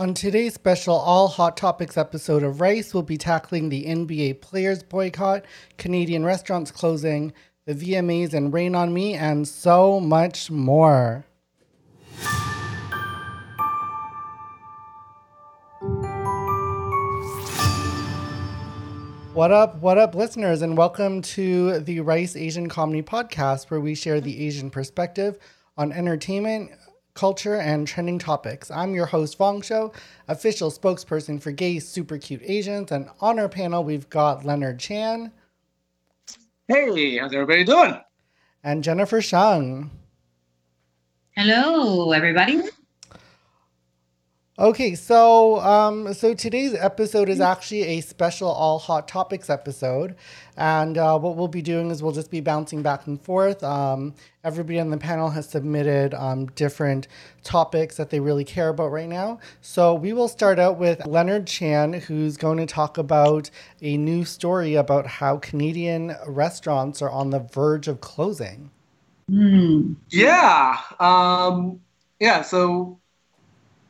[0.00, 4.82] On today's special All Hot Topics episode of Rice, we'll be tackling the NBA players
[4.82, 5.44] boycott,
[5.78, 7.32] Canadian restaurants closing,
[7.64, 11.24] the VMAs and Rain on Me, and so much more.
[19.32, 23.94] What up, what up, listeners, and welcome to the Rice Asian Comedy Podcast, where we
[23.94, 25.38] share the Asian perspective
[25.76, 26.72] on entertainment,
[27.14, 28.70] culture, and trending topics.
[28.70, 29.92] I'm your host, Fong Show,
[30.28, 35.32] official spokesperson for Gay Super Cute Asians, and on our panel, we've got Leonard Chan.
[36.66, 38.00] Hey, how's everybody doing?
[38.64, 39.90] And Jennifer Shung.
[41.36, 42.62] Hello, everybody.
[44.56, 50.14] Okay, so um, so today's episode is actually a special all hot topics episode,
[50.56, 53.64] and uh, what we'll be doing is we'll just be bouncing back and forth.
[53.64, 54.14] Um,
[54.44, 57.08] everybody on the panel has submitted um, different
[57.42, 59.40] topics that they really care about right now.
[59.60, 63.50] So we will start out with Leonard Chan, who's going to talk about
[63.82, 68.70] a new story about how Canadian restaurants are on the verge of closing.
[69.28, 69.96] Mm.
[70.10, 71.80] Yeah, um,
[72.20, 72.42] yeah.
[72.42, 73.00] So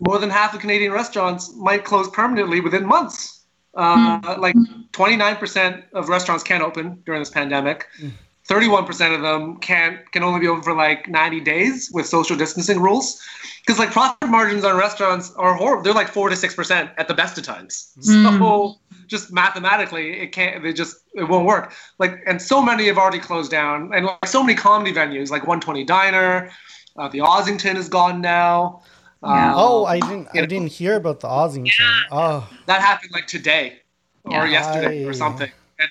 [0.07, 3.45] more than half of Canadian restaurants might close permanently within months.
[3.75, 4.39] Uh, mm.
[4.39, 4.55] Like
[4.93, 7.87] 29% of restaurants can't open during this pandemic.
[8.01, 8.13] Mm.
[8.49, 12.79] 31% of them can can only be open for like 90 days with social distancing
[12.79, 13.21] rules.
[13.65, 15.83] Because like profit margins on restaurants are horrible.
[15.83, 17.93] They're like four to six percent at the best of times.
[18.01, 18.39] Mm.
[18.39, 18.75] So
[19.07, 20.63] just mathematically, it can't.
[20.63, 21.73] They just it won't work.
[21.99, 25.47] Like and so many have already closed down, and like so many comedy venues like
[25.47, 26.51] 120 Diner,
[26.99, 28.83] uh, the Ossington is gone now.
[29.25, 29.53] Yeah.
[29.57, 30.29] oh, I didn't.
[30.35, 31.79] I didn't hear about the Ossington.
[31.79, 32.01] Yeah.
[32.11, 33.81] Oh, that happened like today
[34.25, 34.47] or yeah.
[34.47, 35.09] yesterday I...
[35.09, 35.51] or something.
[35.79, 35.91] And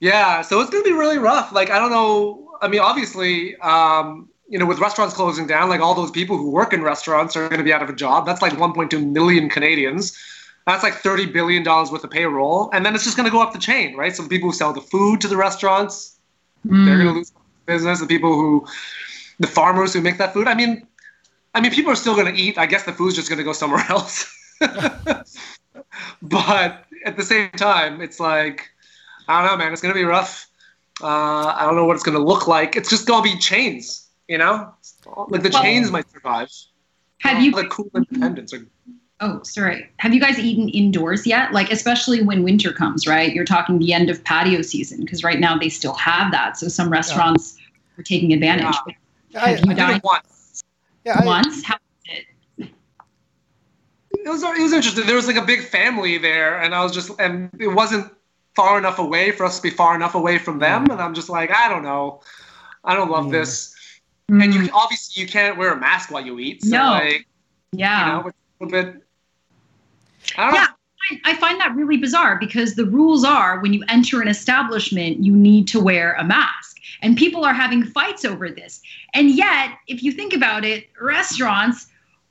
[0.00, 1.52] yeah, so it's gonna be really rough.
[1.52, 2.50] Like I don't know.
[2.60, 6.50] I mean, obviously, um, you know, with restaurants closing down, like all those people who
[6.50, 8.26] work in restaurants are gonna be out of a job.
[8.26, 10.18] That's like 1.2 million Canadians.
[10.66, 13.52] That's like 30 billion dollars worth of payroll, and then it's just gonna go up
[13.52, 14.14] the chain, right?
[14.14, 16.18] So the people who sell the food to the restaurants,
[16.66, 16.84] mm.
[16.84, 17.32] they're gonna lose
[17.66, 18.00] business.
[18.00, 18.66] The people who,
[19.40, 20.46] the farmers who make that food.
[20.46, 20.86] I mean,
[21.54, 22.58] I mean, people are still going to eat.
[22.58, 24.26] I guess the food's just going to go somewhere else.
[26.22, 28.70] but at the same time, it's like,
[29.28, 29.72] I don't know, man.
[29.72, 30.48] It's going to be rough.
[31.02, 32.76] Uh, I don't know what it's going to look like.
[32.76, 34.72] It's just going to be chains, you know?
[35.28, 36.48] Like the well, chains might survive.
[37.18, 37.52] Have you?
[37.52, 38.52] The cool independence.
[38.52, 38.66] Are,
[39.20, 39.88] oh, sorry.
[39.98, 41.52] Have you guys eaten indoors yet?
[41.52, 43.32] Like, especially when winter comes, right?
[43.32, 46.56] You're talking the end of patio season because right now they still have that.
[46.56, 48.00] So some restaurants yeah.
[48.00, 48.74] are taking advantage.
[49.30, 49.46] Yeah.
[49.46, 50.02] Have I, you I dined?
[51.04, 51.62] Yeah, once.
[51.64, 52.18] I, How was
[52.58, 52.70] it?
[54.24, 55.06] It was it was interesting.
[55.06, 58.12] There was like a big family there, and I was just and it wasn't
[58.54, 61.28] far enough away for us to be far enough away from them, and I'm just
[61.28, 62.20] like I don't know,
[62.84, 63.32] I don't love mm.
[63.32, 63.74] this.
[64.30, 64.44] Mm.
[64.44, 66.62] And you obviously you can't wear a mask while you eat.
[66.62, 66.90] So no.
[66.92, 67.26] Like,
[67.72, 68.06] yeah.
[68.06, 69.02] You know, a little bit.
[70.36, 70.66] I yeah.
[71.24, 75.36] I find that really bizarre because the rules are when you enter an establishment, you
[75.36, 76.71] need to wear a mask
[77.02, 78.80] and people are having fights over this.
[79.12, 81.88] And yet, if you think about it, restaurants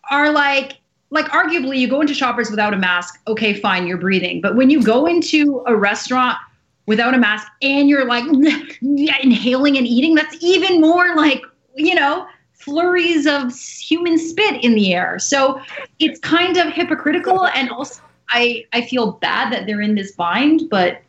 [0.09, 0.77] are like
[1.11, 4.39] like arguably you go into shoppers without a mask, okay, fine, you're breathing.
[4.39, 6.37] But when you go into a restaurant
[6.85, 8.23] without a mask and you're like
[8.81, 11.43] inhaling and eating, that's even more like,
[11.75, 15.19] you know, flurries of human spit in the air.
[15.19, 15.61] So
[15.99, 20.69] it's kind of hypocritical and also I I feel bad that they're in this bind,
[20.69, 21.01] but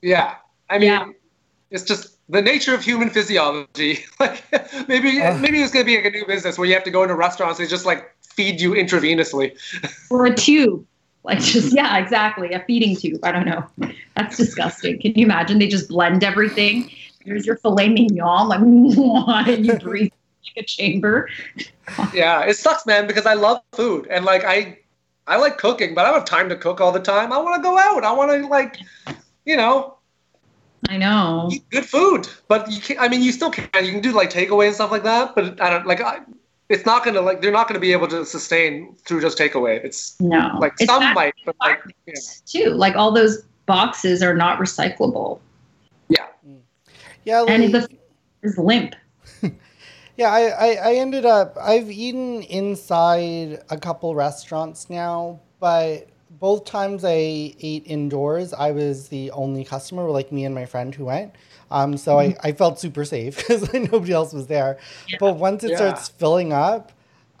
[0.00, 0.36] yeah.
[0.70, 1.08] I mean, yeah.
[1.70, 4.04] it's just the nature of human physiology.
[4.20, 4.42] like
[4.88, 7.02] maybe uh, maybe it's gonna be like a new business where you have to go
[7.02, 9.56] into restaurants and just like feed you intravenously.
[10.10, 10.86] or a tube.
[11.24, 12.52] Like just yeah, exactly.
[12.52, 13.20] A feeding tube.
[13.22, 13.66] I don't know.
[14.16, 15.00] That's disgusting.
[15.00, 15.58] Can you imagine?
[15.58, 16.90] They just blend everything.
[17.22, 18.60] Here's your filet mignon, like
[19.48, 20.12] and you breathe
[20.56, 21.28] like a chamber.
[22.14, 24.78] yeah, it sucks, man, because I love food and like I
[25.26, 27.32] I like cooking, but I don't have time to cook all the time.
[27.32, 28.02] I want to go out.
[28.02, 28.78] I want to like,
[29.44, 29.98] you know,
[30.88, 31.50] I know.
[31.70, 33.68] Good food, but you can I mean, you still can.
[33.84, 36.00] You can do like takeaway and stuff like that, but I don't like.
[36.00, 36.20] I,
[36.70, 39.84] it's not gonna like they're not gonna be able to sustain through just takeaway.
[39.84, 42.14] It's no, like it's some might, but like yeah.
[42.46, 42.70] too.
[42.70, 45.40] Like all those boxes are not recyclable.
[46.08, 46.26] Yeah.
[46.46, 46.60] Mm.
[47.24, 47.40] Yeah.
[47.40, 47.88] Like, and the
[48.42, 48.94] is limp.
[50.16, 56.08] yeah, I, I I ended up I've eaten inside a couple restaurants now, but
[56.40, 57.10] both times I
[57.60, 61.34] ate indoors, I was the only customer, like me and my friend who went.
[61.70, 62.38] Um, so mm-hmm.
[62.44, 64.78] I, I felt super safe because nobody else was there.
[65.08, 65.18] Yeah.
[65.20, 65.76] But once it yeah.
[65.76, 66.92] starts filling up,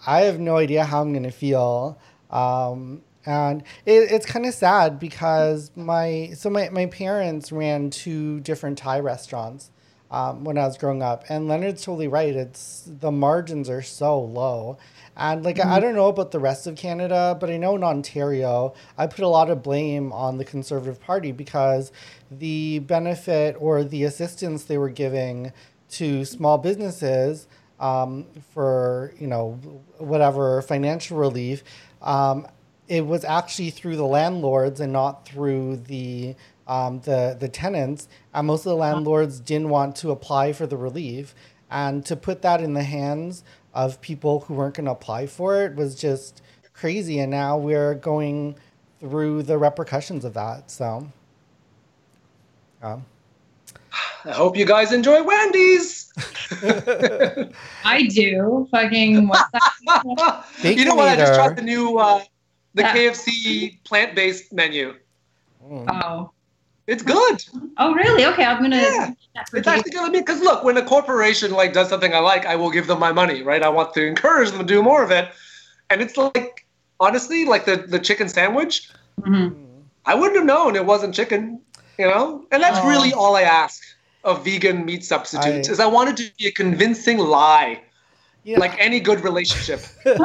[0.06, 1.98] I have no idea how I'm going to feel.
[2.30, 8.40] Um, and it, it's kind of sad because my so my, my parents ran two
[8.40, 9.70] different Thai restaurants
[10.10, 11.24] um, when I was growing up.
[11.28, 12.34] And Leonard's totally right.
[12.34, 14.78] It's the margins are so low.
[15.16, 15.70] And like mm-hmm.
[15.70, 19.20] I don't know about the rest of Canada, but I know in Ontario, I put
[19.20, 21.92] a lot of blame on the Conservative Party because
[22.30, 25.52] the benefit or the assistance they were giving
[25.90, 27.48] to small businesses
[27.80, 29.52] um, for you know
[29.98, 31.64] whatever financial relief,
[32.02, 32.46] um,
[32.88, 36.34] it was actually through the landlords and not through the
[36.70, 38.08] um, the the tenants.
[38.32, 41.34] And most of the landlords didn't want to apply for the relief,
[41.70, 43.44] and to put that in the hands
[43.74, 47.18] of people who weren't going to apply for it was just crazy.
[47.18, 48.54] And now we're going
[49.00, 50.70] through the repercussions of that.
[50.70, 51.08] So,
[52.82, 53.04] um.
[54.24, 56.12] I hope you guys enjoy Wendy's.
[57.84, 58.68] I do.
[58.70, 60.44] Fucking what's that?
[60.62, 61.08] you know what?
[61.08, 62.22] I just tried the new uh,
[62.74, 62.94] the yeah.
[62.94, 64.94] KFC plant based menu.
[65.64, 65.86] Mm.
[65.88, 66.30] Oh.
[66.90, 67.44] It's good.
[67.76, 68.26] Oh, really?
[68.26, 68.78] Okay, I'm gonna.
[68.78, 69.14] Yeah.
[69.54, 70.00] It's actually good.
[70.00, 72.88] I mean, because look, when a corporation like does something I like, I will give
[72.88, 73.62] them my money, right?
[73.62, 75.28] I want to encourage them to do more of it,
[75.88, 76.66] and it's like,
[76.98, 78.90] honestly, like the the chicken sandwich.
[79.20, 79.54] Mm-hmm.
[80.04, 81.60] I wouldn't have known it wasn't chicken,
[81.96, 82.44] you know.
[82.50, 83.80] And that's really all I ask
[84.24, 87.82] of vegan meat substitutes I, is I wanted to be a convincing lie
[88.44, 88.58] yeah.
[88.58, 89.80] like any good relationship.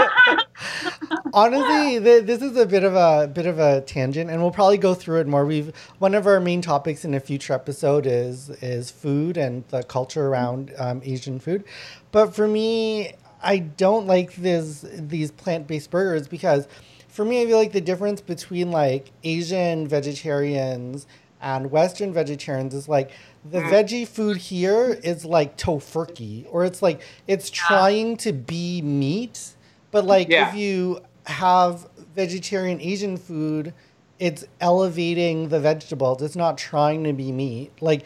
[1.34, 4.78] Honestly, th- this is a bit of a bit of a tangent, and we'll probably
[4.78, 5.46] go through it more.
[5.46, 9.84] We've one of our main topics in a future episode is is food and the
[9.84, 11.64] culture around um, Asian food.
[12.12, 16.68] But for me, I don't like this these plant based burgers because
[17.08, 21.08] for me, I feel like the difference between like Asian vegetarians
[21.42, 23.12] and Western vegetarians is like
[23.50, 23.70] the mm.
[23.70, 29.54] veggie food here is like Tofurky, or it's like it's trying to be meat,
[29.92, 30.50] but like yeah.
[30.50, 33.74] if you have vegetarian Asian food,
[34.20, 36.22] it's elevating the vegetables.
[36.22, 37.72] It's not trying to be meat.
[37.82, 38.06] Like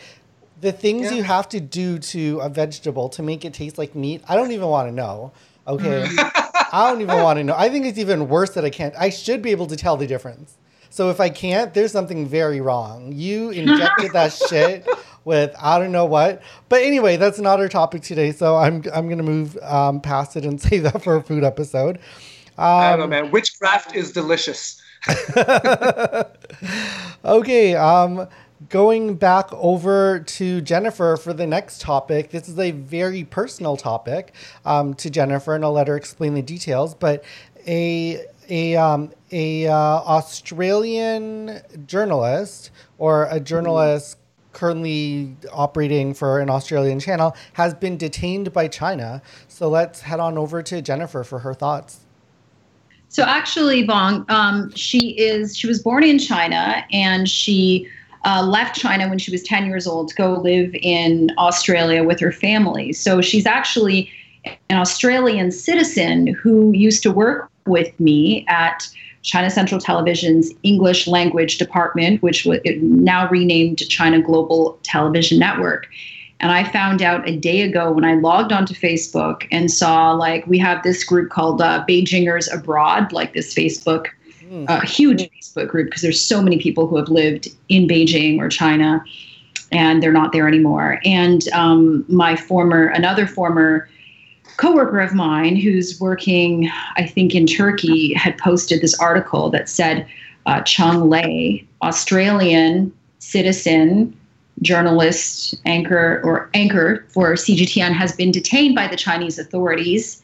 [0.59, 1.17] the things yeah.
[1.17, 4.51] you have to do to a vegetable to make it taste like meat, I don't
[4.51, 5.31] even want to know.
[5.67, 6.05] Okay.
[6.05, 6.31] Mm.
[6.71, 7.55] I don't even want to know.
[7.57, 8.93] I think it's even worse that I can't.
[8.97, 10.55] I should be able to tell the difference.
[10.99, 13.13] So if I can't, there's something very wrong.
[13.13, 14.85] You injected that shit
[15.23, 16.41] with I don't know what.
[16.67, 18.33] But anyway, that's not our topic today.
[18.33, 21.99] So I'm I'm gonna move um, past it and save that for a food episode.
[22.57, 23.31] Um, I don't know, man.
[23.31, 24.81] Witchcraft is delicious.
[27.23, 27.75] okay.
[27.75, 28.27] Um,
[28.67, 32.31] going back over to Jennifer for the next topic.
[32.31, 34.33] This is a very personal topic
[34.65, 36.93] um, to Jennifer, and I'll let her explain the details.
[36.93, 37.23] But
[37.65, 44.17] a a um, a uh, Australian journalist or a journalist
[44.53, 49.21] currently operating for an Australian channel has been detained by China.
[49.47, 52.01] So let's head on over to Jennifer for her thoughts.
[53.09, 57.87] So actually, Vong, um, she is she was born in China and she
[58.25, 62.19] uh, left China when she was 10 years old to go live in Australia with
[62.19, 62.93] her family.
[62.93, 64.11] So she's actually
[64.69, 68.87] an Australian citizen who used to work with me at
[69.21, 75.87] China Central Television's English language department, which was now renamed China Global Television Network.
[76.39, 80.47] And I found out a day ago when I logged onto Facebook and saw like
[80.47, 84.07] we have this group called uh, Beijingers Abroad, like this Facebook,
[84.43, 84.69] mm.
[84.69, 88.47] uh, huge Facebook group because there's so many people who have lived in Beijing or
[88.47, 89.03] China,
[89.73, 91.01] and they're not there anymore.
[91.03, 93.89] And um, my former, another former
[94.59, 100.05] coworker of mine who's working, I think, in Turkey had posted this article that said
[100.45, 104.15] uh, Cheng Lei, Australian citizen,
[104.61, 110.21] journalist, anchor or anchor for CGTN, has been detained by the Chinese authorities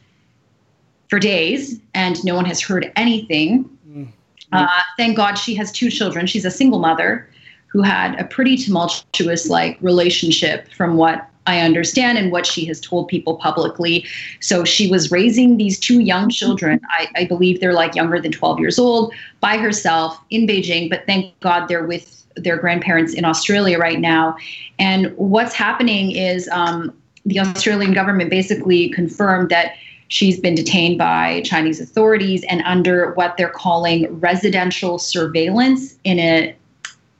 [1.10, 3.64] for days, and no one has heard anything.
[3.88, 4.04] Mm-hmm.
[4.52, 6.28] Uh, thank God she has two children.
[6.28, 7.30] She's a single mother
[7.68, 12.82] who had a pretty tumultuous like relationship from what I understand and what she has
[12.82, 14.06] told people publicly.
[14.40, 16.82] So she was raising these two young children.
[16.90, 21.06] I, I, believe they're like younger than 12 years old by herself in Beijing, but
[21.06, 24.36] thank God they're with their grandparents in Australia right now.
[24.80, 29.76] And what's happening is um, the Australian government basically confirmed that
[30.08, 36.56] she's been detained by Chinese authorities and under what they're calling residential surveillance in a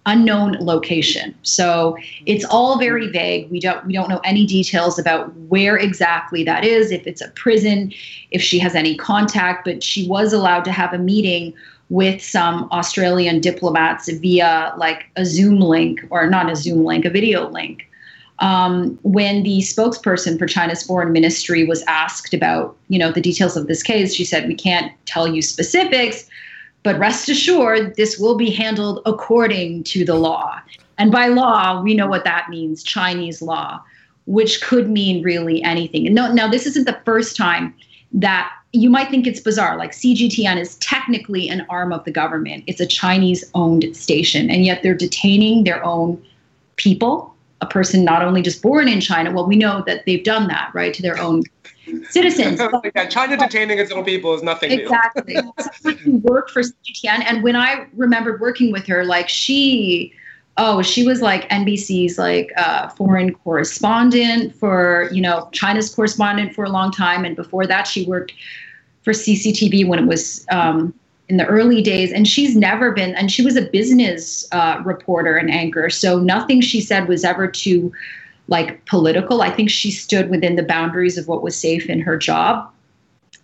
[0.06, 1.34] unknown location.
[1.42, 3.50] So it's all very vague.
[3.50, 7.30] We don't we don't know any details about where exactly that is, if it's a
[7.30, 7.92] prison,
[8.32, 11.54] if she has any contact, but she was allowed to have a meeting
[11.90, 17.10] with some Australian diplomats via like a Zoom link or not a Zoom link, a
[17.10, 17.88] video link.
[18.40, 23.56] Um, when the spokesperson for China's foreign ministry was asked about, you know, the details
[23.56, 26.28] of this case, she said, "We can't tell you specifics,
[26.86, 30.62] but rest assured, this will be handled according to the law.
[30.98, 33.82] And by law, we know what that means Chinese law.
[34.26, 36.06] which could mean really anything.
[36.06, 37.74] And no, now this isn't the first time
[38.12, 39.78] that you might think it's bizarre.
[39.78, 42.64] Like CGTN is technically an arm of the government.
[42.68, 46.22] It's a Chinese owned station, and yet they're detaining their own
[46.76, 49.32] people, a person not only just born in China.
[49.32, 51.44] Well, we know that they've done that, right, to their own
[52.10, 52.60] citizens.
[52.96, 55.36] yeah, China detaining its own people is nothing exactly.
[55.36, 55.54] new.
[55.58, 56.12] Exactly.
[56.24, 60.14] worked for CGTN, and when I remembered working with her, like she
[60.58, 66.64] oh she was like nbc's like uh, foreign correspondent for you know china's correspondent for
[66.64, 68.32] a long time and before that she worked
[69.02, 70.94] for cctv when it was um,
[71.28, 75.36] in the early days and she's never been and she was a business uh, reporter
[75.36, 77.92] and anchor so nothing she said was ever too
[78.48, 82.18] like political i think she stood within the boundaries of what was safe in her
[82.18, 82.70] job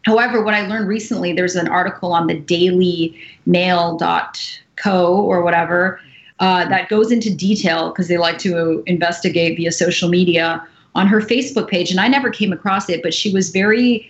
[0.04, 6.00] however what i learned recently there's an article on the dailymail.co or whatever
[6.42, 11.22] uh, that goes into detail because they like to investigate via social media on her
[11.22, 11.92] Facebook page.
[11.92, 14.10] And I never came across it, but she was very,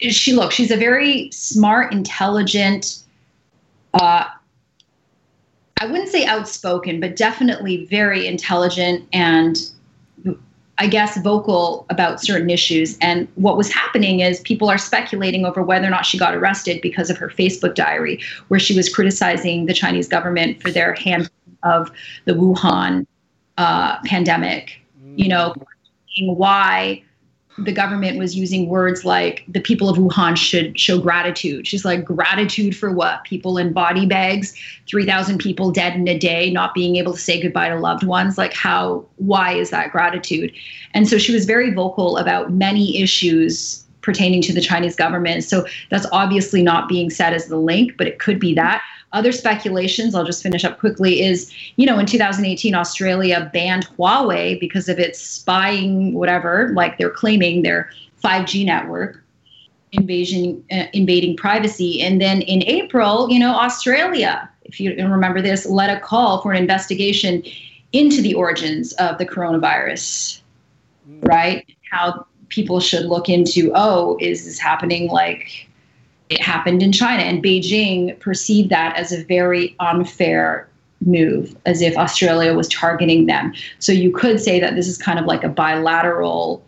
[0.00, 2.98] she look, she's a very smart, intelligent,
[4.00, 4.24] uh,
[5.80, 9.56] I wouldn't say outspoken, but definitely very intelligent and
[10.80, 12.96] I guess vocal about certain issues.
[13.00, 16.80] And what was happening is people are speculating over whether or not she got arrested
[16.80, 21.30] because of her Facebook diary, where she was criticizing the Chinese government for their handling
[21.64, 21.90] of
[22.26, 23.06] the Wuhan
[23.56, 24.80] uh, pandemic.
[25.16, 25.54] You know,
[26.20, 27.02] why
[27.58, 31.66] the government was using words like the people of Wuhan should show gratitude.
[31.66, 33.24] She's like, gratitude for what?
[33.24, 34.54] People in body bags,
[34.88, 38.38] 3,000 people dead in a day, not being able to say goodbye to loved ones.
[38.38, 40.52] Like, how, why is that gratitude?
[40.94, 45.44] And so she was very vocal about many issues pertaining to the Chinese government.
[45.44, 48.82] So that's obviously not being said as the link, but it could be that.
[49.12, 54.60] Other speculations, I'll just finish up quickly, is you know, in 2018, Australia banned Huawei
[54.60, 57.90] because of its spying, whatever, like they're claiming their
[58.22, 59.24] 5G network
[59.92, 62.02] invasion, uh, invading privacy.
[62.02, 66.52] And then in April, you know, Australia, if you remember this, led a call for
[66.52, 67.42] an investigation
[67.92, 70.40] into the origins of the coronavirus,
[71.22, 71.66] right?
[71.90, 75.67] How people should look into, oh, is this happening like
[76.30, 80.68] it happened in China, and Beijing perceived that as a very unfair
[81.04, 83.54] move, as if Australia was targeting them.
[83.78, 86.62] So you could say that this is kind of like a bilateral,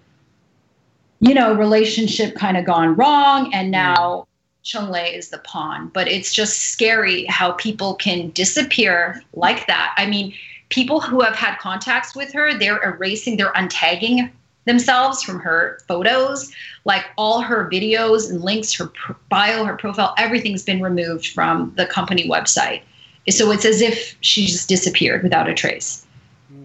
[1.20, 3.72] you know, relationship kind of gone wrong, and mm.
[3.72, 4.26] now
[4.62, 5.90] Cheng-Lei is the pawn.
[5.92, 9.94] But it's just scary how people can disappear like that.
[9.96, 10.34] I mean,
[10.68, 14.30] people who have had contacts with her, they're erasing, they're untagging
[14.70, 16.52] themselves from her photos
[16.84, 18.90] like all her videos and links her
[19.28, 22.82] bio her profile everything's been removed from the company website
[23.28, 26.06] so it's as if she just disappeared without a trace
[26.52, 26.64] mm.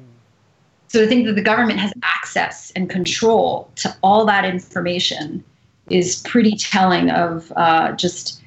[0.88, 5.44] so to think that the government has access and control to all that information
[5.90, 8.42] is pretty telling of uh, just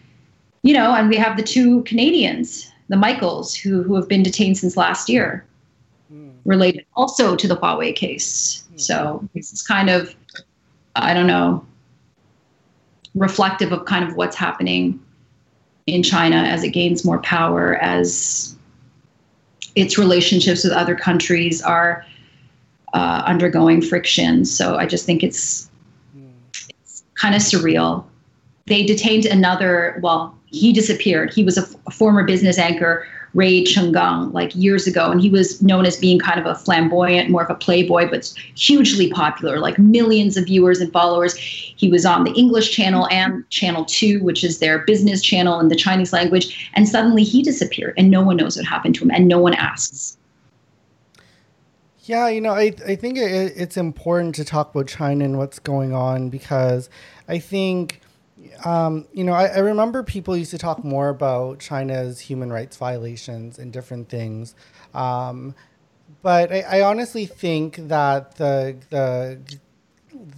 [0.62, 4.58] you know and we have the two canadians the michaels who, who have been detained
[4.58, 5.44] since last year.
[6.48, 10.14] Related also to the huawei case so this is kind of,
[10.94, 11.66] I don't know,
[13.14, 15.00] reflective of kind of what's happening
[15.86, 18.56] in China as it gains more power, as
[19.74, 22.04] its relationships with other countries are
[22.94, 24.44] uh, undergoing friction.
[24.44, 25.68] So I just think it's,
[26.68, 28.04] it's kind of surreal.
[28.66, 31.32] They detained another, well, he disappeared.
[31.32, 35.28] He was a, f- a former business anchor Rui Chenggang like years ago, and he
[35.28, 39.58] was known as being kind of a flamboyant, more of a playboy, but hugely popular,
[39.58, 41.35] like millions of viewers and followers.
[41.35, 45.68] He was on the English channel and Channel 2, which is their business channel in
[45.68, 49.11] the Chinese language, and suddenly he disappeared, and no one knows what happened to him,
[49.11, 50.16] and no one asks.
[52.08, 55.58] Yeah, you know, I, I think it, it's important to talk about China and what's
[55.58, 56.88] going on because
[57.28, 58.00] I think
[58.64, 62.76] um, you know, I, I, remember people used to talk more about China's human rights
[62.76, 64.54] violations and different things.
[64.94, 65.54] Um,
[66.22, 69.38] but I, I, honestly think that the the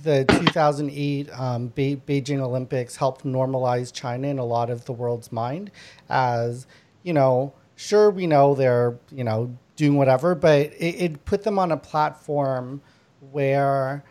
[0.02, 5.32] the 2008 um, Be- Beijing Olympics helped normalize China in a lot of the world's
[5.32, 5.70] mind,
[6.08, 6.66] as
[7.02, 7.54] you know.
[7.76, 11.76] Sure, we know they're you know doing whatever, but it, it put them on a
[11.76, 12.82] platform
[13.30, 14.04] where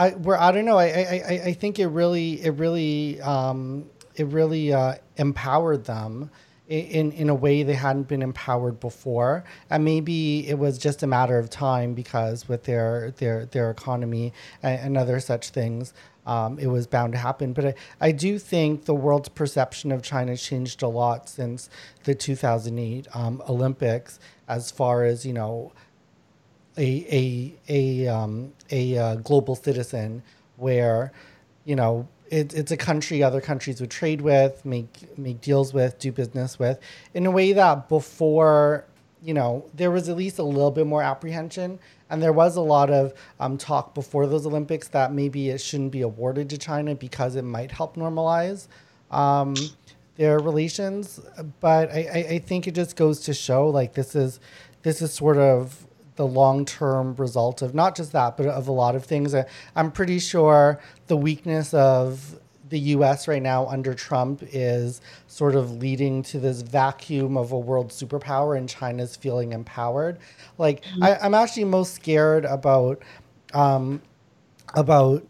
[0.00, 0.78] I where I don't know.
[0.78, 0.86] I,
[1.28, 3.84] I, I think it really it really um,
[4.16, 6.30] it really uh, empowered them
[6.68, 11.06] in in a way they hadn't been empowered before, and maybe it was just a
[11.06, 15.92] matter of time because with their their their economy and, and other such things.
[16.26, 17.54] Um, it was bound to happen.
[17.54, 21.70] But I, I do think the world's perception of China changed a lot since
[22.04, 25.72] the 2008 um, Olympics, as far as, you know,
[26.78, 30.22] a a a um, a uh, global citizen
[30.56, 31.12] where
[31.64, 35.98] you know it, it's a country other countries would trade with, make make deals with,
[35.98, 36.78] do business with,
[37.14, 38.84] in a way that before
[39.22, 42.60] you know there was at least a little bit more apprehension, and there was a
[42.60, 46.94] lot of um, talk before those Olympics that maybe it shouldn't be awarded to China
[46.94, 48.68] because it might help normalize.
[49.10, 49.54] Um,
[50.16, 51.18] their relations,
[51.60, 54.38] but I, I, I think it just goes to show like this is
[54.82, 55.86] this is sort of
[56.16, 59.34] the long term result of not just that, but of a lot of things.
[59.74, 62.38] I'm pretty sure the weakness of
[62.70, 67.58] the US right now under Trump is sort of leading to this vacuum of a
[67.58, 70.18] world superpower and China's feeling empowered.
[70.56, 71.02] Like mm-hmm.
[71.02, 73.02] I, am actually most scared about
[73.52, 74.00] um,
[74.74, 75.26] about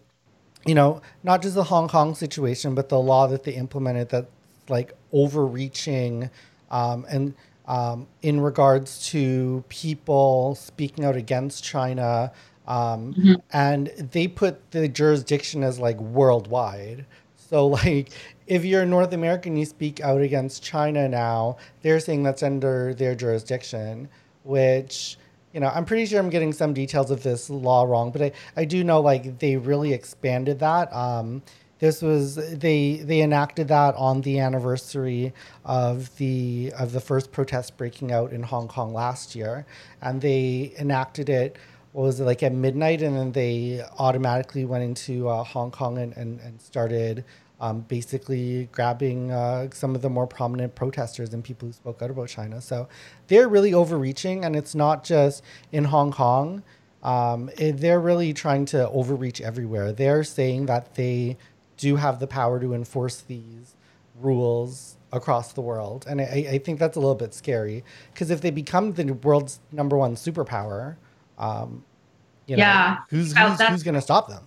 [0.67, 4.31] you know not just the Hong Kong situation, but the law that they implemented that's
[4.69, 6.31] like overreaching
[6.71, 7.35] um, and
[7.71, 12.33] um, in regards to people speaking out against China.
[12.67, 13.35] Um, mm-hmm.
[13.53, 17.07] And they put the jurisdiction as like worldwide.
[17.37, 18.11] So, like,
[18.49, 23.15] if you're North American, you speak out against China now, they're saying that's under their
[23.15, 24.09] jurisdiction,
[24.43, 25.17] which,
[25.53, 28.33] you know, I'm pretty sure I'm getting some details of this law wrong, but I,
[28.57, 30.93] I do know like they really expanded that.
[30.93, 31.43] Um,
[31.81, 35.33] this was they they enacted that on the anniversary
[35.65, 39.67] of the of the first protest breaking out in Hong Kong last year,
[40.01, 41.57] and they enacted it.
[41.93, 45.99] What was it like at midnight, and then they automatically went into uh, Hong Kong
[45.99, 47.25] and and, and started
[47.61, 52.11] um, basically grabbing uh, some of the more prominent protesters and people who spoke out
[52.11, 52.61] about China.
[52.61, 52.89] So
[53.29, 56.63] they're really overreaching, and it's not just in Hong Kong.
[57.03, 59.93] Um, they're really trying to overreach everywhere.
[59.93, 61.39] They're saying that they
[61.81, 63.75] do have the power to enforce these
[64.21, 66.05] rules across the world.
[66.09, 67.83] And I, I think that's a little bit scary
[68.13, 70.97] because if they become the world's number one superpower,
[71.39, 71.85] um,
[72.47, 72.99] you know, yeah.
[73.09, 74.45] who's, who's, who's going to stop them?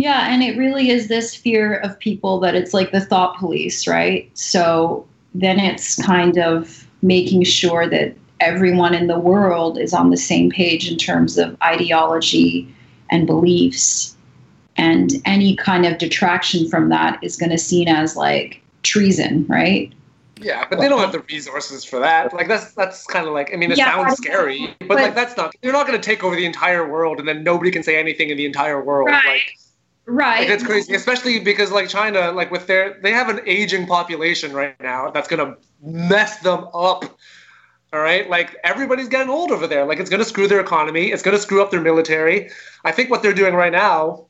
[0.00, 3.88] Yeah, and it really is this fear of people that it's like the thought police,
[3.88, 4.30] right?
[4.38, 10.16] So then it's kind of making sure that everyone in the world is on the
[10.16, 12.72] same page in terms of ideology
[13.10, 14.16] and beliefs
[14.78, 19.92] and any kind of detraction from that is going to seen as like treason right
[20.40, 23.52] yeah but they don't have the resources for that like that's that's kind of like
[23.52, 26.04] i mean it yeah, sounds scary but, but, like that's not you're not going to
[26.04, 29.08] take over the entire world and then nobody can say anything in the entire world
[29.08, 29.26] right.
[29.26, 29.54] like
[30.10, 30.40] Right.
[30.40, 34.54] Like, it's crazy, especially because like China, like with their, they have an aging population
[34.54, 37.04] right now that's gonna mess them up.
[37.92, 39.84] All right, like everybody's getting old over there.
[39.84, 41.12] Like it's gonna screw their economy.
[41.12, 42.50] It's gonna screw up their military.
[42.86, 44.24] I think what they're doing right now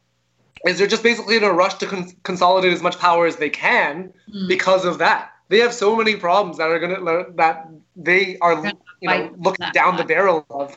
[0.67, 3.51] is they're just basically in a rush to con- consolidate as much power as they
[3.51, 4.49] can mm.
[4.49, 5.33] because of that.
[5.49, 8.55] They have so many problems that are gonna that they are
[9.01, 10.77] you know looking down the barrel of.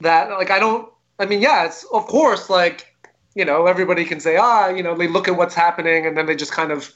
[0.00, 0.92] That like I don't.
[1.18, 2.94] I mean, yeah, it's of course like
[3.34, 6.26] you know everybody can say ah you know they look at what's happening and then
[6.26, 6.92] they just kind of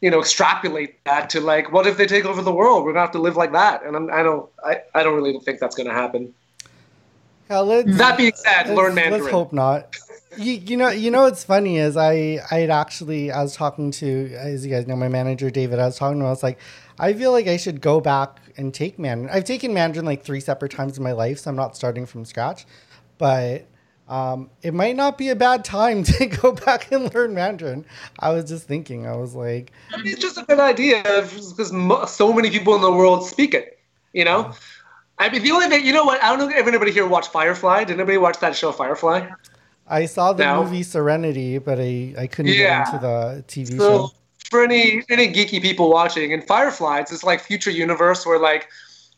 [0.00, 3.04] you know extrapolate that to like what if they take over the world we're gonna
[3.04, 5.76] have to live like that and I'm, i don't I, I don't really think that's
[5.76, 6.32] gonna happen
[7.50, 9.96] yeah, that being said learn mandarin let's hope not
[10.36, 13.90] you, you know you know what's funny is I I had actually I was talking
[13.92, 16.42] to as you guys know my manager David I was talking to him I was
[16.42, 16.58] like
[16.98, 20.40] I feel like I should go back and take Mandarin I've taken Mandarin like three
[20.40, 22.66] separate times in my life so I'm not starting from scratch
[23.18, 23.66] but
[24.08, 27.84] um, it might not be a bad time to go back and learn Mandarin
[28.18, 32.10] I was just thinking I was like I mean, it's just a good idea because
[32.10, 33.78] so many people in the world speak it
[34.12, 34.42] you know.
[34.42, 34.54] Yeah.
[35.18, 36.22] I mean, the only thing, you know what?
[36.22, 37.84] I don't know if anybody here watched Firefly.
[37.84, 39.28] Did anybody watch that show, Firefly?
[39.92, 42.84] I saw the now, movie Serenity, but I, I couldn't yeah.
[42.84, 44.10] get into the TV so, show.
[44.50, 48.68] For any any geeky people watching, in Firefly, it's this like future universe where like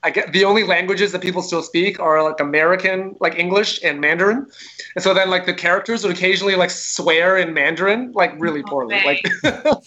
[0.04, 4.00] I get the only languages that people still speak are like American, like English and
[4.00, 4.46] Mandarin.
[4.94, 9.00] And so then like the characters would occasionally like swear in Mandarin, like really poorly.
[9.04, 9.80] Like so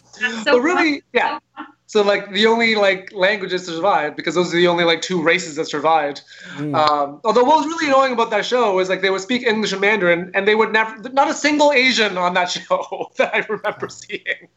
[0.45, 1.39] but really, yeah.
[1.57, 1.63] So
[1.95, 5.55] like the only like languages to survive because those are the only like two races
[5.55, 6.21] that survived.
[6.57, 6.75] Mm.
[6.75, 9.71] Um, although what was really annoying about that show was like they would speak English
[9.71, 13.39] and Mandarin and they would never not a single Asian on that show that I
[13.47, 14.49] remember seeing.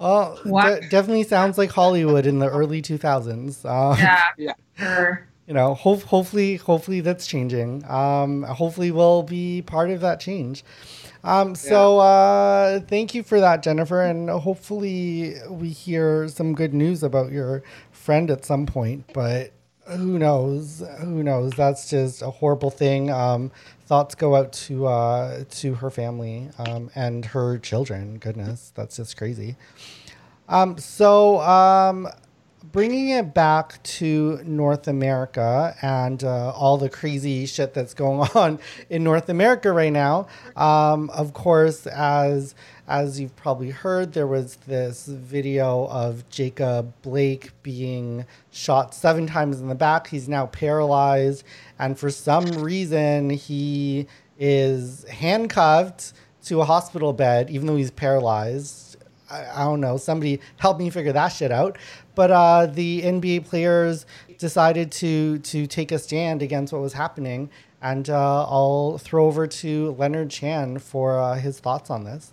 [0.00, 3.64] Oh, de- definitely sounds like Hollywood in the early 2000s.
[3.64, 4.52] Um, yeah, yeah.
[4.76, 5.26] Sure.
[5.46, 7.88] You know, ho- hopefully, hopefully that's changing.
[7.88, 10.64] Um, hopefully, we'll be part of that change.
[11.26, 17.02] Um, so uh, thank you for that, Jennifer, and hopefully we hear some good news
[17.02, 19.10] about your friend at some point.
[19.12, 19.52] But
[19.88, 20.84] who knows?
[21.00, 21.52] Who knows?
[21.54, 23.10] That's just a horrible thing.
[23.10, 23.50] Um,
[23.86, 28.18] thoughts go out to uh, to her family um, and her children.
[28.18, 29.56] Goodness, that's just crazy.
[30.48, 32.08] Um, so um,
[32.72, 38.58] bringing it back to North America and uh, all the crazy shit that's going on
[38.90, 40.26] in North America right now.
[40.56, 42.54] Um, of course, as
[42.88, 49.60] as you've probably heard, there was this video of Jacob Blake being shot seven times
[49.60, 50.06] in the back.
[50.06, 51.44] He's now paralyzed,
[51.78, 54.06] and for some reason, he
[54.38, 56.12] is handcuffed
[56.44, 58.85] to a hospital bed, even though he's paralyzed.
[59.30, 59.96] I, I don't know.
[59.96, 61.78] Somebody help me figure that shit out.
[62.14, 64.06] But uh, the NBA players
[64.38, 67.50] decided to to take a stand against what was happening,
[67.82, 72.32] and uh, I'll throw over to Leonard Chan for uh, his thoughts on this.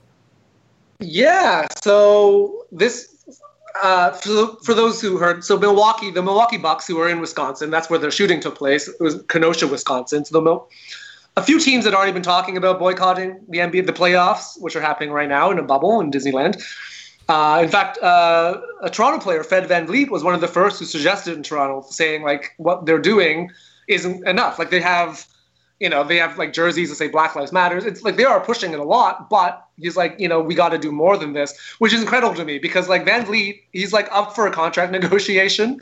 [1.00, 1.68] Yeah.
[1.84, 3.10] So this.
[3.82, 7.72] Uh, for, for those who heard, so Milwaukee, the Milwaukee Bucks, who were in Wisconsin,
[7.72, 8.88] that's where the shooting took place.
[8.88, 10.24] It was Kenosha, Wisconsin.
[10.26, 10.42] So the
[11.36, 14.82] a few teams had already been talking about boycotting the NBA, the playoffs, which are
[14.82, 16.64] happening right now in a bubble in Disneyland.
[17.30, 20.86] Uh, in fact, uh, a Toronto player, Fred VanVleet, was one of the first who
[20.86, 23.50] suggested in Toronto, saying like what they're doing
[23.88, 24.60] isn't enough.
[24.60, 25.26] Like they have
[25.84, 27.84] you know, they have like jerseys that say Black Lives Matters.
[27.84, 30.70] It's like they are pushing it a lot, but he's like, you know, we got
[30.70, 34.08] to do more than this, which is incredible to me because like VanVleet, he's like
[34.10, 35.82] up for a contract negotiation.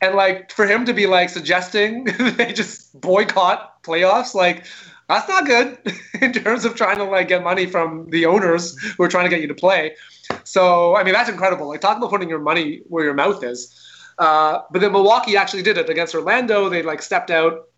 [0.00, 2.04] And like for him to be like suggesting
[2.36, 4.64] they just boycott playoffs, like
[5.08, 5.78] that's not good
[6.20, 9.30] in terms of trying to like get money from the owners who are trying to
[9.30, 9.96] get you to play.
[10.44, 11.68] So I mean that's incredible.
[11.68, 13.80] Like talk about putting your money where your mouth is.
[14.18, 16.68] Uh, but then Milwaukee actually did it against Orlando.
[16.68, 17.68] They like stepped out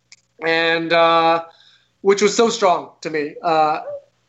[0.44, 1.44] and uh,
[2.02, 3.34] which was so strong to me.
[3.42, 3.80] Uh,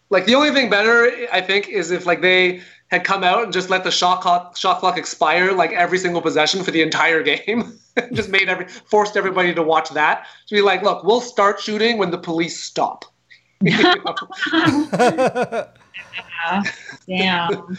[0.10, 3.54] like the only thing better, I think, is if like they had come out and
[3.54, 7.22] just let the shot clock shot clock expire like every single possession for the entire
[7.32, 7.78] game.
[8.14, 10.28] just made every forced everybody to watch that.
[10.48, 13.06] To be like, look, we'll start shooting when the police stop.
[13.62, 14.04] yeah.
[17.08, 17.78] Damn.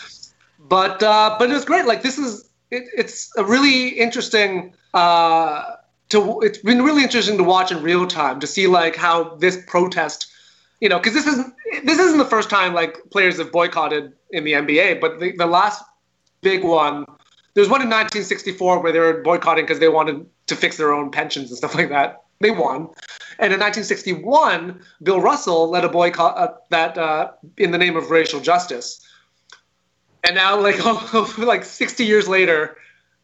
[0.69, 1.87] But uh, but it was great.
[1.87, 5.63] Like this is it, it's a really interesting uh,
[6.11, 9.63] to it's been really interesting to watch in real time to see like how this
[9.67, 10.28] protest
[10.81, 14.45] you know because this isn't this isn't the first time like players have boycotted in
[14.45, 15.83] the nba but the, the last
[16.43, 17.05] big one
[17.55, 21.11] there's one in 1964 where they were boycotting because they wanted to fix their own
[21.11, 22.89] pensions and stuff like that they won
[23.39, 28.11] and in 1961 bill russell led a boycott uh, that uh, in the name of
[28.11, 29.07] racial justice
[30.25, 30.79] and now like
[31.39, 32.77] like 60 years later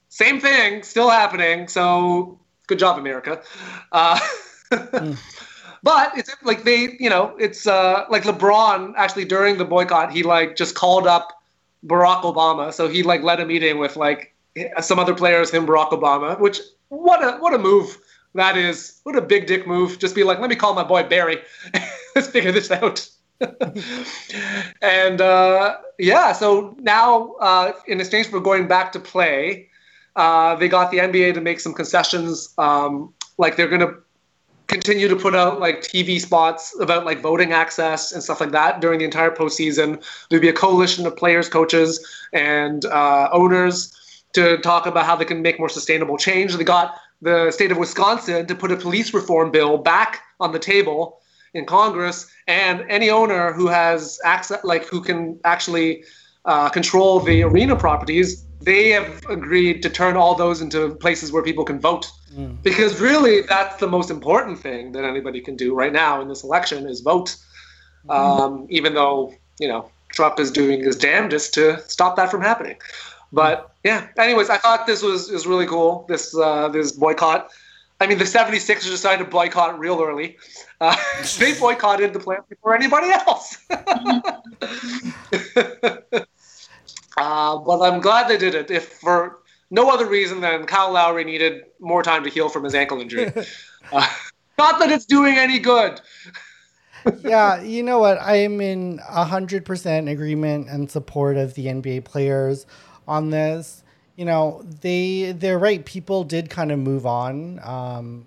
[0.08, 3.42] same thing still happening so good job, America.
[3.92, 4.18] Uh,
[4.72, 5.18] mm.
[5.84, 10.22] But it's like they, you know, it's uh, like LeBron actually during the boycott, he
[10.22, 11.28] like just called up
[11.86, 12.72] Barack Obama.
[12.72, 14.34] So he like led a meeting with like
[14.80, 17.98] some other players, him, Barack Obama, which what a what a move
[18.34, 19.00] that is.
[19.02, 19.98] What a big dick move.
[19.98, 21.42] Just be like, let me call my boy Barry.
[22.16, 23.06] Let's figure this out.
[24.80, 29.68] and uh, yeah, so now uh, in exchange for going back to play,
[30.16, 33.94] uh, they got the NBA to make some concessions, um, like they're going to
[34.74, 38.80] continue to put out like TV spots about like voting access and stuff like that
[38.80, 40.02] during the entire postseason.
[40.28, 43.94] There'd be a coalition of players, coaches, and uh, owners
[44.32, 46.56] to talk about how they can make more sustainable change.
[46.56, 50.58] They got the state of Wisconsin to put a police reform bill back on the
[50.58, 51.20] table
[51.54, 56.02] in Congress, and any owner who has access, like who can actually
[56.46, 61.44] uh, control the arena properties, they have agreed to turn all those into places where
[61.44, 62.10] people can vote.
[62.62, 66.42] Because really, that's the most important thing that anybody can do right now in this
[66.42, 67.36] election is vote.
[68.06, 68.14] Mm.
[68.14, 72.76] Um, even though you know Trump is doing his damnedest to stop that from happening.
[73.32, 76.06] But yeah, anyways, I thought this was is really cool.
[76.08, 77.50] This uh, this boycott.
[78.00, 80.36] I mean, the 76ers decided to boycott real early.
[80.80, 80.96] Uh,
[81.38, 83.56] they boycotted the plant before anybody else.
[87.16, 88.70] Uh, but I'm glad they did it.
[88.70, 89.38] If for
[89.74, 93.32] no other reason than Kyle Lowry needed more time to heal from his ankle injury.
[93.92, 94.08] uh,
[94.56, 96.00] not that it's doing any good.
[97.22, 98.18] yeah, you know what?
[98.20, 102.66] I am in 100% agreement and support of the NBA players
[103.08, 103.82] on this.
[104.16, 105.84] You know, they they're right.
[105.84, 107.58] People did kind of move on.
[107.64, 108.26] Um,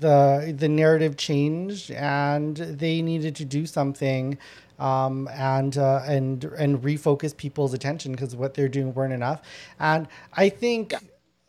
[0.00, 4.36] the the narrative changed, and they needed to do something
[4.78, 9.42] um, and uh, and and refocus people's attention because what they're doing weren't enough.
[9.78, 10.94] And I think.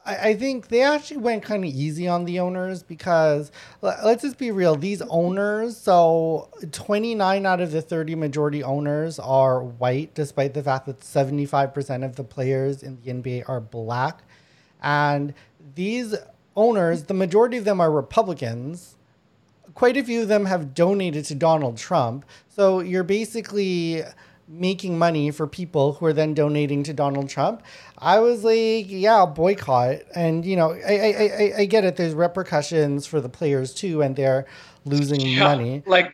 [0.06, 4.52] I, think they actually went kind of easy on the owners because let's just be
[4.52, 4.76] real.
[4.76, 10.88] These owners, so 29 out of the 30 majority owners are white, despite the fact
[10.88, 14.24] that 75% of the players in the NBA are black.
[14.82, 15.34] And
[15.74, 16.16] these
[16.56, 18.98] owners, the majority of them are Republicans
[19.76, 22.26] quite a few of them have donated to Donald Trump.
[22.50, 24.04] So you're basically
[24.48, 27.64] making money for people who are then donating to Donald Trump.
[27.98, 30.02] I was like, yeah, boycott.
[30.16, 31.96] And you know, I I, I, I get it.
[31.96, 34.46] There's repercussions for the players too, and they're
[34.86, 35.84] losing yeah, money.
[35.86, 36.14] Like,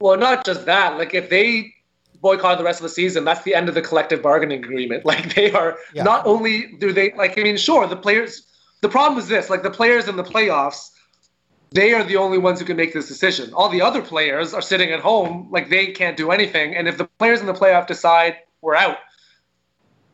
[0.00, 0.98] well, not just that.
[0.98, 1.72] Like, if they
[2.20, 5.04] boycott the rest of the season, that's the end of the collective bargaining agreement.
[5.10, 6.02] Like, they are yeah.
[6.02, 7.38] not only do they like.
[7.38, 8.46] I mean, sure, the players.
[8.82, 10.90] The problem is this: like the players in the playoffs
[11.70, 13.52] they are the only ones who can make this decision.
[13.54, 16.74] All the other players are sitting at home, like they can't do anything.
[16.74, 18.98] And if the players in the playoff decide we're out,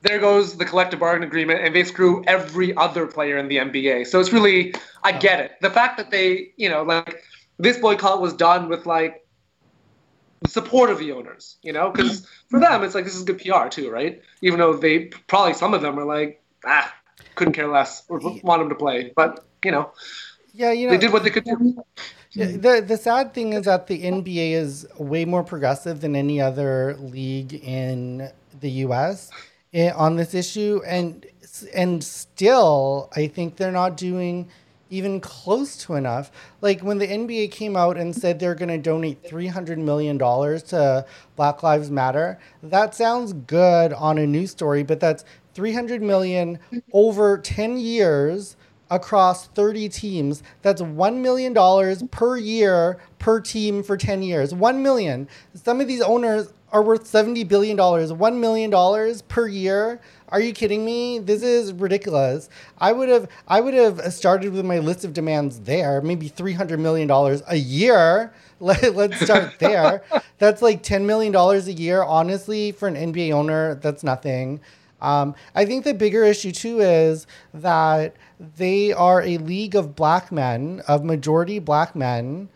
[0.03, 4.07] there goes the collective bargaining agreement, and they screw every other player in the NBA.
[4.07, 5.53] So it's really, I get it.
[5.63, 7.23] The fact that they, you know, like
[7.59, 9.27] this boycott was done with like
[10.43, 13.39] the support of the owners, you know, because for them it's like this is good
[13.39, 14.21] PR too, right?
[14.43, 16.95] Even though they probably some of them are like, ah,
[17.35, 19.91] couldn't care less or want them to play, but you know.
[20.57, 21.85] Yeah, you know, they did what they could do.
[22.35, 26.97] The the sad thing is that the NBA is way more progressive than any other
[26.99, 29.31] league in the U.S.
[29.75, 31.27] Eh, on this issue, and
[31.75, 34.49] and still, I think they're not doing
[34.91, 36.31] even close to enough.
[36.61, 41.05] Like when the NBA came out and said they're going to donate $300 million to
[41.37, 46.59] Black Lives Matter, that sounds good on a news story, but that's 300 million
[46.93, 48.57] over 10 years
[48.91, 50.43] across 30 teams.
[50.63, 54.55] That's $1 million per year per team for 10 years.
[54.55, 55.29] 1 million.
[55.55, 57.77] Some of these owners are worth $70 billion.
[57.77, 60.01] $1 million per year.
[60.29, 61.19] Are you kidding me?
[61.19, 62.49] This is ridiculous.
[62.79, 66.79] I would have I would have started with my list of demands there, maybe $300
[66.79, 67.11] million
[67.47, 68.33] a year.
[68.61, 70.03] Let, let's start there.
[70.39, 72.03] that's like $10 million a year.
[72.03, 74.61] Honestly, for an NBA owner, that's nothing.
[75.01, 80.31] Um, I think the bigger issue too is that they are a league of black
[80.31, 82.49] men, of majority black men,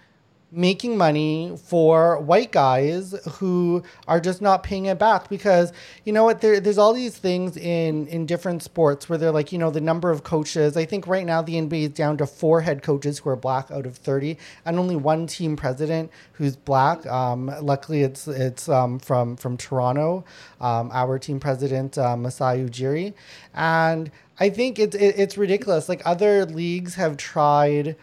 [0.53, 5.73] making money for white guys who are just not paying it back because
[6.05, 9.53] you know what there, there's all these things in in different sports where they're like
[9.53, 12.27] you know the number of coaches i think right now the nba is down to
[12.27, 16.57] four head coaches who are black out of 30 and only one team president who's
[16.57, 17.07] black.
[17.07, 20.25] Um, luckily it's it's um, from from toronto
[20.61, 23.13] um, our team president uh, masai ujiri.
[23.55, 27.97] And i think it's it, it's ridiculous like other leagues have tried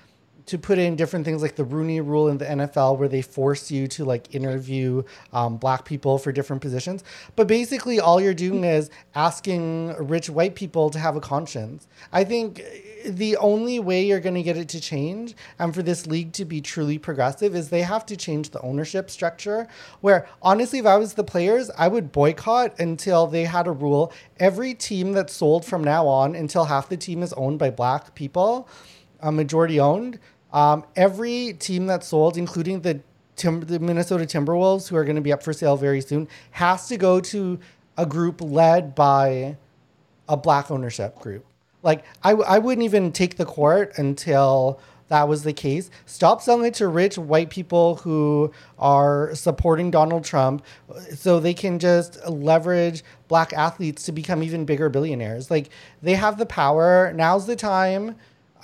[0.47, 3.69] to put in different things like the Rooney Rule in the NFL, where they force
[3.69, 7.03] you to like interview um, black people for different positions.
[7.35, 11.87] But basically, all you're doing is asking rich white people to have a conscience.
[12.13, 12.63] I think
[13.05, 16.45] the only way you're going to get it to change and for this league to
[16.45, 19.67] be truly progressive is they have to change the ownership structure.
[20.01, 24.11] Where honestly, if I was the players, I would boycott until they had a rule.
[24.39, 28.15] Every team that's sold from now on, until half the team is owned by black
[28.15, 28.67] people,
[29.21, 30.19] a majority owned
[30.53, 33.01] um, every team that's sold, including the
[33.35, 36.87] Tim- the Minnesota Timberwolves, who are going to be up for sale very soon, has
[36.87, 37.59] to go to
[37.97, 39.57] a group led by
[40.27, 41.45] a black ownership group.
[41.83, 45.89] Like I, I wouldn't even take the court until that was the case.
[46.05, 50.65] Stop selling it to rich white people who are supporting Donald Trump
[51.15, 55.49] so they can just leverage black athletes to become even bigger billionaires.
[55.49, 55.69] Like
[56.01, 57.13] they have the power.
[57.15, 58.15] Now's the time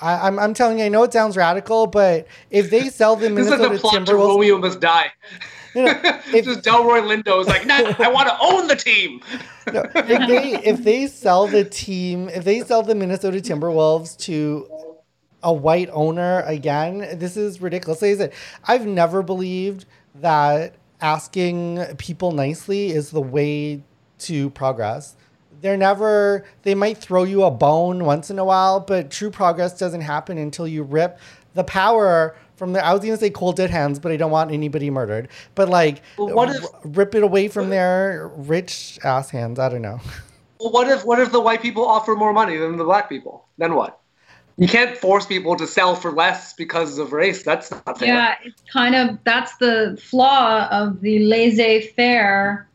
[0.01, 3.15] I, am I'm, I'm telling you, I know it sounds radical, but if they sell
[3.15, 5.11] the Minnesota this is like the plot Timberwolves, to Romeo Must Die.
[5.75, 5.99] You know,
[6.33, 9.21] if, just Delroy Lindo is like, no, I want to own the team.
[9.71, 14.67] no, if they if they sell the team, if they sell the Minnesota Timberwolves to
[15.41, 18.01] a white owner again, this is ridiculous.
[18.01, 18.33] Like I said,
[18.65, 23.83] I've never believed that asking people nicely is the way
[24.19, 25.15] to progress
[25.63, 29.77] they're never they might throw you a bone once in a while but true progress
[29.79, 31.17] doesn't happen until you rip
[31.55, 34.49] the power from the I was gonna say cold dead hands, but I don't want
[34.51, 35.27] anybody murdered.
[35.53, 39.59] But like well, what if, rip it away from their rich ass hands.
[39.59, 39.99] I don't know.
[40.61, 43.49] Well, what if what if the white people offer more money than the black people?
[43.57, 43.99] Then what?
[44.55, 47.43] You can't force people to sell for less because of race.
[47.43, 48.07] That's not fair.
[48.07, 52.69] Yeah, it's kind of that's the flaw of the laissez-faire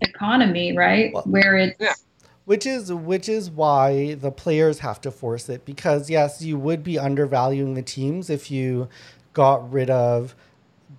[0.00, 1.14] economy, right?
[1.14, 1.94] Well, Where it's yeah
[2.44, 5.64] which is which is why the players have to force it.
[5.64, 8.88] Because yes you would be undervaluing the teams if you
[9.32, 10.34] got rid of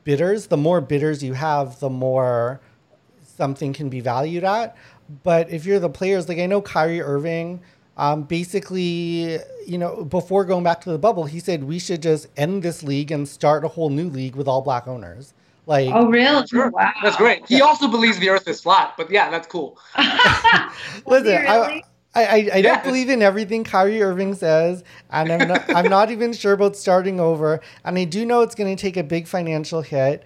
[0.03, 0.47] bidders.
[0.47, 2.59] The more bidders you have the more
[3.23, 4.75] something can be valued at.
[5.23, 7.61] But if you're the players like i know Kyrie Irving
[7.97, 12.27] um, basically you know before going back to the bubble he said we should just
[12.35, 15.33] end this league and start a whole new league with all black owners
[15.67, 16.45] like, oh, really?
[16.47, 16.69] Sure.
[16.69, 16.91] Wow.
[17.03, 17.47] That's great.
[17.47, 19.79] He also believes the Earth is flat, but yeah, that's cool.
[21.05, 21.83] Listen, really?
[22.13, 26.11] I, I, I, don't believe in everything Kyrie Irving says, and I'm not, I'm not
[26.11, 27.59] even sure about starting over.
[27.83, 30.23] And I do know it's going to take a big financial hit,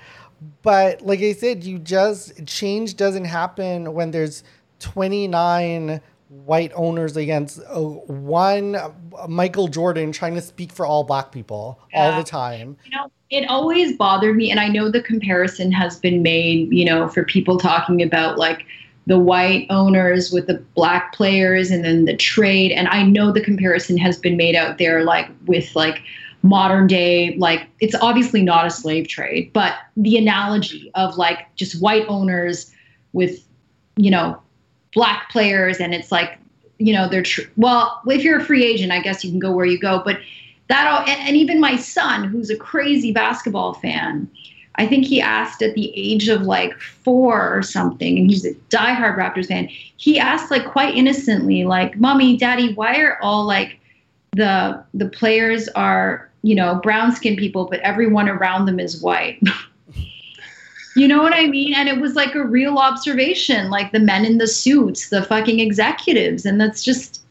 [0.61, 4.43] but like I said, you just change doesn't happen when there's
[4.79, 5.99] 29
[6.29, 8.91] white owners against uh, one uh,
[9.27, 11.99] Michael Jordan trying to speak for all black people yeah.
[11.99, 12.77] all the time.
[12.85, 16.71] You know, it always bothered me, and I know the comparison has been made.
[16.71, 18.65] You know, for people talking about like
[19.07, 23.41] the white owners with the black players and then the trade, and I know the
[23.41, 26.01] comparison has been made out there, like with like
[26.41, 31.81] modern day like it's obviously not a slave trade but the analogy of like just
[31.81, 32.73] white owners
[33.11, 33.45] with
[33.97, 34.41] you know
[34.93, 36.37] black players and it's like
[36.77, 39.51] you know they're tr- well if you're a free agent i guess you can go
[39.51, 40.17] where you go but
[40.69, 44.29] that and, even my son who's a crazy basketball fan
[44.75, 48.53] i think he asked at the age of like four or something and he's a
[48.69, 53.79] diehard raptors fan he asked like quite innocently like mommy daddy why are all like
[54.33, 59.41] the the players are you know, brown skinned people, but everyone around them is white.
[60.95, 61.73] you know what I mean?
[61.73, 65.59] And it was like a real observation, like the men in the suits, the fucking
[65.59, 66.45] executives.
[66.45, 67.23] And that's just,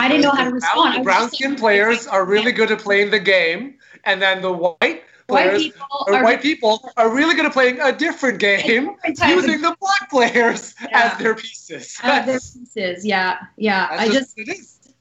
[0.00, 1.04] I didn't know how to respond.
[1.04, 3.74] Brown skinned players are really good at playing the game.
[4.04, 7.52] And then the white players white people or are, white people are really good at
[7.52, 11.12] playing a different game different using the black players yeah.
[11.12, 11.98] as their pieces.
[12.02, 13.88] As their pieces, yeah, yeah.
[13.90, 14.92] That's I just, just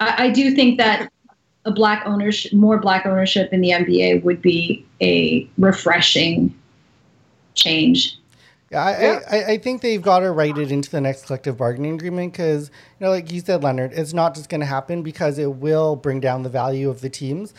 [0.00, 1.12] I, I do think that
[1.64, 6.54] a black ownership, more black ownership in the NBA would be a refreshing
[7.54, 8.18] change.
[8.70, 9.20] Yeah, I, yeah.
[9.30, 12.70] I, I, think they've got to write it into the next collective bargaining agreement because,
[13.00, 15.96] you know, like you said, Leonard, it's not just going to happen because it will
[15.96, 17.54] bring down the value of the teams,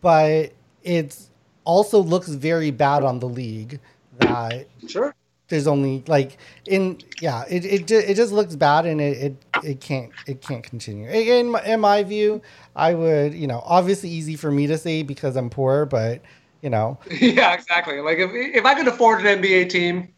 [0.00, 1.18] but it
[1.64, 3.78] also looks very bad on the league
[4.20, 5.14] that sure.
[5.48, 9.80] there's only like in yeah it it, it just looks bad and it, it it
[9.80, 11.08] can't it can't continue.
[11.08, 12.40] In my, in my view
[12.76, 16.22] i would you know obviously easy for me to say because i'm poor but
[16.62, 16.98] you know.
[17.10, 18.00] Yeah exactly.
[18.00, 20.13] Like if, if i could afford an nba team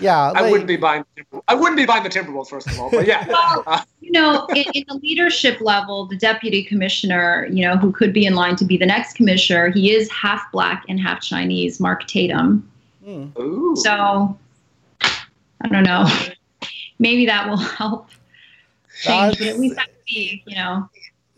[0.00, 1.04] yeah i wouldn't be buying
[1.48, 4.64] i wouldn't be buying the timberwolves first of all but yeah well, you know in,
[4.74, 8.64] in the leadership level the deputy commissioner you know who could be in line to
[8.64, 12.68] be the next commissioner he is half black and half chinese mark tatum
[13.08, 13.76] Mm.
[13.76, 14.36] So
[15.00, 16.06] I don't know.
[16.98, 18.10] Maybe that will help
[19.02, 20.88] change, but at least that be, you know.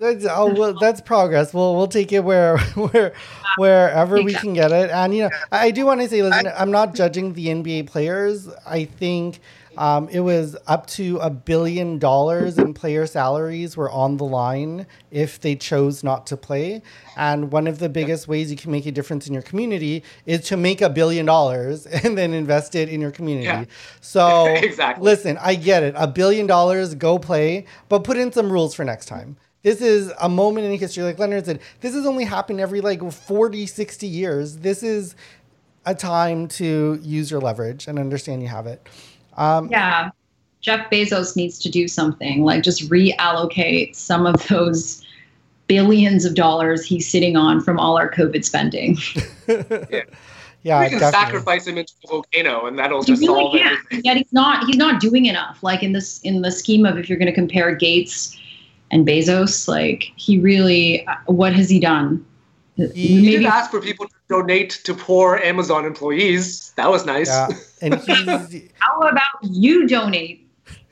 [0.00, 1.52] That's, oh, well, that's progress.
[1.52, 3.12] We'll we'll take it where where
[3.58, 4.88] wherever we can get it.
[4.88, 8.48] And you know, I do want to say, listen, I'm not judging the NBA players.
[8.66, 9.40] I think
[9.76, 14.86] um, it was up to a billion dollars in player salaries were on the line
[15.10, 16.80] if they chose not to play.
[17.16, 20.40] And one of the biggest ways you can make a difference in your community is
[20.48, 23.46] to make a billion dollars and then invest it in your community.
[23.46, 23.64] Yeah.
[24.00, 25.04] So, exactly.
[25.04, 25.94] listen, I get it.
[25.96, 29.36] A billion dollars, go play, but put in some rules for next time.
[29.62, 31.04] This is a moment in history.
[31.04, 34.58] Like Leonard said, this has only happened every like 40, 60 years.
[34.58, 35.14] This is
[35.86, 38.86] a time to use your leverage and understand you have it.
[39.36, 40.10] Um, yeah.
[40.60, 45.04] Jeff Bezos needs to do something, like just reallocate some of those
[45.66, 48.98] billions of dollars he's sitting on from all our COVID spending.
[49.48, 50.02] yeah.
[50.62, 51.26] Yeah, we can definitely.
[51.26, 53.72] sacrifice him into a volcano, and that'll just really solve can.
[53.72, 54.02] everything.
[54.04, 54.66] Yet he's not.
[54.66, 55.62] He's not doing enough.
[55.62, 58.38] Like in this, in the scheme of if you're going to compare Gates
[58.90, 62.24] and Bezos, like he really, uh, what has he done?
[62.76, 66.72] He Maybe, did ask for people to donate to poor Amazon employees.
[66.76, 67.28] That was nice.
[67.28, 67.48] Yeah.
[67.82, 67.94] And
[68.50, 70.48] he's, how about you donate?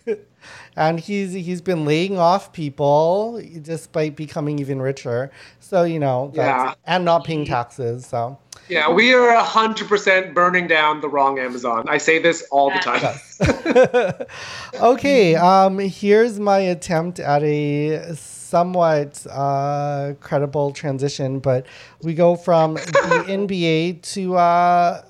[0.76, 5.30] and he's he's been laying off people despite becoming even richer.
[5.60, 6.74] So you know, yeah.
[6.84, 8.04] and not paying taxes.
[8.04, 11.84] So yeah, we are hundred percent burning down the wrong Amazon.
[11.88, 14.26] I say this all the time.
[14.82, 21.66] okay, um, here's my attempt at a somewhat uh, credible transition, but
[22.02, 22.80] we go from the
[23.28, 25.02] NBA to uh,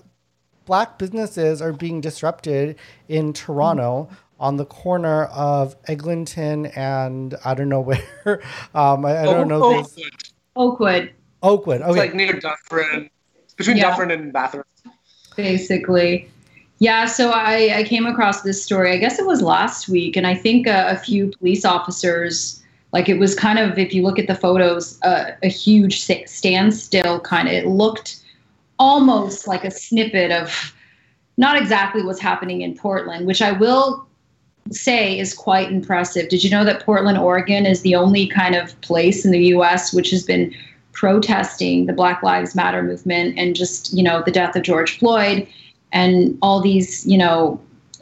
[0.64, 2.76] black businesses are being disrupted
[3.08, 4.08] in Toronto
[4.40, 7.80] on the corner of Eglinton and I don't know
[8.24, 8.42] where.
[8.74, 9.62] Um, I, I, don't know.
[9.62, 10.12] Oakwood.
[10.54, 11.14] Oakwood.
[11.42, 11.82] Oakwood.
[11.82, 11.90] Okay.
[11.90, 13.10] It's like near Dufferin,
[13.58, 13.90] between yeah.
[13.90, 14.86] Dufferin and Bathurst.
[15.36, 16.30] Basically.
[16.78, 20.26] Yeah, so I, I came across this story, I guess it was last week, and
[20.26, 24.18] I think a, a few police officers like it was kind of, if you look
[24.18, 27.54] at the photos, uh, a huge standstill kind of.
[27.54, 28.24] It looked
[28.78, 30.74] almost like a snippet of
[31.36, 34.06] not exactly what's happening in Portland, which I will
[34.70, 36.28] say is quite impressive.
[36.28, 39.92] Did you know that Portland, Oregon is the only kind of place in the US
[39.92, 40.54] which has been
[40.98, 45.46] protesting the Black Lives Matter movement and just, you know, the death of George Floyd
[45.92, 47.60] and all these, you know,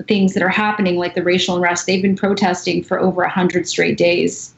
[0.09, 1.85] things that are happening like the racial unrest.
[1.87, 4.55] They've been protesting for over 100 straight days.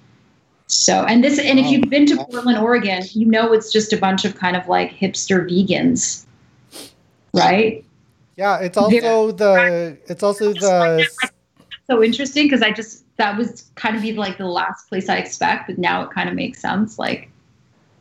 [0.68, 3.96] So, and this, and if you've been to Portland, Oregon, you know it's just a
[3.96, 6.24] bunch of kind of like hipster vegans.
[7.34, 7.84] right?
[8.36, 11.04] Yeah, it's also the it's also the
[11.88, 15.16] so interesting because I just that was kind of be like the last place I
[15.16, 17.00] expect, but now it kind of makes sense.
[17.00, 17.30] Like,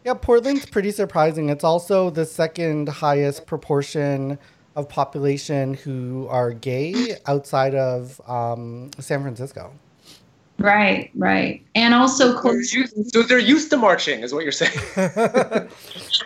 [0.07, 1.49] yeah, Portland's pretty surprising.
[1.49, 4.39] It's also the second highest proportion
[4.77, 9.73] of population who are gay outside of um, San Francisco.
[10.59, 12.71] Right, right, and also close.
[12.71, 14.79] They're used, so they're used to marching, is what you're saying.
[14.95, 15.67] that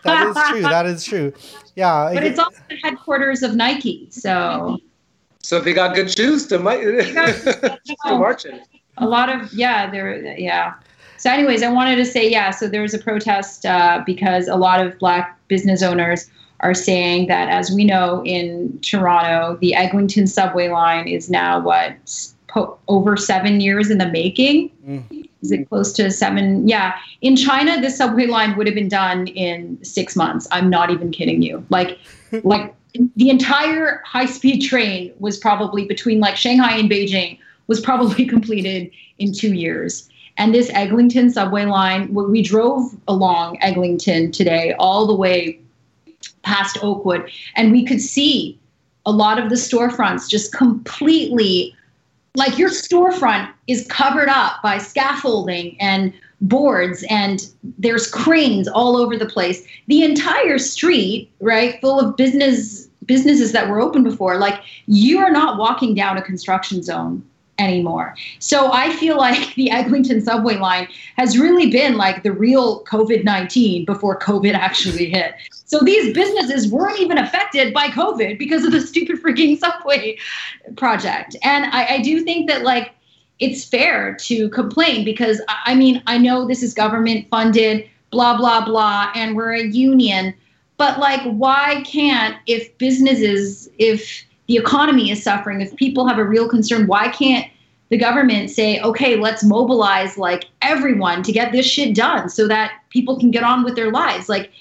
[0.05, 0.61] is true.
[0.61, 1.33] That is true.
[1.75, 4.77] Yeah, but it's also the headquarters of Nike, so.
[5.41, 8.61] So they got good shoes to, to march in.
[8.97, 10.75] A lot of yeah, there yeah.
[11.21, 12.49] So, anyways, I wanted to say yeah.
[12.49, 16.27] So there was a protest uh, because a lot of Black business owners
[16.61, 21.95] are saying that, as we know in Toronto, the Eglinton subway line is now what
[22.47, 24.71] po- over seven years in the making.
[24.83, 25.29] Mm.
[25.43, 26.67] Is it close to seven?
[26.67, 26.97] Yeah.
[27.21, 30.47] In China, this subway line would have been done in six months.
[30.51, 31.63] I'm not even kidding you.
[31.69, 31.99] Like,
[32.43, 32.73] like
[33.15, 39.33] the entire high-speed train was probably between like Shanghai and Beijing was probably completed in
[39.33, 40.09] two years.
[40.41, 45.59] And this Eglinton subway line, we drove along Eglinton today, all the way
[46.41, 48.57] past Oakwood, and we could see
[49.05, 51.75] a lot of the storefronts just completely
[52.33, 56.11] like your storefront is covered up by scaffolding and
[56.41, 59.63] boards and there's cranes all over the place.
[59.89, 65.31] The entire street right full of business businesses that were open before like you are
[65.31, 67.23] not walking down a construction zone
[67.61, 68.15] anymore.
[68.39, 70.87] So I feel like the Eglinton subway line
[71.17, 75.35] has really been like the real COVID 19 before COVID actually hit.
[75.51, 80.17] So these businesses weren't even affected by COVID because of the stupid freaking subway
[80.75, 81.35] project.
[81.43, 82.93] And I, I do think that like
[83.39, 88.63] it's fair to complain because I mean, I know this is government funded, blah, blah,
[88.63, 90.33] blah, and we're a union.
[90.77, 96.25] But like, why can't, if businesses, if the economy is suffering, if people have a
[96.25, 97.49] real concern, why can't
[97.87, 102.73] the government say, okay, let's mobilize like everyone to get this shit done so that
[102.89, 104.27] people can get on with their lives?
[104.27, 104.51] Like,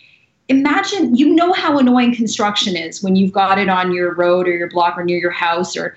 [0.49, 4.57] imagine, you know how annoying construction is when you've got it on your road or
[4.57, 5.97] your block or near your house or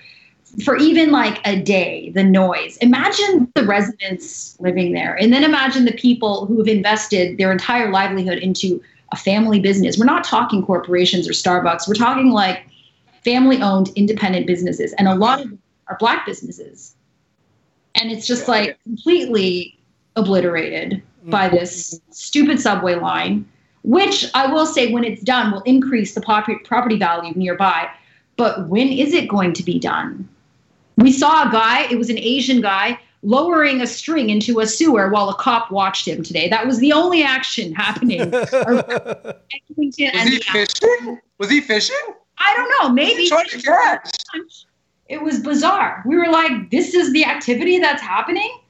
[0.64, 2.76] for even like a day, the noise.
[2.78, 5.14] Imagine the residents living there.
[5.14, 8.82] And then imagine the people who have invested their entire livelihood into
[9.12, 9.98] a family business.
[9.98, 11.86] We're not talking corporations or Starbucks.
[11.86, 12.66] We're talking like
[13.24, 15.58] family owned independent businesses, and a lot of them
[15.88, 16.94] are black businesses.
[17.94, 19.78] And it's just like completely
[20.16, 21.56] obliterated by mm-hmm.
[21.56, 23.48] this stupid subway line,
[23.82, 27.88] which I will say, when it's done, will increase the property value nearby.
[28.36, 30.28] But when is it going to be done?
[30.96, 35.08] We saw a guy, it was an Asian guy, lowering a string into a sewer
[35.08, 36.48] while a cop watched him today.
[36.48, 38.30] That was the only action happening.
[38.30, 39.34] was
[39.76, 41.20] he fishing?
[41.38, 42.14] Was he fishing?
[42.38, 42.94] I don't know.
[42.94, 44.10] Maybe to catch.
[45.08, 46.02] It was bizarre.
[46.06, 48.60] We were like, "This is the activity that's happening."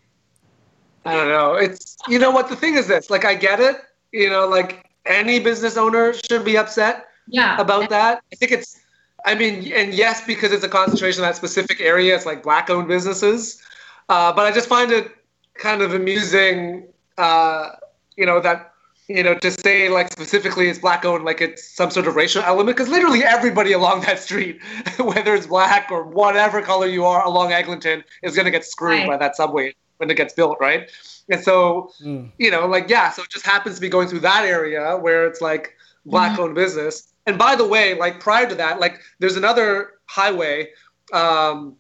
[1.05, 1.55] I don't know.
[1.55, 2.87] It's you know what the thing is.
[2.89, 3.77] This like I get it.
[4.13, 7.07] You know, like any business owner should be upset.
[7.29, 7.59] Yeah.
[7.61, 8.81] About that, I think it's.
[9.27, 12.15] I mean, and yes, because it's a concentration in that specific area.
[12.15, 13.63] It's like black-owned businesses,
[14.11, 15.11] uh, but I just find it
[15.55, 16.87] kind of amusing.
[17.17, 17.71] Uh,
[18.17, 18.74] you know that
[19.09, 22.43] you know, to say like specifically it's black owned, like it's some sort of racial
[22.43, 24.61] element, because literally everybody along that street,
[24.99, 29.01] whether it's black or whatever color you are along Eglinton, is going to get screwed
[29.01, 29.09] right.
[29.09, 30.91] by that subway when it gets built, right?
[31.29, 32.31] And so, mm.
[32.39, 35.27] you know, like, yeah, so it just happens to be going through that area where
[35.27, 35.75] it's like
[36.07, 36.55] black owned mm-hmm.
[36.57, 37.13] business.
[37.27, 40.69] And by the way, like prior to that, like there's another highway.
[41.13, 41.77] Um,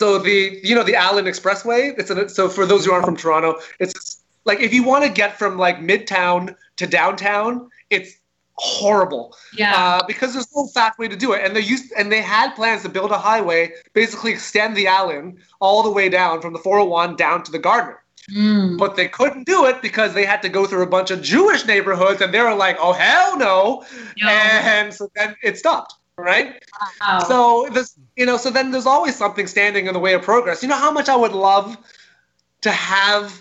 [0.00, 3.16] so the, you know, the Allen Expressway, it's an, so for those who aren't from
[3.16, 4.17] Toronto, it's
[4.48, 8.18] like if you want to get from like midtown to downtown, it's
[8.54, 9.36] horrible.
[9.56, 9.74] Yeah.
[9.76, 12.54] Uh, because there's no fast way to do it, and they used and they had
[12.54, 16.58] plans to build a highway, basically extend the Allen all the way down from the
[16.58, 18.02] 401 down to the Gardiner.
[18.34, 18.76] Mm.
[18.76, 21.64] But they couldn't do it because they had to go through a bunch of Jewish
[21.66, 23.84] neighborhoods, and they were like, "Oh hell no!"
[24.20, 24.28] no.
[24.28, 25.94] And so then it stopped.
[26.16, 26.60] Right.
[27.00, 27.20] Wow.
[27.20, 30.64] So this, you know, so then there's always something standing in the way of progress.
[30.64, 31.78] You know how much I would love
[32.62, 33.40] to have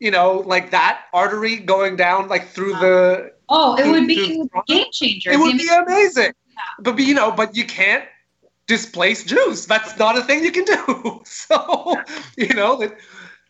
[0.00, 3.32] you know, like that artery going down like through the.
[3.48, 5.30] Oh, it would be a game changer.
[5.30, 6.32] It would be amazing.
[6.48, 6.62] Yeah.
[6.80, 8.04] But you know, but you can't
[8.66, 9.66] displace Jews.
[9.66, 11.22] That's not a thing you can do.
[11.24, 11.96] So
[12.36, 12.96] you know, it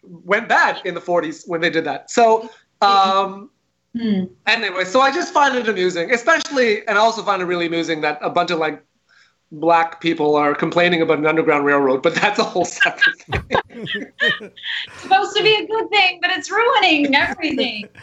[0.02, 2.10] went bad in the 40s when they did that.
[2.10, 2.50] So.
[2.80, 3.50] Um,
[3.98, 4.24] Hmm.
[4.46, 8.02] Anyway, so I just find it amusing, especially, and I also find it really amusing
[8.02, 8.84] that a bunch of like
[9.52, 13.42] black people are complaining about an underground railroad, but that's a whole separate thing.
[13.70, 14.52] It's
[15.02, 17.88] supposed to be a good thing, but it's ruining everything.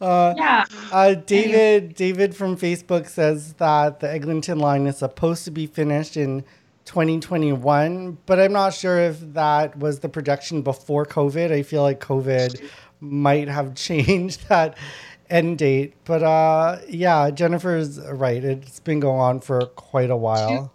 [0.00, 0.64] Uh, yeah.
[0.90, 6.16] Uh, David David from Facebook says that the Eglinton line is supposed to be finished
[6.16, 6.42] in
[6.86, 11.52] 2021, but I'm not sure if that was the projection before COVID.
[11.52, 12.68] I feel like COVID
[12.98, 14.76] might have changed that
[15.30, 15.94] end date.
[16.04, 18.42] But uh, yeah, Jennifer's right.
[18.42, 20.71] It's been going on for quite a while.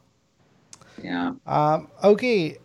[1.02, 1.34] Yeah.
[1.46, 2.58] Um, okay.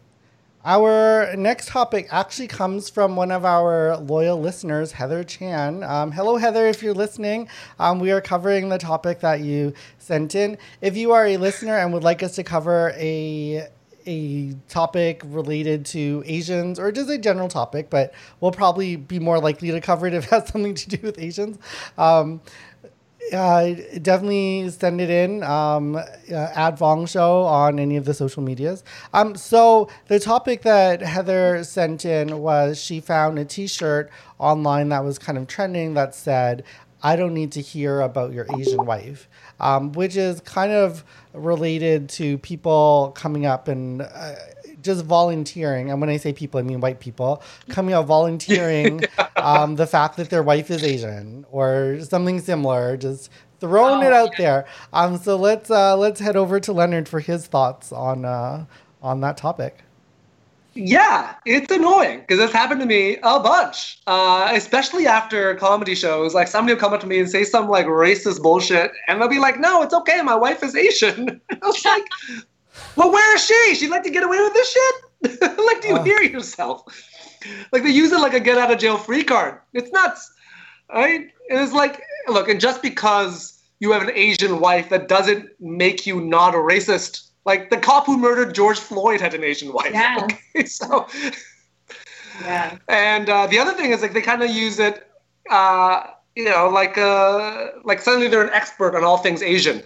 [0.64, 5.82] Our next topic actually comes from one of our loyal listeners, Heather Chan.
[5.82, 7.48] Um, hello, Heather, if you're listening.
[7.80, 10.56] Um, we are covering the topic that you sent in.
[10.80, 13.66] If you are a listener and would like us to cover a
[14.06, 19.38] a topic related to Asians or just a general topic, but we'll probably be more
[19.38, 21.58] likely to cover it if it has something to do with Asians.
[21.98, 22.40] Um,
[23.32, 25.42] uh, definitely send it in.
[25.42, 26.00] Um, uh,
[26.30, 28.84] at Vong Show on any of the social medias.
[29.12, 35.04] Um, so the topic that Heather sent in was she found a T-shirt online that
[35.04, 36.64] was kind of trending that said,
[37.02, 39.28] "I don't need to hear about your Asian wife,"
[39.60, 44.02] um, which is kind of related to people coming up and.
[44.02, 44.34] Uh,
[44.82, 49.02] just volunteering, and when I say people, I mean white people coming out volunteering
[49.36, 53.30] um, the fact that their wife is Asian or something similar, just
[53.60, 54.38] throwing oh, it out yeah.
[54.38, 54.66] there.
[54.92, 58.66] Um, so let's uh, let's head over to Leonard for his thoughts on uh,
[59.02, 59.78] on that topic.
[60.74, 66.34] Yeah, it's annoying because it's happened to me a bunch, uh, especially after comedy shows.
[66.34, 69.28] Like somebody will come up to me and say some like racist bullshit, and they'll
[69.28, 70.22] be like, "No, it's okay.
[70.22, 72.06] My wife is Asian." I was like,
[72.96, 73.74] well, where is she?
[73.74, 75.40] She'd like to get away with this shit?
[75.40, 76.02] like, do you uh.
[76.02, 76.82] hear yourself?
[77.72, 79.58] Like, they use it like a get out of jail free card.
[79.72, 80.32] It's nuts.
[80.92, 81.28] Right?
[81.48, 86.20] It's like, look, and just because you have an Asian wife, that doesn't make you
[86.20, 87.28] not a racist.
[87.44, 89.92] Like, the cop who murdered George Floyd had an Asian wife.
[89.92, 90.26] Yeah.
[90.54, 91.06] Okay, so.
[92.40, 92.78] Yeah.
[92.88, 95.06] And uh, the other thing is, like, they kind of use it,
[95.50, 99.82] uh, you know, like, uh, like suddenly they're an expert on all things Asian.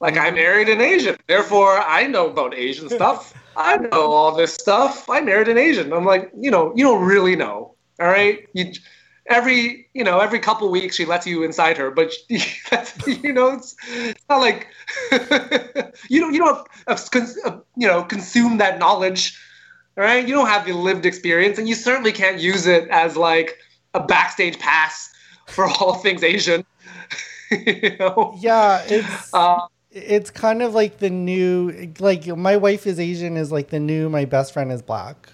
[0.00, 3.34] Like I married an Asian, therefore I know about Asian stuff.
[3.56, 5.08] I know all this stuff.
[5.10, 5.92] I married an Asian.
[5.92, 7.74] I'm like, you know, you don't really know.
[8.00, 8.72] All right, you
[9.26, 13.76] every you know every couple weeks she lets you inside her, but you know it's,
[13.88, 14.66] it's not like
[16.08, 16.66] you don't you don't
[17.76, 19.38] you know consume that knowledge.
[19.98, 23.16] All right, you don't have the lived experience, and you certainly can't use it as
[23.16, 23.58] like
[23.92, 25.10] a backstage pass
[25.48, 26.64] for all things Asian.
[27.50, 28.34] you know?
[28.38, 29.34] Yeah, it's.
[29.34, 33.80] Uh, it's kind of like the new like my wife is asian is like the
[33.80, 35.28] new my best friend is black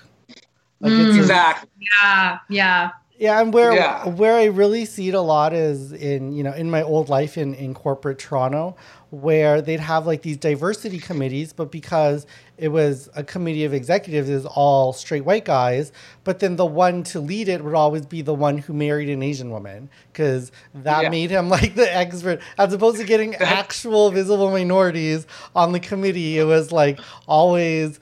[0.80, 1.16] like mm.
[1.16, 4.06] exactly yeah yeah yeah and where yeah.
[4.08, 7.36] where i really see it a lot is in you know in my old life
[7.36, 8.74] in in corporate toronto
[9.10, 12.26] where they'd have like these diversity committees, but because
[12.58, 15.92] it was a committee of executives is all straight white guys,
[16.24, 19.22] but then the one to lead it would always be the one who married an
[19.22, 21.08] Asian woman because that yeah.
[21.10, 26.38] made him like the expert as opposed to getting actual visible minorities on the committee.
[26.38, 28.00] It was like always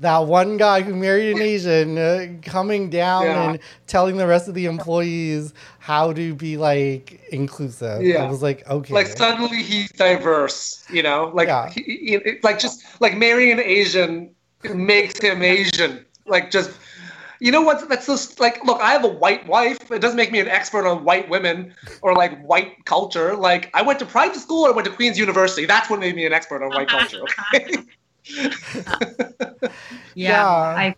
[0.00, 3.50] that one guy who married an Asian uh, coming down yeah.
[3.50, 8.02] and telling the rest of the employees how to be like inclusive.
[8.02, 8.24] Yeah.
[8.24, 8.94] I was like, okay.
[8.94, 11.30] Like suddenly he's diverse, you know?
[11.34, 11.68] Like yeah.
[11.70, 14.34] he, he, like just like marrying an Asian
[14.74, 16.04] makes him Asian.
[16.26, 16.70] Like just
[17.40, 17.88] you know what?
[17.88, 19.90] That's just like, look, I have a white wife.
[19.90, 23.34] It doesn't make me an expert on white women or like white culture.
[23.34, 25.64] Like, I went to private school or I went to Queen's University.
[25.64, 27.22] That's what made me an expert on white culture.
[27.54, 27.76] Okay?
[28.24, 29.70] yeah,
[30.14, 30.46] yeah.
[30.46, 30.94] I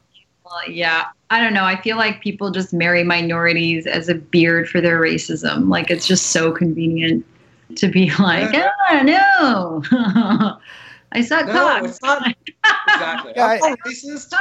[0.68, 1.06] yeah.
[1.30, 1.64] I don't know.
[1.64, 5.68] I feel like people just marry minorities as a beard for their racism.
[5.68, 7.24] Like it's just so convenient
[7.76, 8.54] to be like,
[8.90, 10.58] oh no.
[11.14, 11.84] I suck no, cock.
[11.84, 13.32] It's not exactly.
[13.36, 14.34] yeah, I'm not racist,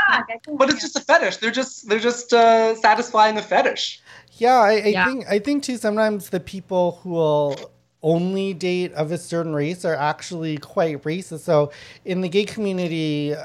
[0.57, 1.37] but it's just a fetish.
[1.37, 4.01] They're just they're just uh, satisfying a fetish.
[4.33, 5.05] Yeah, I, I yeah.
[5.05, 5.77] think I think too.
[5.77, 7.71] Sometimes the people who will
[8.03, 11.41] only date of a certain race are actually quite racist.
[11.41, 11.71] So
[12.05, 13.35] in the gay community,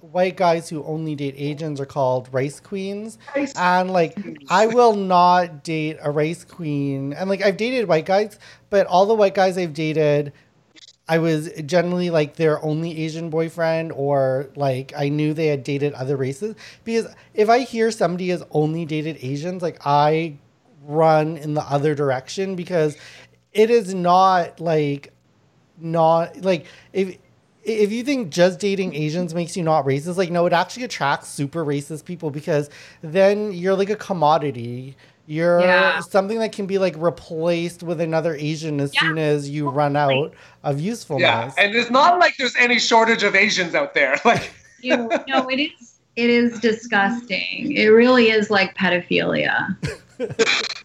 [0.00, 3.18] white guys who only date Asians are called race queens.
[3.34, 7.12] Race and like I will not date a race queen.
[7.12, 8.38] And like I've dated white guys,
[8.70, 10.32] but all the white guys I've dated
[11.08, 15.92] I was generally like their only Asian boyfriend, or like I knew they had dated
[15.94, 16.54] other races.
[16.84, 20.38] Because if I hear somebody has only dated Asians, like I
[20.84, 22.96] run in the other direction because
[23.52, 25.12] it is not like
[25.78, 27.16] not like if
[27.64, 31.28] if you think just dating Asians makes you not racist, like no, it actually attracts
[31.28, 32.70] super racist people because
[33.02, 34.96] then you're like a commodity.
[35.26, 36.00] You're yeah.
[36.00, 39.00] something that can be like replaced with another Asian as yeah.
[39.02, 40.34] soon as you run out
[40.64, 41.22] of usefulness.
[41.22, 44.20] Yeah, and it's not like there's any shortage of Asians out there.
[44.24, 44.50] Like,
[44.80, 44.96] you
[45.28, 46.00] no, it is.
[46.16, 47.72] It is disgusting.
[47.72, 49.76] It really is like pedophilia.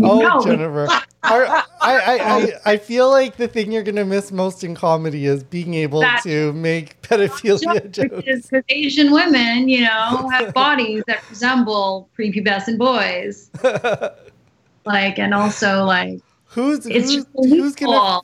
[0.00, 0.44] oh, no.
[0.44, 0.86] Jennifer.
[1.22, 5.26] I, I, I, I feel like the thing you're going to miss most in comedy
[5.26, 8.48] is being able that, to make pedophilia jokes.
[8.48, 13.50] Because Asian women, you know, have bodies that resemble prepubescent boys.
[14.84, 18.20] like, and also, like, who's, who's, who's going to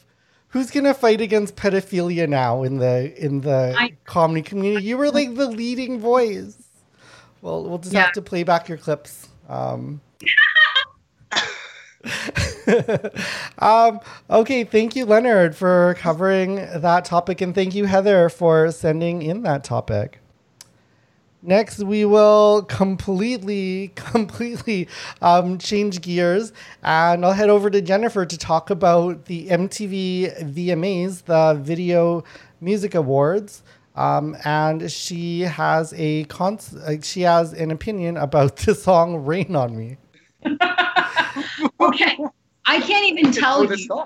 [0.51, 4.85] who's gonna fight against pedophilia now in the in the I, comedy community?
[4.85, 6.57] You were like the leading voice.
[7.41, 8.03] Well, we'll just yeah.
[8.03, 9.29] have to play back your clips.
[9.49, 10.01] Um,
[13.59, 19.23] um, okay, thank you, Leonard, for covering that topic, and thank you, Heather, for sending
[19.23, 20.21] in that topic.
[21.43, 24.89] Next, we will completely, completely
[25.23, 31.25] um, change gears, and I'll head over to Jennifer to talk about the MTV VMAs,
[31.25, 32.25] the Video
[32.61, 33.63] Music Awards.
[33.97, 39.57] Um, and she has a cons- uh, she has an opinion about the song "Rain
[39.57, 39.97] on Me."
[41.81, 42.19] okay,
[42.67, 44.05] I can't even tell you.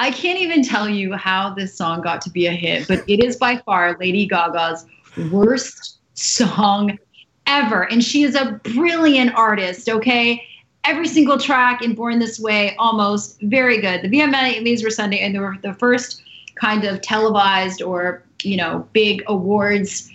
[0.00, 3.22] I can't even tell you how this song got to be a hit, but it
[3.22, 4.86] is by far Lady Gaga's
[5.30, 6.98] worst song
[7.46, 7.90] ever.
[7.90, 10.40] And she is a brilliant artist, okay?
[10.84, 14.02] Every single track in Born This Way, almost very good.
[14.02, 16.22] The VMAs were Sunday, and they were the first
[16.54, 20.08] kind of televised or, you know, big awards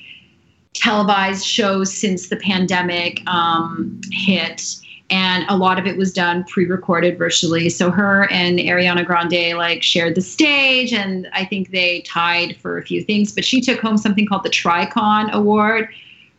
[0.73, 4.75] televised shows since the pandemic um, hit
[5.13, 7.69] and a lot of it was done pre-recorded virtually.
[7.69, 12.79] So her and Ariana Grande like shared the stage, and I think they tied for
[12.79, 13.31] a few things.
[13.31, 15.89] But she took home something called the Tricon Award.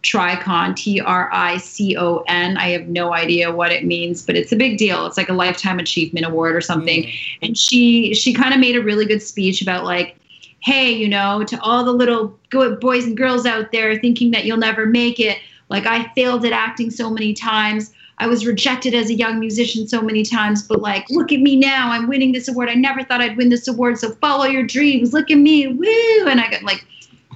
[0.03, 2.59] Tricon, T R I C O N.
[2.59, 5.07] I have no idea what it means, but it's a big deal.
[5.07, 7.05] It's like a lifetime achievement award or something.
[7.05, 7.15] Mm.
[7.43, 10.17] And she she kind of made a really good speech about like,
[10.61, 14.45] hey, you know, to all the little good boys and girls out there thinking that
[14.45, 15.39] you'll never make it.
[15.71, 17.94] Like I failed at acting so many times.
[18.19, 21.57] I was rejected as a young musician so many times, but like, look at me
[21.57, 21.91] now.
[21.91, 22.69] I'm winning this award.
[22.69, 23.99] I never thought I'd win this award.
[23.99, 25.13] So follow your dreams.
[25.13, 25.67] Look at me.
[25.67, 26.29] Woo.
[26.29, 26.87] And I got like,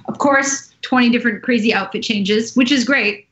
[0.07, 3.27] of course, 20 different crazy outfit changes, which is great.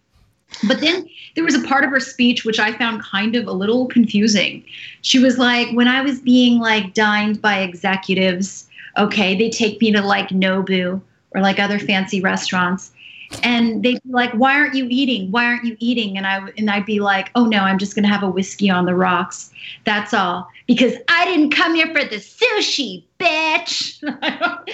[0.68, 3.52] But then there was a part of her speech which I found kind of a
[3.52, 4.64] little confusing.
[5.02, 8.68] She was like, when I was being like dined by executives,
[8.98, 12.92] okay, they take me to like Nobu or like other fancy restaurants
[13.44, 15.32] and they'd be like, "Why aren't you eating?
[15.32, 18.08] Why aren't you eating?" And I and I'd be like, "Oh no, I'm just gonna
[18.08, 19.52] have a whiskey on the rocks.
[19.86, 24.02] That's all because I didn't come here for the sushi, bitch."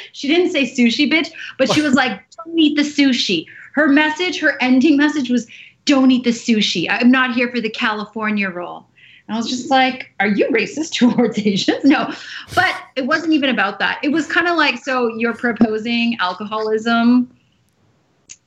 [0.12, 4.40] she didn't say sushi, bitch, but she was like, "Don't eat the sushi." Her message,
[4.40, 5.48] her ending message was,
[5.86, 6.88] "Don't eat the sushi.
[6.90, 8.86] I'm not here for the California roll."
[9.28, 11.86] And I was just like, are you racist towards Asians?
[11.86, 12.14] No.
[12.56, 14.00] But it wasn't even about that.
[14.04, 17.34] It was kind of like, so you're proposing alcoholism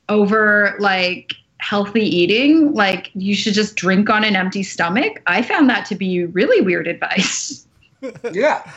[0.09, 5.21] over like healthy eating, like you should just drink on an empty stomach.
[5.27, 7.67] I found that to be really weird advice.
[8.31, 8.71] yeah.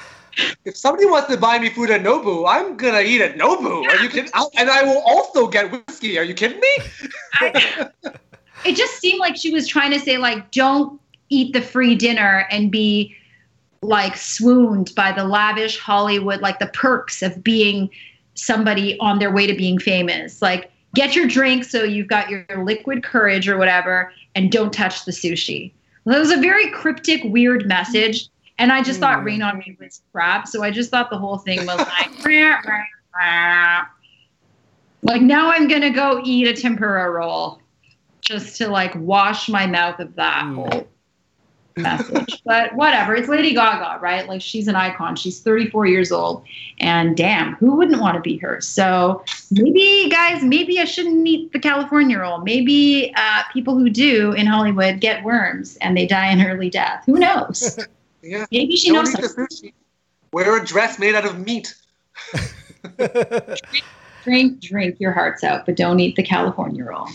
[0.64, 3.86] If somebody wants to buy me food at Nobu, I'm gonna eat at Nobu.
[3.86, 4.30] Are you kidding?
[4.32, 6.18] I'll, and I will also get whiskey.
[6.18, 6.78] Are you kidding me?
[7.34, 7.90] I,
[8.64, 12.46] it just seemed like she was trying to say like, don't eat the free dinner
[12.50, 13.14] and be
[13.82, 17.90] like swooned by the lavish Hollywood, like the perks of being
[18.34, 20.40] somebody on their way to being famous.
[20.40, 25.04] Like get your drink so you've got your liquid courage or whatever, and don't touch
[25.04, 25.72] the sushi.
[26.04, 28.28] Well, that was a very cryptic, weird message.
[28.58, 29.02] And I just mm.
[29.02, 30.46] thought Rain on Me was crap.
[30.46, 32.84] So I just thought the whole thing was like, rah, rah,
[33.16, 33.86] rah.
[35.02, 37.60] like now I'm going to go eat a tempura roll
[38.20, 40.86] just to like wash my mouth of that mm.
[41.76, 42.42] Message.
[42.44, 43.14] but whatever.
[43.14, 44.28] It's Lady Gaga, right?
[44.28, 45.16] Like she's an icon.
[45.16, 46.44] She's 34 years old.
[46.78, 48.60] And damn, who wouldn't want to be her?
[48.60, 52.38] So maybe, guys, maybe I shouldn't eat the California roll.
[52.38, 57.04] Maybe uh, people who do in Hollywood get worms and they die an early death.
[57.06, 57.78] Who knows?
[58.22, 58.46] yeah.
[58.50, 59.72] Maybe she Don't knows something.
[60.32, 61.74] Wear a dress made out of meat.
[62.96, 63.58] drink,
[64.22, 67.08] drink, drink your hearts out, but don't eat the California roll.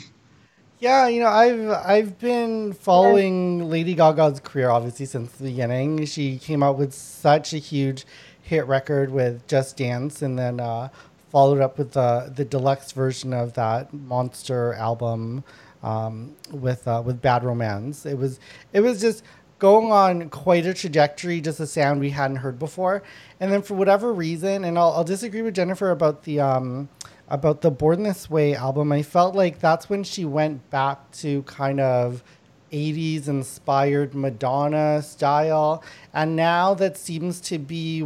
[0.80, 6.06] Yeah, you know, I've I've been following Lady Gaga's career obviously since the beginning.
[6.06, 8.06] She came out with such a huge
[8.42, 10.90] hit record with Just Dance, and then uh,
[11.32, 15.46] followed up with the the deluxe version of that monster album
[15.82, 18.06] um, with uh, with Bad Romance.
[18.06, 18.40] It was
[18.74, 19.24] it was just
[19.60, 23.02] going on quite a trajectory, just a sound we hadn't heard before.
[23.40, 26.90] And then for whatever reason, and I'll, I'll disagree with Jennifer about the um,
[27.28, 31.44] about the Born This Way album, I felt like that's when she went back to
[31.44, 32.24] kind of
[32.72, 35.84] 80s inspired Madonna style.
[36.14, 38.06] And now that seems to be,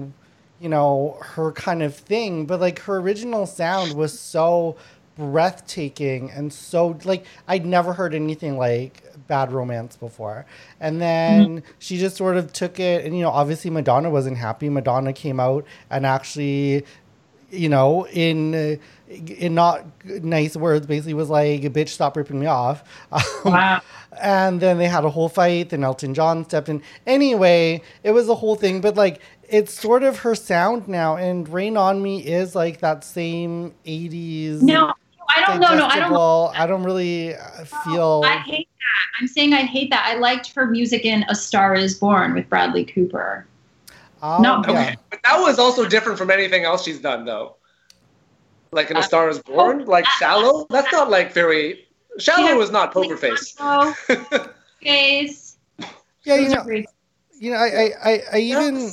[0.60, 2.46] you know, her kind of thing.
[2.46, 4.78] But like her original sound was so
[5.20, 10.46] breathtaking and so like I'd never heard anything like Bad Romance before.
[10.80, 11.72] And then mm-hmm.
[11.78, 14.70] she just sort of took it and you know obviously Madonna wasn't happy.
[14.70, 16.86] Madonna came out and actually
[17.52, 18.80] you know in
[19.10, 22.84] in not nice words basically was like bitch stop ripping me off.
[23.46, 23.82] Wow.
[24.22, 26.82] and then they had a whole fight then Elton John stepped in.
[27.08, 31.50] Anyway, it was a whole thing but like it's sort of her sound now and
[31.50, 34.94] Rain on Me is like that same 80s No
[35.30, 35.76] I don't know.
[35.76, 36.12] No, I don't.
[36.12, 36.52] Know.
[36.56, 38.24] I don't really uh, feel.
[38.26, 39.22] I hate that.
[39.22, 40.06] I'm saying I hate that.
[40.06, 43.46] I liked her music in "A Star Is Born" with Bradley Cooper.
[44.22, 44.74] Oh, no, okay.
[44.74, 44.96] Yeah.
[45.10, 47.56] But that was also different from anything else she's done, though.
[48.72, 51.88] Like in "A Star Is Born," like "Shallow." That's not like very.
[52.18, 53.56] "Shallow" is not poker face.
[54.82, 55.58] face.
[56.24, 56.84] Yeah, you know.
[57.42, 58.90] You know, I, I, I, even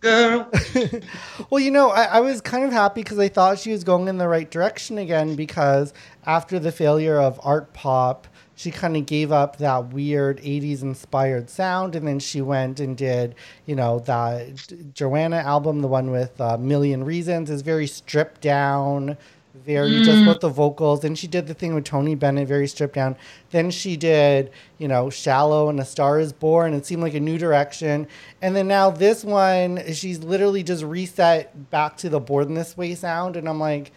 [0.00, 0.50] girl.
[1.50, 4.08] well, you know, I, I was kind of happy because I thought she was going
[4.08, 5.92] in the right direction again because
[6.26, 8.26] after the failure of art pop,
[8.60, 12.94] she kind of gave up that weird 80s inspired sound and then she went and
[12.94, 13.34] did
[13.64, 18.42] you know that Joanne album the one with a uh, million reasons is very stripped
[18.42, 19.16] down
[19.54, 20.04] very mm.
[20.04, 21.00] just with the vocals.
[21.00, 23.16] Then she did the thing with Tony Bennett, very stripped down.
[23.50, 26.72] Then she did, you know, Shallow and A Star is Born.
[26.72, 28.06] It seemed like a new direction.
[28.40, 32.94] And then now this one, she's literally just reset back to the Born This Way
[32.94, 33.36] sound.
[33.36, 33.90] And I'm like,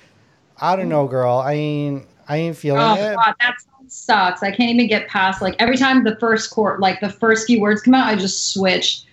[0.59, 1.38] I don't know, girl.
[1.38, 3.15] I ain't, I ain't feeling oh, it.
[3.15, 3.55] God, that
[3.88, 4.43] sucks.
[4.43, 7.59] I can't even get past, like, every time the first court, like, the first few
[7.59, 9.05] words come out, I just switch.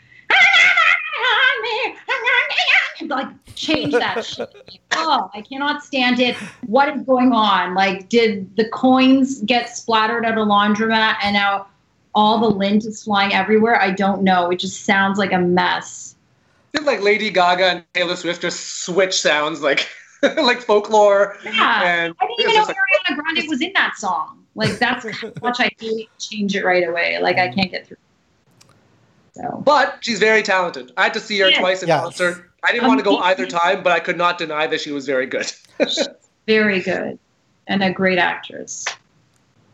[3.10, 4.48] like change that shit.
[4.92, 6.36] Oh, I cannot stand it.
[6.66, 7.74] What is going on?
[7.74, 11.66] Like, did the coins get splattered at a laundromat and now
[12.14, 13.80] all the lint is flying everywhere?
[13.80, 14.50] I don't know.
[14.50, 16.14] It just sounds like a mess.
[16.72, 19.88] Did like Lady Gaga and Taylor Swift just switch sounds like
[20.36, 21.36] like folklore?
[21.44, 21.82] Yeah.
[21.84, 24.44] And I didn't even know like, Ariana Grande was in that song.
[24.54, 27.18] Like that's how much I hate change it right away.
[27.20, 27.96] Like I can't get through.
[29.32, 29.62] So.
[29.64, 30.92] But she's very talented.
[30.96, 32.02] I had to see her twice in yes.
[32.02, 32.50] concert.
[32.64, 35.06] I didn't want to go either time, but I could not deny that she was
[35.06, 35.50] very good.
[36.46, 37.18] very good,
[37.66, 38.84] and a great actress.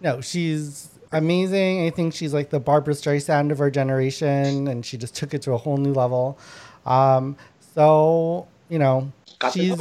[0.00, 1.86] No, she's amazing.
[1.86, 5.42] I think she's like the Barbra Streisand of our generation, and she just took it
[5.42, 6.38] to a whole new level.
[6.84, 7.36] Um,
[7.74, 9.76] so you know, Got she's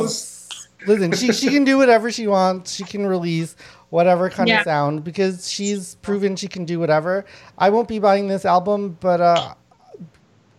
[0.86, 1.12] listen.
[1.14, 2.74] She she can do whatever she wants.
[2.74, 3.56] She can release
[3.90, 4.60] whatever kind yeah.
[4.60, 7.26] of sound because she's proven she can do whatever.
[7.58, 9.54] I won't be buying this album, but uh,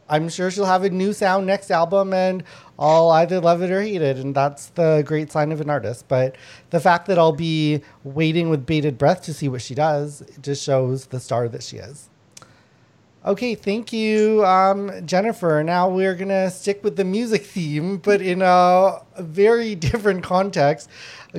[0.08, 2.44] I'm sure she'll have a new sound next album and
[2.78, 4.16] I'll either love it or hate it.
[4.16, 6.06] And that's the great sign of an artist.
[6.08, 6.36] But
[6.70, 10.62] the fact that I'll be waiting with bated breath to see what she does just
[10.62, 12.08] shows the star that she is.
[13.26, 15.60] Okay, thank you, um, Jennifer.
[15.64, 20.88] Now we're going to stick with the music theme, but in a, very different context,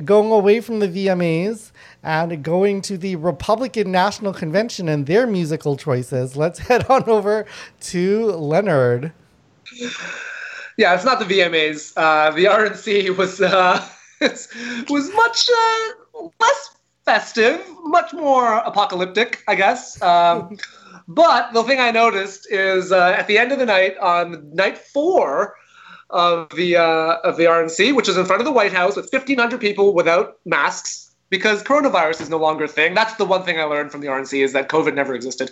[0.04, 1.70] going away from the VMAs
[2.02, 6.36] and going to the Republican National Convention and their musical choices.
[6.36, 7.46] Let's head on over
[7.80, 9.12] to Leonard.
[10.76, 11.94] Yeah, it's not the VMAs.
[11.96, 13.82] Uh, the RNC was uh,
[14.20, 16.76] was much uh, less
[17.06, 20.00] festive, much more apocalyptic, I guess.
[20.02, 20.58] Um,
[21.08, 24.76] but the thing I noticed is uh, at the end of the night, on night
[24.76, 25.56] four
[26.10, 29.10] of the uh, of the RNC, which is in front of the White House with
[29.10, 32.94] 1,500 people without masks, because coronavirus is no longer a thing.
[32.94, 35.50] That's the one thing I learned from the RNC is that COVID never existed.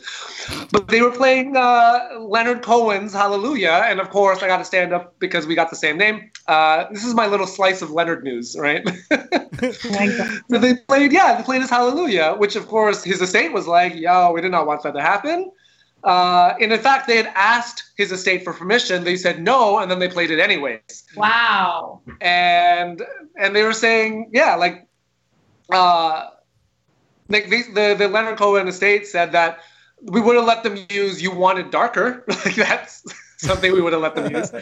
[0.73, 4.93] But they were playing uh, Leonard Cohen's Hallelujah, and of course I got to stand
[4.93, 6.31] up because we got the same name.
[6.49, 8.87] Uh, this is my little slice of Leonard news, right?
[9.11, 13.95] so they played, yeah, they played his Hallelujah, which of course his estate was like,
[13.97, 15.51] "Yo, we did not want that to happen."
[16.05, 19.03] Uh, and in fact, they had asked his estate for permission.
[19.03, 21.05] They said no, and then they played it anyways.
[21.17, 22.01] Wow.
[22.21, 23.03] And
[23.37, 24.87] and they were saying, yeah, like
[25.73, 26.29] uh,
[27.29, 29.59] like the, the, the Leonard Cohen estate said that
[30.03, 33.03] we would have let them use "You Want It Darker." like that's
[33.39, 34.53] something we would have let them use.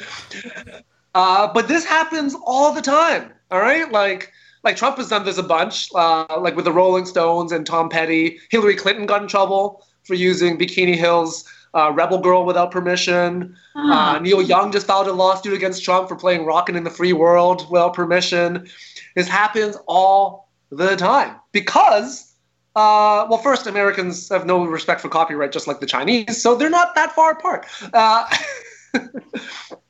[1.15, 3.33] Uh, but this happens all the time.
[3.51, 4.33] All right, like
[4.65, 7.89] like Trump has done this a bunch, uh, like with the Rolling Stones and Tom
[7.89, 8.41] Petty.
[8.51, 11.45] Hillary Clinton got in trouble for using Bikini Kill's
[11.75, 13.57] uh, "Rebel Girl" without permission.
[13.75, 17.13] Uh, Neil Young just filed a lawsuit against Trump for playing "Rockin' in the Free
[17.13, 18.67] World" without permission.
[19.15, 22.35] This happens all the time because
[22.77, 26.69] uh, well, first, Americans have no respect for copyright, just like the Chinese, so they're
[26.69, 27.67] not that far apart.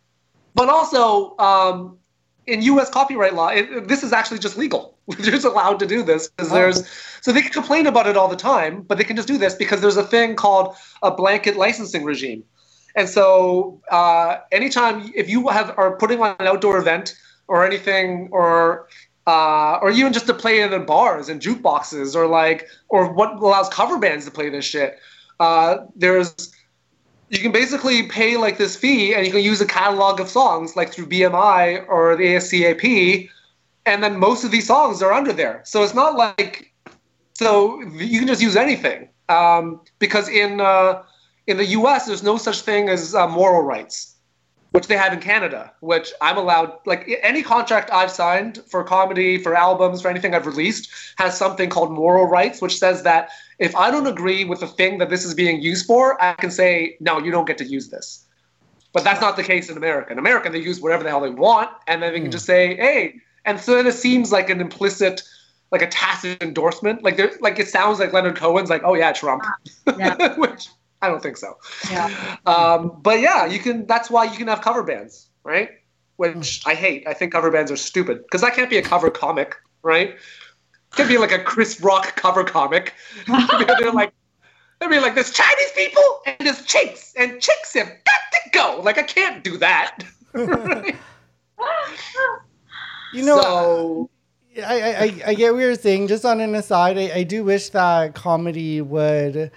[0.54, 1.98] But also, um,
[2.46, 2.90] in U.S.
[2.90, 4.96] copyright law, it, this is actually just legal.
[5.08, 6.54] They're just allowed to do this because oh.
[6.54, 6.86] there's
[7.20, 9.54] so they can complain about it all the time, but they can just do this
[9.54, 12.44] because there's a thing called a blanket licensing regime.
[12.96, 17.16] And so, uh, anytime if you have are putting on an outdoor event
[17.48, 18.88] or anything, or
[19.26, 23.32] uh, or even just to play it in bars and jukeboxes, or like, or what
[23.34, 24.98] allows cover bands to play this shit.
[25.40, 26.52] Uh, there's
[27.30, 30.76] you can basically pay like this fee and you can use a catalog of songs
[30.76, 33.28] like through BMI or the ASCAP
[33.86, 35.62] and then most of these songs are under there.
[35.64, 36.72] So it's not like
[37.34, 41.02] so you can just use anything um, because in uh,
[41.46, 42.06] in the U.S.
[42.06, 44.14] there's no such thing as uh, moral rights,
[44.70, 45.72] which they have in Canada.
[45.80, 50.46] Which I'm allowed like any contract I've signed for comedy, for albums, for anything I've
[50.46, 54.66] released has something called moral rights, which says that if I don't agree with the
[54.66, 57.64] thing that this is being used for, I can say no, you don't get to
[57.64, 58.26] use this.
[58.92, 60.12] But that's not the case in America.
[60.12, 62.32] In America, they use whatever the hell they want, and then they can mm.
[62.32, 65.22] just say, "Hey, and so then it seems like an implicit
[65.70, 69.12] like a tacit endorsement like there like it sounds like leonard cohen's like oh yeah
[69.12, 69.42] trump
[69.98, 70.34] yeah.
[70.38, 70.68] which
[71.02, 71.58] i don't think so
[71.90, 72.36] yeah.
[72.46, 75.70] Um, but yeah you can that's why you can have cover bands right
[76.16, 79.10] which i hate i think cover bands are stupid because that can't be a cover
[79.10, 80.18] comic right it
[80.94, 82.94] could be like a chris rock cover comic
[83.26, 84.12] they're like
[84.80, 88.80] they'd be like there's chinese people and there's chicks and chicks have got to go
[88.82, 89.98] like i can't do that
[90.34, 90.96] right?
[93.14, 94.10] You know, so,
[94.62, 96.08] I, I, I get what you're saying.
[96.08, 99.52] Just on an aside, I, I do wish that comedy would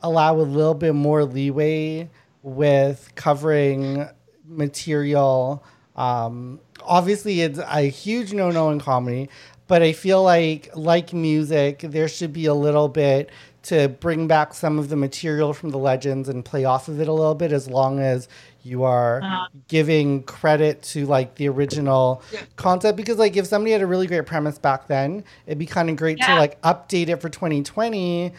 [0.00, 2.10] allow a little bit more leeway
[2.42, 4.08] with covering
[4.44, 5.64] material.
[5.94, 9.28] Um, obviously, it's a huge no no in comedy,
[9.68, 13.30] but I feel like, like music, there should be a little bit
[13.66, 17.08] to bring back some of the material from the legends and play off of it
[17.08, 18.28] a little bit as long as
[18.62, 19.48] you are uh-huh.
[19.66, 22.40] giving credit to like the original yeah.
[22.54, 25.90] concept because like if somebody had a really great premise back then it'd be kind
[25.90, 26.26] of great yeah.
[26.26, 28.32] to like update it for 2020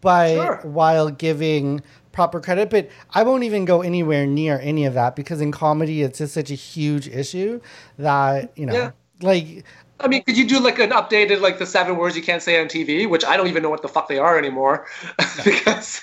[0.00, 0.60] but sure.
[0.64, 1.80] while giving
[2.12, 6.02] proper credit but i won't even go anywhere near any of that because in comedy
[6.02, 7.60] it's just such a huge issue
[7.98, 8.90] that you know yeah.
[9.20, 9.64] like
[10.02, 12.60] I mean, could you do like an updated, like the seven words you can't say
[12.60, 14.86] on TV, which I don't even know what the fuck they are anymore,
[15.44, 16.00] because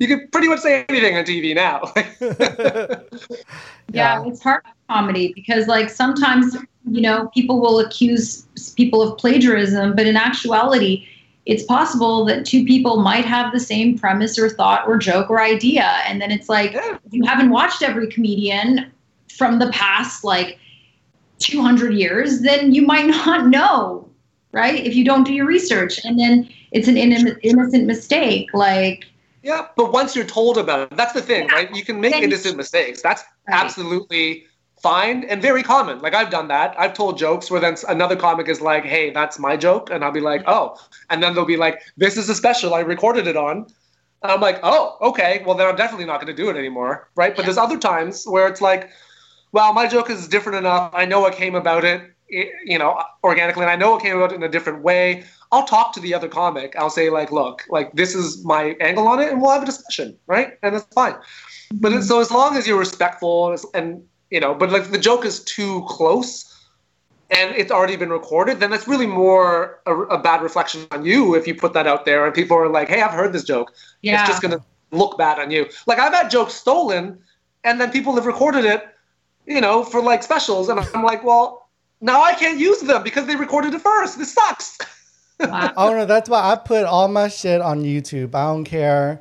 [0.00, 1.92] you can pretty much say anything on TV now.
[2.20, 2.98] yeah.
[3.92, 6.56] yeah, it's hard comedy because like sometimes
[6.88, 11.06] you know people will accuse people of plagiarism, but in actuality,
[11.46, 15.40] it's possible that two people might have the same premise or thought or joke or
[15.40, 16.98] idea, and then it's like yeah.
[17.10, 18.90] you haven't watched every comedian
[19.28, 20.58] from the past like
[21.44, 24.08] 200 years, then you might not know,
[24.52, 24.84] right?
[24.84, 29.06] If you don't do your research, and then it's an innocent mistake, like
[29.44, 31.54] yeah, but once you're told about it, that's the thing, yeah.
[31.54, 31.76] right?
[31.76, 33.02] You can make innocent mistakes.
[33.02, 33.62] That's right.
[33.62, 34.44] absolutely
[34.82, 35.98] fine and very common.
[35.98, 36.74] Like I've done that.
[36.78, 40.12] I've told jokes where then another comic is like, "Hey, that's my joke," and I'll
[40.12, 40.78] be like, "Oh,"
[41.10, 43.66] and then they'll be like, "This is a special I recorded it on."
[44.22, 45.42] And I'm like, "Oh, okay.
[45.44, 47.36] Well, then I'm definitely not going to do it anymore." Right?
[47.36, 47.46] But yeah.
[47.46, 48.90] there's other times where it's like,
[49.54, 50.90] "Well, my joke is different enough.
[50.92, 54.32] I know what came about it." you know, organically, and I know it came about
[54.32, 55.24] it in a different way.
[55.52, 56.74] I'll talk to the other comic.
[56.76, 59.66] I'll say like, look, like this is my angle on it, and we'll have a
[59.66, 60.58] discussion, right?
[60.62, 61.12] And that's fine.
[61.12, 61.76] Mm-hmm.
[61.78, 65.44] But so as long as you're respectful and, you know, but like the joke is
[65.44, 66.50] too close
[67.30, 71.34] and it's already been recorded, then that's really more a, a, bad reflection on you
[71.34, 73.72] if you put that out there and people are like, hey, I've heard this joke.
[74.02, 74.20] Yeah.
[74.20, 75.66] It's just gonna look bad on you.
[75.86, 77.18] Like I've had jokes stolen,
[77.64, 78.86] and then people have recorded it,
[79.46, 81.68] you know, for like specials, and I'm like, well,
[82.00, 84.18] now I can't use them because they recorded it first.
[84.18, 84.78] This sucks.
[85.40, 85.72] Wow.
[85.76, 88.34] oh no, that's why I put all my shit on YouTube.
[88.34, 89.20] I don't care.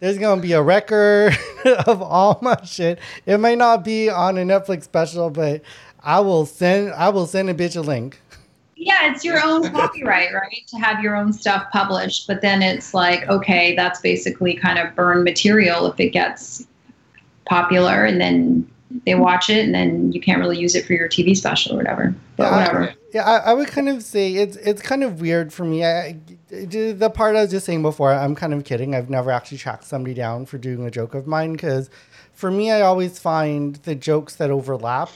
[0.00, 1.36] There's gonna be a record
[1.86, 2.98] of all my shit.
[3.26, 5.62] It may not be on a Netflix special, but
[6.02, 8.20] I will send I will send a bitch a link.
[8.76, 10.62] Yeah, it's your own copyright, right?
[10.68, 14.94] To have your own stuff published, but then it's like, okay, that's basically kind of
[14.94, 16.66] burn material if it gets
[17.46, 18.68] popular, and then
[19.04, 21.76] they watch it, and then you can't really use it for your TV special or
[21.76, 22.14] whatever.
[22.36, 22.82] But yeah, whatever.
[22.90, 25.84] I, yeah, I, I, would kind of say it's it's kind of weird for me.
[25.84, 26.18] I,
[26.48, 28.94] the part I was just saying before, I'm kind of kidding.
[28.94, 31.90] I've never actually tracked somebody down for doing a joke of mine because
[32.32, 35.10] for me, I always find the jokes that overlap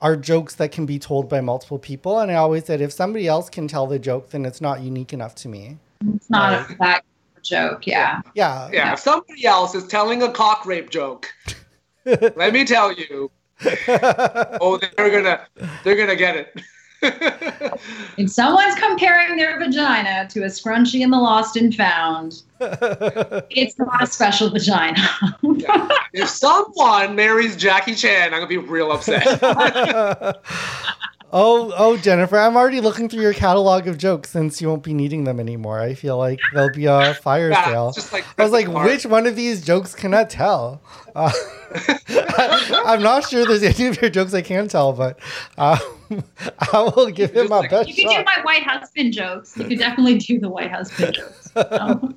[0.00, 2.20] are jokes that can be told by multiple people.
[2.20, 5.12] And I always said if somebody else can tell the joke, then it's not unique
[5.12, 5.78] enough to me.
[6.14, 7.04] It's not like, a that
[7.42, 8.22] joke, yeah.
[8.34, 8.68] yeah.
[8.68, 8.70] Yeah.
[8.72, 8.92] Yeah.
[8.94, 11.32] If somebody else is telling a cock rape joke,
[12.36, 13.30] let me tell you,
[13.66, 15.46] oh, they're gonna
[15.84, 16.62] they're gonna get it.
[18.18, 24.02] if someone's comparing their vagina to a scrunchie in the lost and found, it's not
[24.02, 25.08] a special vagina.
[25.42, 25.88] yeah.
[26.12, 29.40] If someone marries Jackie Chan, I'm gonna be real upset.
[31.32, 34.92] Oh, oh, Jennifer, I'm already looking through your catalog of jokes since you won't be
[34.92, 35.78] needing them anymore.
[35.80, 37.94] I feel like there'll be a fire Yeah, sale.
[38.12, 38.86] like I was like, Mark.
[38.88, 40.82] which one of these jokes can I tell?
[41.14, 41.30] Uh,
[41.76, 45.20] I, am not sure there's any of your jokes I can tell, but
[45.56, 45.78] um,
[46.72, 49.56] I will give him my like- best You could do my white husband jokes.
[49.56, 51.52] You could definitely do the white husband jokes.
[51.56, 52.16] Um,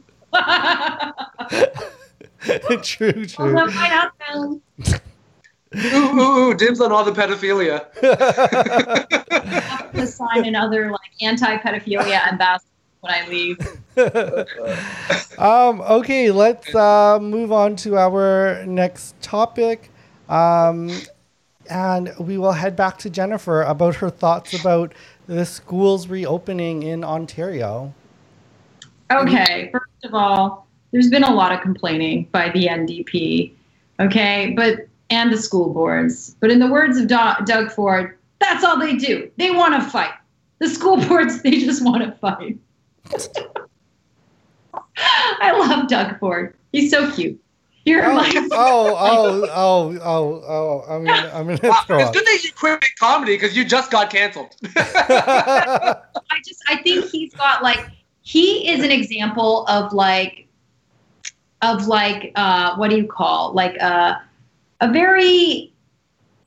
[2.82, 4.62] true, I true.
[5.74, 5.94] Love white husband.
[5.94, 7.86] Ooh, ooh, ooh, dibs on all the pedophilia.
[9.62, 12.70] have to sign another like anti-pedophilia ambassador
[13.02, 13.58] when I leave.
[15.40, 19.92] um, okay, let's uh, move on to our next topic.
[20.30, 20.90] Um,
[21.70, 24.94] and we will head back to Jennifer about her thoughts about
[25.28, 27.94] the schools reopening in Ontario.
[29.12, 33.54] Okay, first of all, there's been a lot of complaining by the NDP,
[34.00, 36.36] okay, but and the school boards.
[36.40, 39.30] But in the words of Doug Ford, that's all they do.
[39.38, 40.14] They want to fight.
[40.60, 42.58] The school boards, they just want to fight.
[44.98, 46.56] I love Doug Ford.
[46.72, 47.40] He's so cute.
[47.86, 50.86] He Oh, reminds oh, oh, oh, oh, oh!
[50.90, 54.10] I'm gonna, I'm gonna Wow, it's good that you quit comedy because you just got
[54.10, 54.56] canceled.
[54.74, 56.00] I
[56.46, 57.86] just I think he's got like
[58.22, 60.48] he is an example of like
[61.62, 64.16] of like uh what do you call like uh,
[64.84, 65.72] a very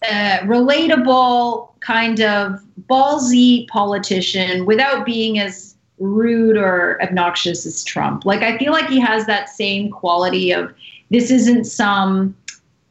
[0.03, 8.27] uh, relatable kind of ballsy politician without being as rude or obnoxious as Trump.
[8.27, 10.75] Like I feel like he has that same quality of
[11.11, 12.37] this isn't some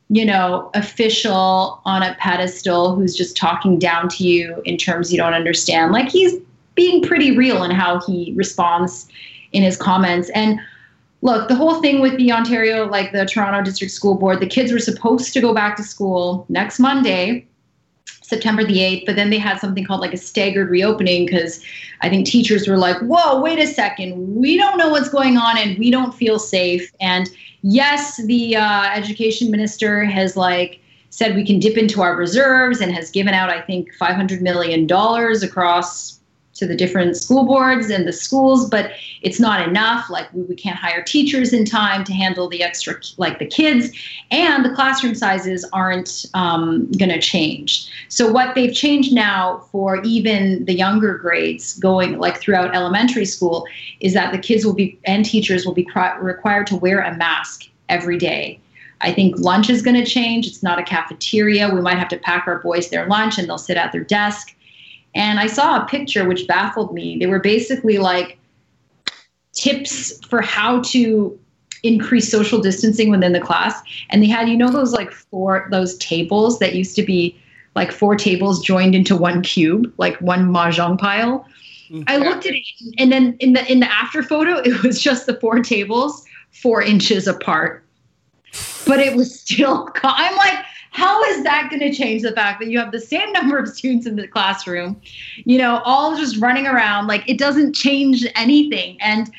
[0.10, 5.18] you know, official on a pedestal who's just talking down to you in terms you
[5.18, 5.92] don't understand.
[5.92, 6.36] Like he's
[6.76, 9.08] being pretty real in how he responds
[9.52, 10.30] in his comments.
[10.36, 10.60] And
[11.22, 14.72] look, the whole thing with the Ontario, like the Toronto District School Board, the kids
[14.72, 17.48] were supposed to go back to school next Monday.
[18.22, 21.64] September the 8th, but then they had something called like a staggered reopening because
[22.02, 25.60] I think teachers were like, whoa, wait a second, we don't know what's going on
[25.60, 26.92] and we don't feel safe.
[27.00, 27.30] And
[27.62, 30.80] yes, the uh, education minister has like
[31.12, 34.86] said we can dip into our reserves and has given out, I think, $500 million
[35.44, 36.15] across
[36.56, 38.92] to the different school boards and the schools, but
[39.22, 40.10] it's not enough.
[40.10, 43.92] Like we, we can't hire teachers in time to handle the extra, like the kids,
[44.32, 47.90] and the classroom sizes aren't um, going to change.
[48.08, 53.68] So what they've changed now for even the younger grades going like throughout elementary school
[54.00, 55.88] is that the kids will be and teachers will be
[56.20, 58.60] required to wear a mask every day.
[59.02, 60.48] I think lunch is going to change.
[60.48, 61.70] It's not a cafeteria.
[61.74, 64.56] We might have to pack our boys their lunch and they'll sit at their desk.
[65.16, 67.18] And I saw a picture which baffled me.
[67.18, 68.38] They were basically like
[69.54, 71.40] tips for how to
[71.84, 73.82] increase social distancing within the class.
[74.10, 77.40] And they had, you know, those like four, those tables that used to be
[77.76, 81.48] like four tables joined into one cube, like one mahjong pile.
[81.90, 82.04] Mm-hmm.
[82.08, 82.66] I looked at it,
[82.98, 86.82] and then in the in the after photo, it was just the four tables four
[86.82, 87.84] inches apart.
[88.88, 89.90] But it was still.
[90.04, 90.66] I'm like,
[90.96, 93.68] how is that going to change the fact that you have the same number of
[93.68, 95.00] students in the classroom,
[95.44, 97.08] you know, all just running around?
[97.08, 98.98] Like it doesn't change anything.
[99.02, 99.30] And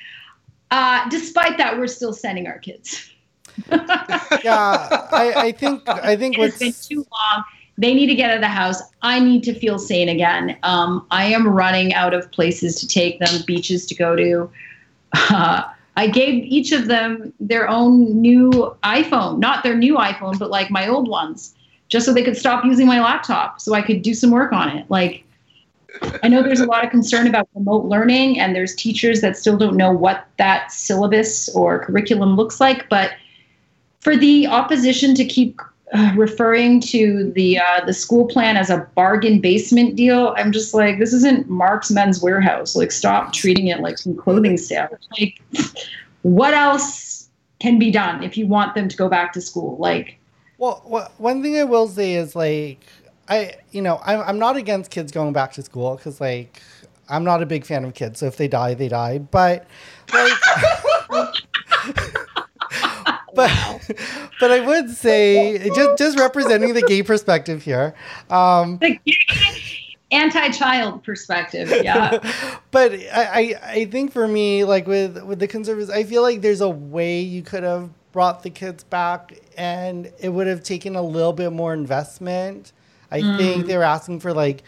[0.70, 3.10] uh, despite that, we're still sending our kids.
[3.70, 7.44] yeah, I, I think I think It's been too long.
[7.78, 8.82] They need to get out of the house.
[9.00, 10.58] I need to feel sane again.
[10.62, 14.50] Um, I am running out of places to take them, beaches to go to.
[15.30, 15.62] Uh,
[15.96, 20.70] I gave each of them their own new iPhone, not their new iPhone, but like
[20.70, 21.54] my old ones,
[21.88, 24.68] just so they could stop using my laptop so I could do some work on
[24.76, 24.90] it.
[24.90, 25.24] Like,
[26.22, 29.56] I know there's a lot of concern about remote learning, and there's teachers that still
[29.56, 32.88] don't know what that syllabus or curriculum looks like.
[32.90, 33.12] But
[34.00, 35.60] for the opposition to keep
[35.92, 40.74] uh, referring to the uh, the school plan as a bargain basement deal, I'm just
[40.74, 42.74] like, this isn't Mark's Men's Warehouse.
[42.74, 44.88] Like, stop treating it like some clothing sale.
[45.18, 45.40] Like,
[46.22, 47.28] what else
[47.60, 49.76] can be done if you want them to go back to school?
[49.78, 50.18] Like,
[50.58, 52.80] Well, wha- one thing I will say is like
[53.28, 56.60] I, you know, I'm I'm not against kids going back to school because like
[57.08, 58.18] I'm not a big fan of kids.
[58.20, 59.18] So if they die, they die.
[59.18, 59.66] But
[60.12, 60.32] like,
[63.36, 63.50] but
[64.40, 67.94] but I would say just just representing the gay perspective here.
[68.30, 68.98] Um, the
[70.10, 71.72] anti-child perspective.
[71.82, 72.18] Yeah.
[72.70, 76.40] but I, I I think for me, like with with the conservatives, I feel like
[76.42, 80.96] there's a way you could have brought the kids back, and it would have taken
[80.96, 82.72] a little bit more investment.
[83.10, 84.64] I think they were asking for like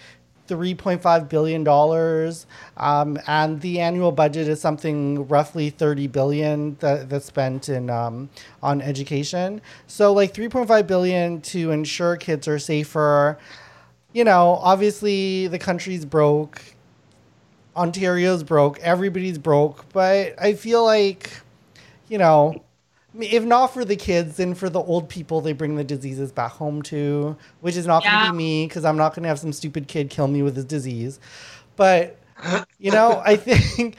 [0.47, 2.47] three point five billion dollars,
[2.79, 8.31] um, and the annual budget is something roughly thirty billion that, that's spent in um,
[8.63, 9.61] on education.
[9.87, 13.39] So like three point five billion to ensure kids are safer
[14.13, 16.63] you know, obviously the country's broke.
[17.77, 18.79] Ontario's broke.
[18.81, 19.85] Everybody's broke.
[19.93, 21.31] But I feel like,
[22.09, 22.63] you know,
[23.19, 26.53] if not for the kids, then for the old people, they bring the diseases back
[26.53, 28.11] home to, which is not Yeah.
[28.11, 30.43] going to be me because I'm not going to have some stupid kid kill me
[30.43, 31.21] with his disease.
[31.77, 32.18] But,
[32.79, 33.97] you know, I think,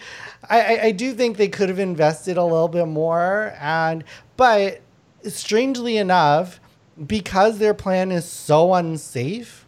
[0.49, 3.53] I, I, do think they could have invested a little bit more.
[3.59, 4.03] And,
[4.37, 4.81] but
[5.27, 6.59] strangely enough,
[7.05, 9.65] because their plan is so unsafe,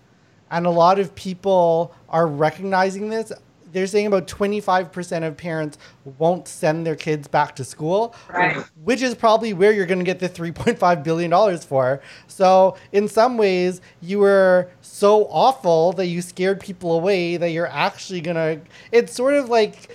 [0.49, 3.31] and a lot of people are recognizing this.
[3.71, 5.77] They're saying about 25% of parents
[6.17, 8.57] won't send their kids back to school, Right.
[8.83, 12.01] which is probably where you're going to get the $3.5 billion for.
[12.27, 17.67] So, in some ways, you were so awful that you scared people away that you're
[17.71, 18.59] actually going to.
[18.91, 19.89] It's sort of like,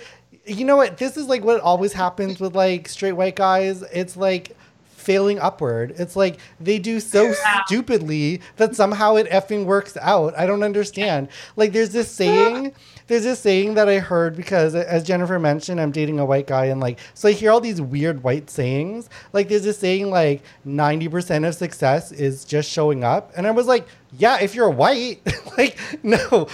[0.45, 0.97] you know what?
[0.97, 3.83] This is like what always happens with like straight white guys.
[3.93, 4.56] It's like,
[5.07, 5.93] failing upward.
[5.97, 7.33] It's like they do so
[7.65, 10.37] stupidly that somehow it effing works out.
[10.37, 11.29] I don't understand.
[11.55, 12.73] Like there's this saying,
[13.07, 16.65] there's this saying that I heard because as Jennifer mentioned, I'm dating a white guy
[16.65, 19.09] and like so I hear all these weird white sayings.
[19.31, 23.31] Like there's this saying like 90% of success is just showing up.
[23.37, 23.87] And I was like,
[24.17, 25.21] yeah, if you're white,
[25.57, 26.49] like no.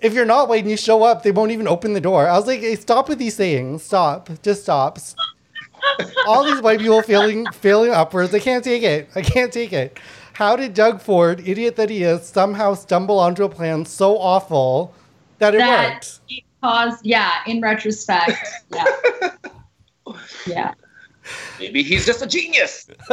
[0.00, 2.26] If you're not white and you show up, they won't even open the door.
[2.26, 3.82] I was like, hey, stop with these sayings.
[3.82, 4.30] Stop.
[4.40, 4.98] Just stop
[6.26, 8.34] all these white people failing failing upwards.
[8.34, 9.08] I can't take it.
[9.14, 9.98] I can't take it.
[10.32, 14.94] How did Doug Ford, idiot that he is, somehow stumble onto a plan so awful
[15.38, 16.20] that it That worked?
[16.30, 18.38] it caused, yeah, in retrospect,
[18.74, 18.84] yeah.
[20.46, 20.74] Yeah.
[21.60, 22.86] Maybe he's just a genius.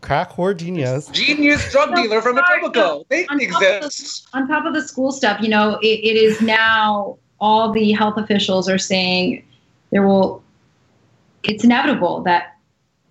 [0.00, 1.08] Crack whore genius.
[1.08, 3.06] Genius drug dealer from Etobicoke.
[3.08, 4.28] They On top the- exist.
[4.34, 8.18] on top of the school stuff, you know, it, it is now all the health
[8.18, 9.44] officials are saying
[9.90, 10.42] there will,
[11.48, 12.56] it's inevitable that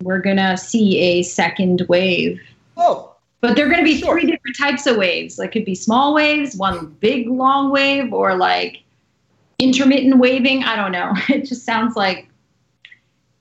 [0.03, 2.39] we're going to see a second wave.
[2.77, 4.13] Oh, But there are going to be Sure.
[4.19, 5.37] three different types of waves.
[5.39, 8.83] Like, it could be small waves, one big long wave, or like
[9.59, 10.63] intermittent waving.
[10.63, 11.13] I don't know.
[11.29, 12.29] It just sounds like,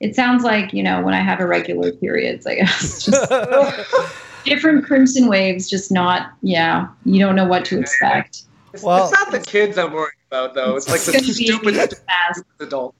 [0.00, 3.04] it sounds like, you know, when I have irregular periods, I guess.
[3.06, 3.30] Just
[4.44, 8.42] different crimson waves, just not, yeah, you don't know what to expect.
[8.72, 10.76] it's, Well- it's not the kids I'm worried about, though.
[10.76, 12.42] It's like the gonna stupid, stupid fast.
[12.60, 12.94] adult.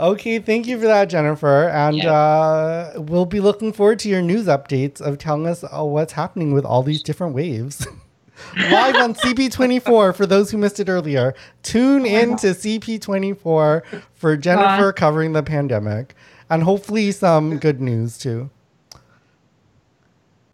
[0.00, 1.68] Okay, thank you for that, Jennifer.
[1.68, 6.14] And uh, we'll be looking forward to your news updates of telling us uh, what's
[6.14, 7.86] happening with all these different waves.
[8.56, 11.34] Live on CP24 for those who missed it earlier.
[11.62, 16.14] Tune in to CP24 for Jennifer covering the pandemic
[16.48, 18.48] and hopefully some good news too.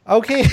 [0.08, 0.44] Okay,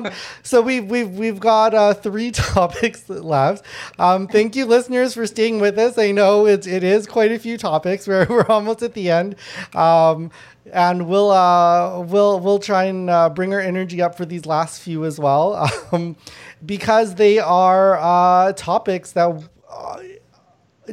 [0.42, 3.64] so we've we've we've got uh, three topics left.
[3.98, 5.98] Um, thank you, listeners, for staying with us.
[5.98, 8.08] I know it's it is quite a few topics.
[8.12, 9.36] We're we're almost at the end,
[9.74, 10.30] um,
[10.72, 14.80] and we'll uh, we'll we'll try and uh, bring our energy up for these last
[14.80, 16.16] few as well, um,
[16.64, 19.42] because they are uh, topics that.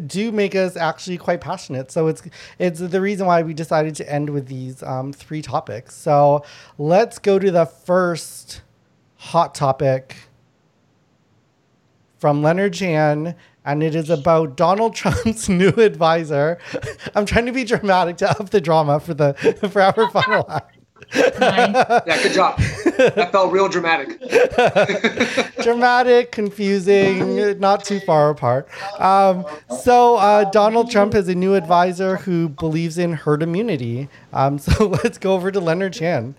[0.08, 1.92] Do make us actually quite passionate.
[1.92, 2.24] So it's
[2.58, 5.96] it's the reason why we decided to end with these um, three topics.
[5.96, 6.44] So
[6.78, 8.62] let's go to the first
[9.16, 10.16] hot topic
[12.18, 13.36] from Leonard Chan,
[13.66, 16.60] and it is about Donald Trump's new advisor.
[17.16, 19.34] I'm trying to be dramatic to up the drama for the
[19.72, 20.79] for our final act.
[21.14, 22.60] Yeah, good job.
[22.98, 24.20] That felt real dramatic.
[25.64, 28.68] dramatic, confusing, not too far apart.
[29.00, 29.46] Um,
[29.82, 34.10] so uh, Donald Trump has a new advisor who believes in herd immunity.
[34.34, 36.36] Um, so let's go over to Leonard Chan.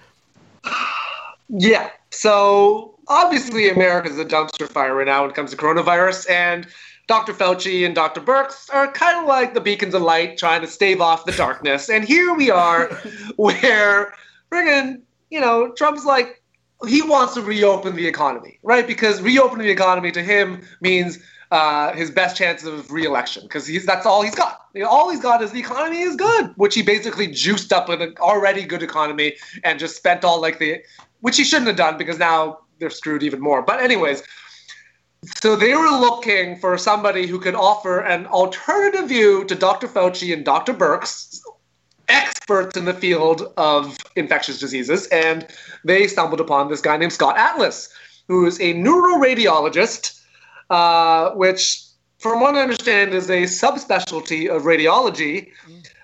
[1.48, 1.90] Yeah.
[2.10, 6.66] So obviously, America's a dumpster fire right now when it comes to coronavirus, and
[7.10, 7.32] Dr.
[7.32, 8.20] Fauci and Dr.
[8.20, 11.90] Birx are kind of like the beacons of light trying to stave off the darkness.
[11.90, 12.86] And here we are,
[13.36, 14.14] where
[14.50, 16.42] friggin', you know, Trump's like,
[16.86, 18.86] he wants to reopen the economy, right?
[18.86, 21.18] Because reopening the economy to him means
[21.50, 24.66] uh, his best chance of reelection because that's all he's got.
[24.88, 28.64] All he's got is the economy is good, which he basically juiced up an already
[28.64, 30.80] good economy and just spent all like the,
[31.20, 33.62] which he shouldn't have done because now they're screwed even more.
[33.62, 34.22] But anyways,
[35.42, 39.86] so they were looking for somebody who could offer an alternative view to Dr.
[39.86, 40.72] Fauci and Dr.
[40.72, 41.39] Birx,
[42.10, 45.46] experts in the field of infectious diseases, and
[45.84, 47.88] they stumbled upon this guy named Scott Atlas,
[48.28, 50.20] who is a neuroradiologist,
[50.68, 51.82] uh, which,
[52.18, 55.50] from what I understand, is a subspecialty of radiology.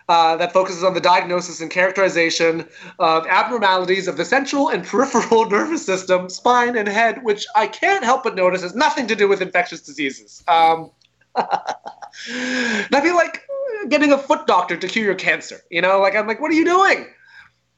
[0.09, 2.65] Uh, that focuses on the diagnosis and characterization
[3.01, 8.05] of abnormalities of the central and peripheral nervous system, spine, and head, which I can't
[8.05, 10.45] help but notice has nothing to do with infectious diseases.
[10.47, 10.93] Um,
[11.35, 13.43] that'd be like
[13.89, 15.61] getting a foot doctor to cure your cancer.
[15.71, 17.07] You know, like I'm like, what are you doing?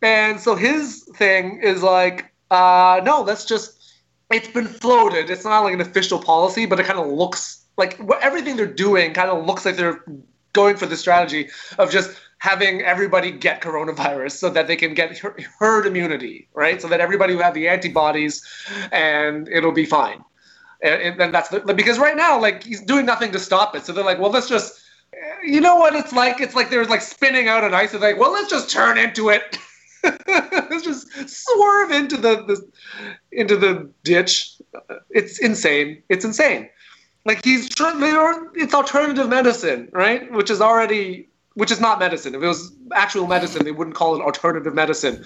[0.03, 3.79] And so his thing is like, uh, no, let's just
[4.31, 5.31] it's been floated.
[5.31, 8.67] It's not like an official policy, but it kind of looks like what, everything they're
[8.67, 10.05] doing kind of looks like they're
[10.53, 11.49] going for the strategy
[11.79, 15.19] of just having everybody get coronavirus so that they can get
[15.59, 16.81] herd immunity, right?
[16.81, 18.45] So that everybody will have the antibodies
[18.93, 20.23] and it'll be fine.
[20.83, 23.85] And, and that's the, because right now, like he's doing nothing to stop it.
[23.85, 24.81] So they're like, well, let's just,
[25.45, 26.41] you know what it's like?
[26.41, 27.95] It's like they're like spinning out an ice.
[27.95, 29.59] It's like, well, let's just turn into it.
[30.27, 32.69] let's just swerve into the, the
[33.33, 34.55] into the ditch.
[35.11, 36.03] It's insane.
[36.09, 36.69] It's insane.
[37.25, 37.69] Like he's.
[37.71, 40.31] It's alternative medicine, right?
[40.33, 41.29] Which is already
[41.59, 42.37] which is not medicine.
[42.37, 45.25] If it was actual medicine, they wouldn't call it alternative medicine.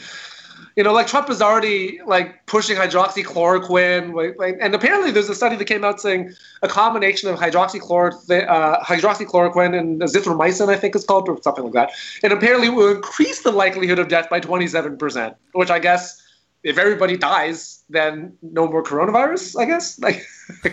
[0.76, 5.34] You know, like Trump is already like pushing hydroxychloroquine, like, like, and apparently there's a
[5.34, 6.32] study that came out saying
[6.62, 11.74] a combination of hydroxychloroquine, uh, hydroxychloroquine and azithromycin, I think it's called, or something like
[11.74, 11.92] that,
[12.22, 15.34] and apparently will increase the likelihood of death by 27%.
[15.52, 16.22] Which I guess,
[16.62, 19.60] if everybody dies, then no more coronavirus.
[19.60, 20.26] I guess like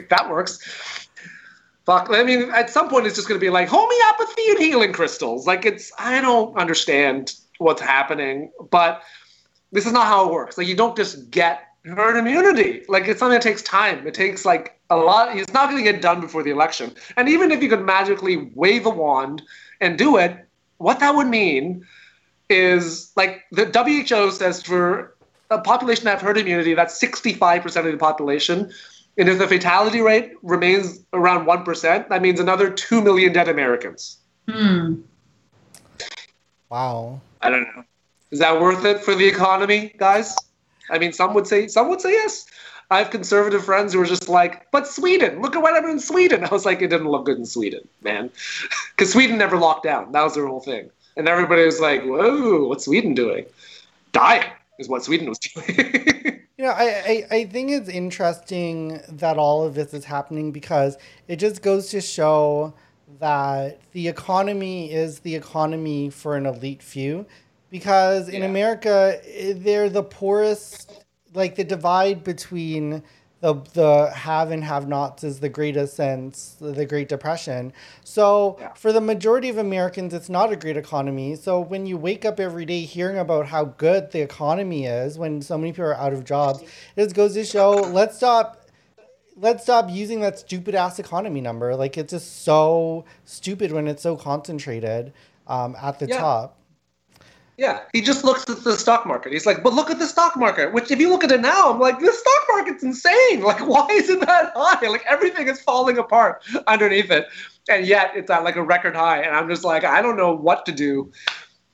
[0.10, 0.60] that works
[1.90, 2.08] fuck.
[2.12, 5.48] I mean, at some point, it's just going to be like homeopathy and healing crystals.
[5.48, 9.02] Like, it's, I don't understand what's happening, but
[9.72, 10.58] this is not how it works.
[10.58, 12.84] Like, you don't just get herd immunity.
[12.88, 14.06] Like, it's something that takes time.
[14.06, 15.38] It takes, like, a lot.
[15.38, 16.94] It's not going to get done before the election.
[17.18, 19.42] And even if you could magically wave a wand
[19.82, 20.38] and do it,
[20.78, 21.86] what that would mean
[22.50, 25.16] is, like, the WHO says for
[25.52, 28.72] a population that have herd immunity, that's 65% of the population
[29.20, 34.18] and if the fatality rate remains around 1%, that means another 2 million dead Americans.
[34.48, 35.02] Hmm.
[36.70, 37.20] Wow.
[37.42, 37.84] I don't know.
[38.32, 40.36] Is that worth it for the economy, guys?
[40.90, 42.46] I mean, some would say some would say yes.
[42.92, 46.00] I have conservative friends who are just like, but Sweden, look at what happened in
[46.00, 46.44] Sweden.
[46.50, 48.30] I was like, it didn't look good in Sweden, man.
[48.96, 50.12] Because Sweden never locked down.
[50.12, 50.90] That was their whole thing.
[51.16, 53.46] And everybody was like, whoa, what's Sweden doing?
[54.12, 54.44] Dying
[54.78, 56.42] is what Sweden was doing.
[56.58, 60.98] You know, I, I, I think it's interesting that all of this is happening because
[61.30, 62.74] it just goes to show
[63.20, 67.26] that the economy is the economy for an elite few.
[67.70, 68.48] Because in Yeah.
[68.48, 70.92] America, eh, they're the poorest,
[71.34, 73.04] like the divide between
[73.42, 77.72] the the have and have nots is the greatest since the Great Depression.
[78.04, 78.74] So Yeah.
[78.74, 81.36] for the majority of Americans, it's not a great economy.
[81.36, 85.42] So when you wake up every day hearing about how good the economy is, when
[85.42, 88.58] so many people are out of jobs, it just goes to show let's stop
[89.38, 91.76] let's stop using that stupid ass economy number.
[91.76, 95.14] Like it's just so stupid when it's so concentrated
[95.48, 96.18] um, at the Yeah.
[96.18, 96.59] top.
[97.60, 99.34] Yeah, he just looks at the stock market.
[99.34, 100.72] He's like, but look at the stock market.
[100.72, 103.42] Which, if you look at it now, I'm like, the stock market's insane.
[103.50, 104.88] Like, why is it that high?
[104.88, 107.26] Like, everything is falling apart underneath it,
[107.68, 109.22] and yet it's at like a record high.
[109.22, 111.12] And I'm just like, I don't know what to do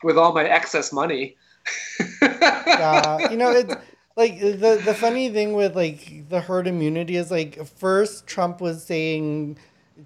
[0.02, 1.38] with all my excess money.
[2.22, 3.76] yeah, you know, it's
[4.16, 8.84] like the the funny thing with like the herd immunity is like first Trump was
[8.84, 9.58] saying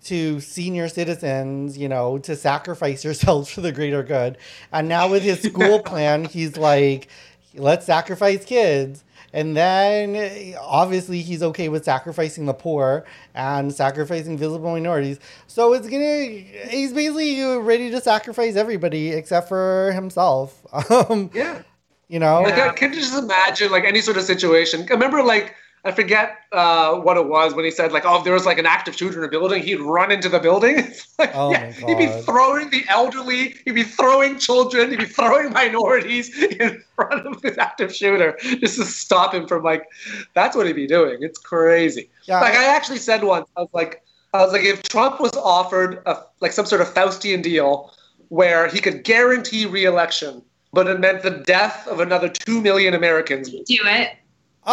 [0.06, 4.38] to senior citizens, you know, to sacrifice yourselves for the greater good,
[4.72, 7.08] and now with his school plan, he's like,
[7.54, 9.04] let's sacrifice kids.
[9.34, 13.06] And then obviously he's okay with sacrificing the poor
[13.36, 15.20] and sacrificing visible minorities.
[15.48, 16.24] So it's gonna
[16.70, 20.66] he's basically ready to sacrifice everybody except for himself.
[20.90, 21.62] Um, yeah.
[22.08, 22.42] you know?
[22.42, 24.88] Like, I can just imagine like any sort of situation.
[24.90, 28.24] I remember like I forget uh, what it was when he said like, oh, if
[28.26, 30.78] there was like an active shooter in a building, he'd run into the building.
[30.90, 35.00] It's like, Oh yeah, my he'd be throwing the elderly, he'd be throwing children, he'd
[35.00, 39.86] be throwing minorities in front of this active shooter just to stop him from like.
[40.34, 41.20] That's what he'd be doing.
[41.22, 42.10] It's crazy.
[42.26, 44.04] Yeah, like I- I actually said once, I was like,
[44.34, 47.92] I was like, if Trump was offered a, like some sort of Faustian deal
[48.28, 53.50] where he could guarantee re-election, but it meant the death of another two million Americans,
[53.50, 54.10] Do it.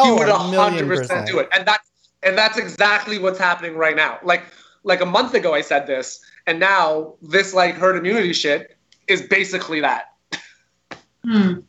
[0.02, 1.28] He Oh, would a hundred million percent percent.
[1.28, 1.88] do it, and that's
[2.22, 4.18] and that's exactly what's happening right now.
[4.22, 4.44] Like
[4.84, 8.76] like a month ago, I said this, and now this like herd immunity shit
[9.08, 10.06] is basically that.
[11.24, 11.60] Hmm.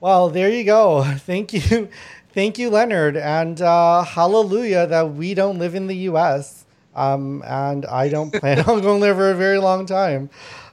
[0.00, 1.02] Well, there you go.
[1.16, 1.88] Thank you.
[2.32, 3.16] Thank you, Leonard.
[3.16, 6.66] And uh, hallelujah that we don't live in the U.S.
[6.94, 10.28] Um, and I don't plan on going there for a very long time.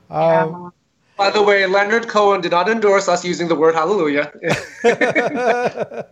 [0.10, 0.74] Um,
[1.18, 4.32] By the way, Leonard Cohen did not endorse us using the word hallelujah.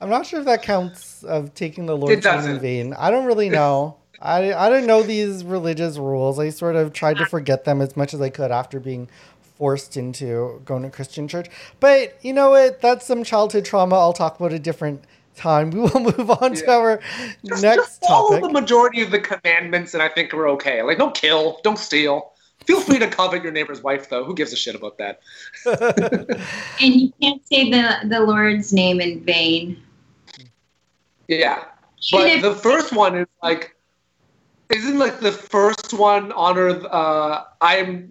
[0.00, 2.94] I'm not sure if that counts of taking the Lord's name in vain.
[2.94, 3.96] I don't really know.
[4.20, 6.38] I, I don't know these religious rules.
[6.38, 9.08] I sort of tried to forget them as much as I could after being
[9.56, 11.48] forced into going to Christian church.
[11.80, 12.80] But you know what?
[12.80, 15.04] That's some childhood trauma I'll talk about a different
[15.36, 15.70] time.
[15.74, 17.00] We will move on to our
[17.46, 18.42] just, next just follow topic.
[18.42, 20.82] the majority of the commandments, and I think we're okay.
[20.82, 22.32] Like, don't kill, don't steal,
[22.66, 24.22] Feel free to covet your neighbor's wife, though.
[24.24, 25.20] Who gives a shit about that?
[26.80, 29.82] And you can't say the, the Lord's name in vain.
[31.28, 31.64] Yeah.
[32.12, 33.74] Even But if- the first one is like,
[34.70, 36.80] isn't like the first one honor?
[36.90, 38.10] Uh, I'm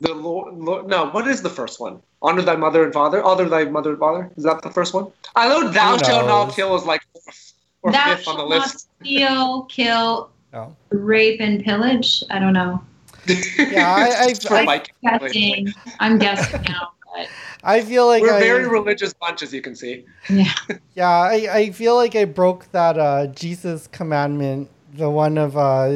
[0.00, 0.86] the Lord, Lord.
[0.88, 2.00] No, what is the first one?
[2.20, 3.22] Honor thy mother and father.
[3.22, 4.30] Honor thy mother and father.
[4.36, 5.06] Is that the first one?
[5.36, 7.52] I know thou Who shalt not kill is like fourth
[7.82, 8.88] or Thou fifth on the shalt not list.
[9.00, 10.74] steal, kill, Oh.
[10.90, 12.24] rape, and pillage.
[12.30, 12.82] I don't know.
[13.26, 14.94] Yeah, I- I- For I- Mike.
[15.02, 15.72] Guessing.
[16.00, 16.90] I'm guessing now.
[17.14, 17.28] But
[17.62, 20.04] I feel like We're a I, very religious bunch, as you can see.
[20.28, 20.52] yeah.
[20.96, 25.88] Yeah, I, I feel like I broke that uh, Jesus commandment, the one of uh,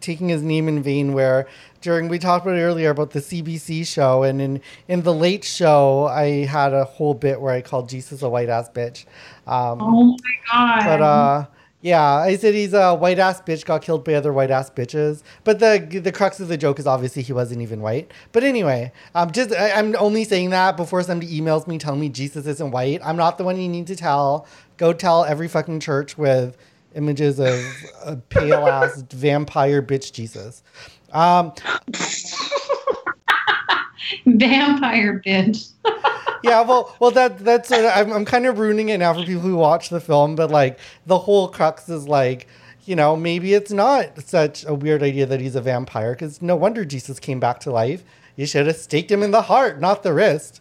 [0.00, 1.46] taking his name in vain, where
[1.82, 5.44] during, we talked about it earlier about the CBC show, and in, in the late
[5.44, 9.04] show, I had a whole bit where I called Jesus a white ass bitch.
[9.46, 10.84] Um, Oh my god.
[10.84, 11.46] but uh,
[11.82, 15.22] yeah, I said he's a white ass bitch, got killed by other white ass bitches.
[15.44, 18.12] But the the crux of the joke is obviously he wasn't even white.
[18.32, 22.10] But anyway, um, just I, I'm only saying that before somebody emails me telling me
[22.10, 23.00] Jesus isn't white.
[23.02, 24.46] I'm not the one you need to tell.
[24.76, 26.56] Go tell every fucking church with
[26.94, 27.58] images of
[28.04, 30.62] a pale ass vampire bitch Jesus.
[31.12, 31.52] Um,
[34.26, 35.70] Vampire bitch.
[36.42, 39.42] yeah, well, well, that that's of, I'm I'm kind of ruining it now for people
[39.42, 42.46] who watch the film, but like the whole crux is like,
[42.84, 46.56] you know, maybe it's not such a weird idea that he's a vampire because no
[46.56, 48.04] wonder Jesus came back to life.
[48.36, 50.60] You should have staked him in the heart, not the wrist.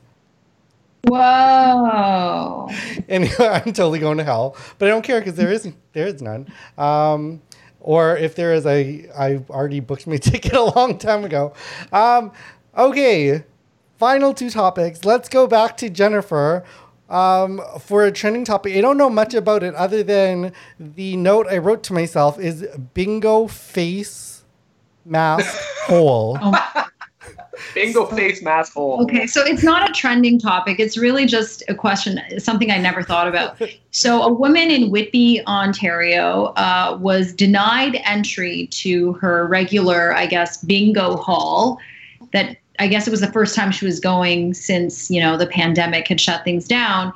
[1.03, 2.69] Whoa.
[3.07, 6.21] Anyway, I'm totally going to hell, but I don't care because there is there is
[6.21, 6.47] none.
[6.77, 7.41] Um,
[7.79, 11.53] or if there is, I I already booked my ticket a long time ago.
[11.91, 12.31] Um,
[12.77, 13.43] okay,
[13.99, 15.05] final two topics.
[15.05, 16.63] Let's go back to Jennifer.
[17.09, 21.47] Um, for a trending topic, I don't know much about it other than the note
[21.49, 24.43] I wrote to myself is bingo face
[25.05, 26.37] mask hole.
[27.73, 29.01] Bingo face mask hole.
[29.01, 30.79] Okay, so it's not a trending topic.
[30.79, 33.59] It's really just a question, something I never thought about.
[33.89, 40.63] So, a woman in Whitby, Ontario, uh, was denied entry to her regular, I guess,
[40.63, 41.79] bingo hall.
[42.33, 45.47] That I guess it was the first time she was going since you know the
[45.47, 47.13] pandemic had shut things down,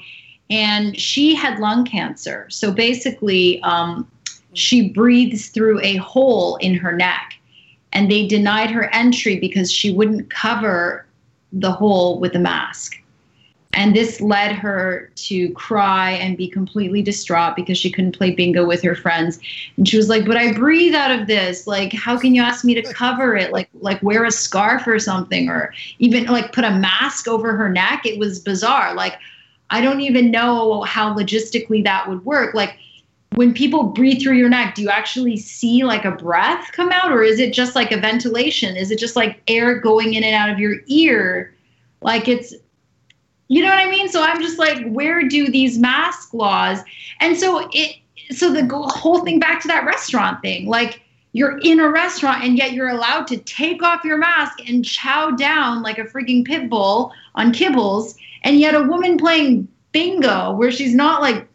[0.50, 2.48] and she had lung cancer.
[2.50, 4.10] So basically, um,
[4.54, 7.34] she breathes through a hole in her neck
[7.94, 11.06] and they denied her entry because she wouldn't cover
[11.54, 12.96] the hole with a mask.
[13.76, 18.66] And this led her to cry and be completely distraught because she couldn't play bingo
[18.66, 19.40] with her friends.
[19.78, 21.66] And she was like, "But I breathe out of this.
[21.66, 23.52] Like, how can you ask me to cover it?
[23.52, 27.70] Like, like wear a scarf or something, or even like put a mask over her
[27.70, 28.94] neck." It was bizarre.
[28.94, 29.18] Like,
[29.72, 32.54] I don't even know how logistically that would work.
[32.54, 32.78] Like,
[33.36, 37.12] when people breathe through your neck, do you actually see like a breath come out,
[37.12, 38.78] or is it just like a ventilation?
[38.78, 41.56] Is it just like air going in and out of your ear?
[42.02, 42.54] Like it's,
[43.54, 44.10] you know what I mean?
[44.10, 46.80] So I'm just like, where do these mask laws?
[47.20, 47.98] And so it,
[48.32, 51.02] so the whole thing back to that restaurant thing, like
[51.34, 55.32] you're in a restaurant and yet you're allowed to take off your mask and chow
[55.32, 60.72] down like a freaking pit bull on kibbles, and yet a woman playing bingo where
[60.72, 61.48] she's not like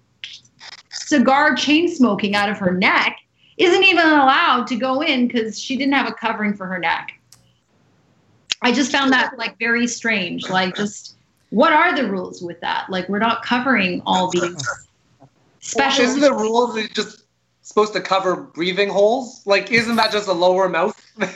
[0.91, 3.19] cigar chain smoking out of her neck
[3.57, 7.13] isn't even allowed to go in because she didn't have a covering for her neck.
[8.63, 10.49] I just found that like very strange.
[10.49, 11.18] Like, just
[11.51, 12.87] what are the rules with that?
[12.91, 14.57] Like, we're not covering all these
[15.61, 16.05] special.
[16.05, 17.25] Isn't the rule just
[17.63, 19.43] supposed to cover breathing holes?
[19.47, 21.01] Like, isn't that just a lower mouth?
[21.19, 21.35] like,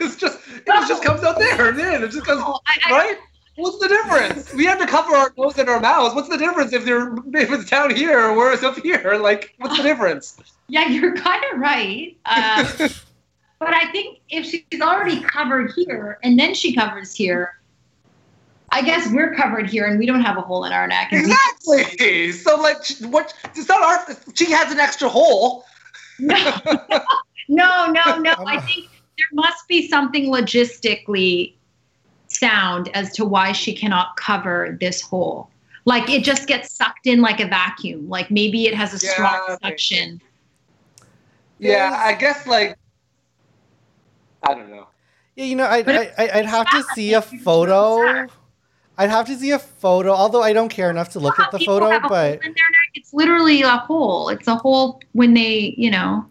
[0.00, 2.90] it's just it just comes out there and then it just goes Oh, I- I-
[2.90, 3.18] right.
[3.58, 4.52] What's the difference?
[4.52, 6.14] We have to cover our nose and our mouths.
[6.14, 9.14] What's the difference if they're if it's down here or it's up here?
[9.18, 10.36] Like, what's the difference?
[10.68, 12.16] Yeah, you're kind of right.
[12.26, 12.64] Uh,
[13.60, 17.55] but I think if she's already covered here and then she covers here,
[18.76, 21.08] I guess we're covered here and we don't have a hole in our neck.
[21.10, 22.32] and we- Exactly.
[22.32, 22.76] So like,
[23.10, 23.32] what?
[23.54, 24.16] It's not our.
[24.34, 25.64] She has an extra hole.
[27.48, 28.34] No, no, no, no.
[28.46, 31.54] I think there must be something logistically
[32.26, 35.48] sound as to why she cannot cover this hole.
[35.84, 38.08] Like it just gets sucked in like a vacuum.
[38.08, 39.56] Like maybe it has a Yeah, strong okay.
[39.70, 40.20] suction.
[41.60, 42.76] Yeah, I guess like.
[44.42, 44.88] I don't know.
[45.36, 48.26] Yeah, you know, I'd, I, I- I'd have to see a photo.
[48.98, 51.58] I'd have to see a photo, although I don't care enough to look at the
[51.58, 51.90] photo.
[51.90, 52.90] have a hole But in their neck.
[52.94, 54.28] It's literally a hole.
[54.30, 56.24] It's a hole when they, you know.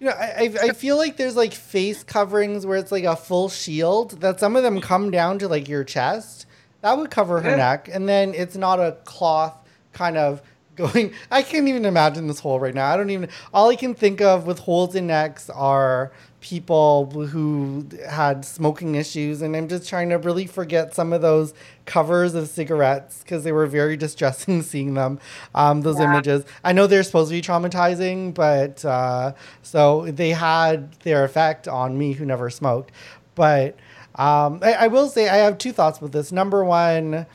[0.00, 3.16] you know, I, I I feel like there's like face coverings where it's like a
[3.16, 4.20] full shield.
[4.22, 6.46] That some of them come down to like your chest.
[6.80, 7.56] That would cover her Yeah.
[7.56, 9.54] neck, and then it's not a cloth
[9.92, 10.40] kind of
[10.76, 11.12] going.
[11.30, 12.86] I can't even imagine this hole right now.
[12.92, 13.28] I don't even.
[13.52, 16.12] All I can think of with holes in necks are
[16.46, 21.52] people who had smoking issues and i'm just trying to really forget some of those
[21.86, 25.18] covers of cigarettes because they were very distressing seeing them
[25.56, 26.04] um, those yeah.
[26.04, 26.44] images.
[26.62, 29.32] I know they're supposed to be traumatizing but uh,
[29.62, 32.92] so they had their effect on me who never smoked.
[33.34, 33.76] But
[34.14, 36.30] um, I, I will say i have two thoughts with this.
[36.30, 37.26] Number one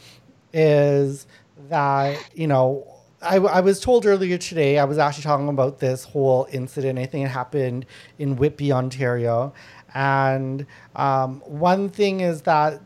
[0.53, 1.27] is
[1.69, 2.87] that you know
[3.21, 6.97] I, I was told earlier today, I was actually talking about this whole incident.
[6.97, 7.85] I think it happened
[8.17, 9.53] in Whitby, Ontario.
[9.93, 10.65] And
[10.95, 12.81] um, one thing is that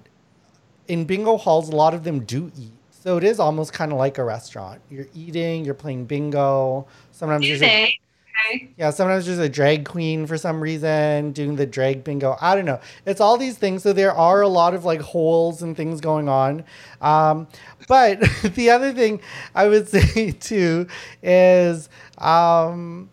[0.87, 2.71] in bingo halls, a lot of them do eat.
[2.89, 4.81] So it is almost kind of like a restaurant.
[4.89, 6.87] You're eating, you're playing bingo.
[7.11, 7.99] Sometimes there's a,
[8.39, 8.69] okay.
[8.77, 12.37] yeah, sometimes there's a drag queen for some reason doing the drag bingo.
[12.41, 12.79] I don't know.
[13.05, 13.83] It's all these things.
[13.83, 16.63] So there are a lot of like holes and things going on.
[17.01, 17.47] Um,
[17.87, 18.19] but
[18.55, 19.21] the other thing
[19.53, 20.87] I would say too
[21.23, 23.09] is, um,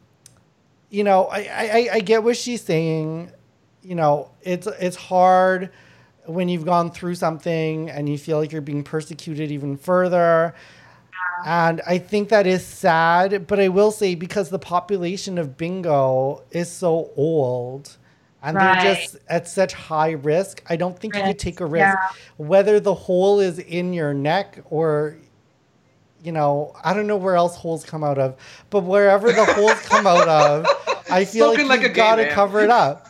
[0.91, 3.31] you know, I, I, I get what she's saying.
[3.83, 5.71] You know, it's it's hard
[6.27, 10.55] when you've gone through something and you feel like you're being persecuted even further.
[11.45, 16.43] And I think that is sad, but I will say because the population of bingo
[16.51, 17.97] is so old,
[18.43, 18.83] and right.
[18.83, 20.63] they're just at such high risk.
[20.69, 21.27] I don't think risk.
[21.27, 22.09] you could take a risk, yeah.
[22.37, 25.17] whether the hole is in your neck or,
[26.23, 28.37] you know, I don't know where else holes come out of,
[28.71, 30.67] but wherever the holes come out of,
[31.11, 33.09] I feel Spoken like, you got to cover it up.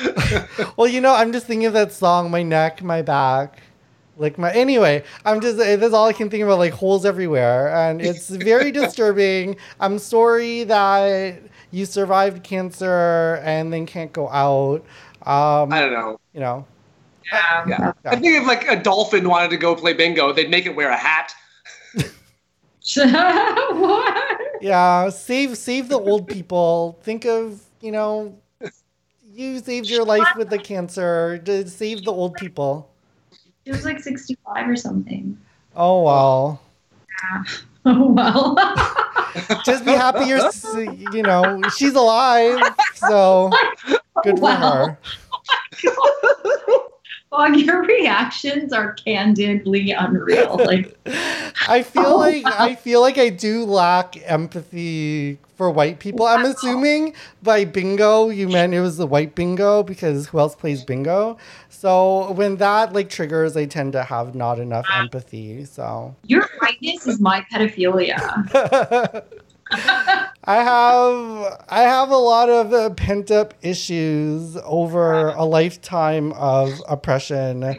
[0.76, 3.62] well, you know, I'm just thinking of that song, "My Neck, My Back."
[4.16, 8.00] Like my anyway i'm just that's all i can think about like holes everywhere and
[8.00, 11.40] it's very disturbing i'm sorry that
[11.74, 14.84] you survived cancer and then can't go out.
[15.22, 16.20] Um, I don't know.
[16.32, 16.66] You know.
[17.32, 17.64] Yeah.
[17.66, 17.92] yeah.
[18.04, 18.10] yeah.
[18.10, 20.90] I think if like a dolphin wanted to go play bingo, they'd make it wear
[20.90, 21.34] a hat.
[22.94, 24.40] what?
[24.60, 26.98] Yeah, save save the old people.
[27.02, 28.38] Think of you know,
[29.32, 31.38] you saved your life with the cancer.
[31.38, 32.93] To save the old people.
[33.64, 35.38] She was like sixty five or something.
[35.74, 36.60] Oh well.
[37.22, 37.44] Yeah.
[37.86, 38.56] Oh well.
[39.66, 40.50] Just be happy you're,
[41.12, 42.58] you know, she's alive.
[42.94, 43.50] So
[43.88, 44.98] oh, good for her.
[45.86, 46.23] Oh,
[47.36, 50.56] Well, your reactions are candidly unreal.
[50.56, 50.96] Like,
[51.68, 52.56] I feel oh, like wow.
[52.58, 56.26] I feel like I do lack empathy for white people.
[56.26, 56.36] Wow.
[56.36, 60.84] I'm assuming by bingo you meant it was the white bingo because who else plays
[60.84, 61.38] bingo?
[61.68, 65.64] So when that like triggers, I tend to have not enough empathy.
[65.64, 69.24] So your whiteness is my pedophilia.
[69.70, 76.82] I have I have a lot of uh, pent up issues over a lifetime of
[76.88, 77.78] oppression,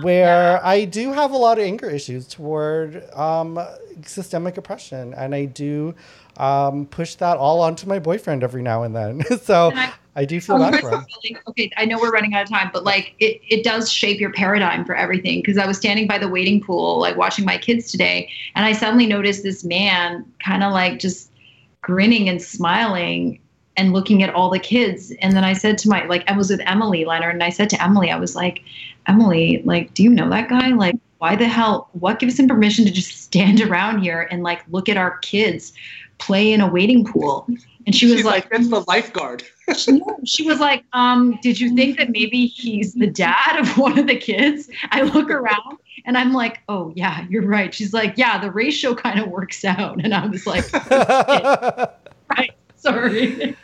[0.00, 3.60] where I do have a lot of anger issues toward um,
[4.06, 5.94] systemic oppression, and I do
[6.36, 9.22] um, push that all onto my boyfriend every now and then.
[9.42, 11.06] so I, I, do feel oh, bad for him.
[11.48, 14.32] Okay, I know we're running out of time, but like it, it does shape your
[14.32, 15.40] paradigm for everything.
[15.40, 18.72] Because I was standing by the waiting pool, like watching my kids today, and I
[18.72, 21.30] suddenly noticed this man kind of like just
[21.82, 23.40] grinning and smiling
[23.76, 25.12] and looking at all the kids.
[25.22, 27.70] And then I said to my like I was with Emily Leonard, and I said
[27.70, 28.62] to Emily, I was like,
[29.06, 30.68] Emily, like, do you know that guy?
[30.68, 31.88] Like, why the hell?
[31.92, 35.72] What gives him permission to just stand around here and like look at our kids?
[36.20, 37.46] Play in a waiting pool.
[37.86, 39.42] And she was She's like, "That's the lifeguard."
[39.76, 43.98] she, she was like, um, "Did you think that maybe he's the dad of one
[43.98, 48.14] of the kids?" I look around and I'm like, "Oh yeah, you're right." She's like,
[48.16, 53.56] "Yeah, the ratio kind of works out," and I was like, "Right, sorry."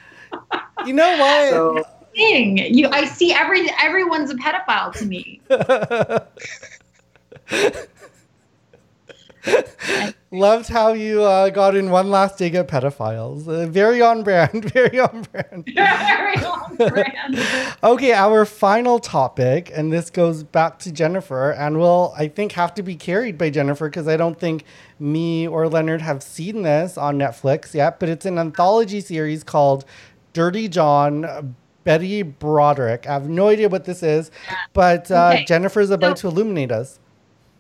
[0.87, 1.51] You know what?
[1.51, 1.85] So,
[2.17, 5.41] thing you, I see every everyone's a pedophile to me.
[10.33, 13.47] Loved how you uh, got in one last dig at pedophiles.
[13.47, 14.65] Uh, very on brand.
[14.73, 15.65] Very on brand.
[15.75, 17.77] very on brand.
[17.83, 22.75] okay, our final topic, and this goes back to Jennifer, and will I think have
[22.75, 24.65] to be carried by Jennifer because I don't think
[24.99, 28.01] me or Leonard have seen this on Netflix yet.
[28.01, 29.85] But it's an anthology series called
[30.33, 31.57] Dirty John.
[31.85, 33.07] Betty Broderick.
[33.07, 34.33] I have no idea what this is,
[34.73, 35.45] but uh, okay.
[35.45, 36.99] Jennifer's about so, to illuminate us.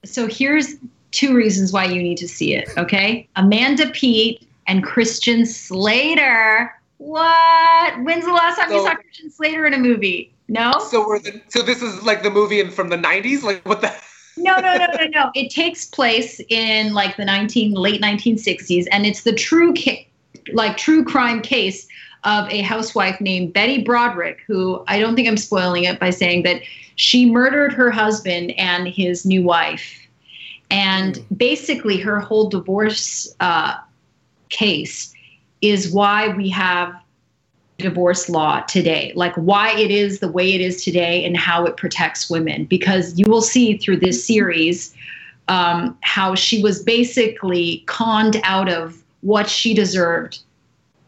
[0.05, 0.75] So here's
[1.17, 2.69] two reasons why you need to see it.
[2.77, 6.73] Okay, Amanda Peet and Christian Slater.
[6.99, 8.03] What?
[8.03, 10.33] When's the last time so, you saw Christian Slater in a movie?
[10.49, 10.73] No.
[10.91, 13.43] So we're the, so this is like the movie in, from the '90s.
[13.43, 13.93] Like what the?
[14.37, 15.31] no, no, no, no, no.
[15.35, 20.07] It takes place in like the 19 late 1960s, and it's the true ca-
[20.53, 21.87] like true crime case
[22.25, 26.43] of a housewife named Betty Broderick, who I don't think I'm spoiling it by saying
[26.43, 26.61] that
[26.97, 30.06] she murdered her husband and his new wife
[30.71, 31.39] and mm.
[31.39, 33.77] basically, her whole divorce uh,
[34.49, 35.15] case
[35.63, 36.95] is why we have
[37.79, 41.77] divorce law today, like why it is the way it is today and how it
[41.77, 42.65] protects women.
[42.65, 44.95] Because you will see through this series
[45.49, 50.41] um, how she was basically conned out of what she deserved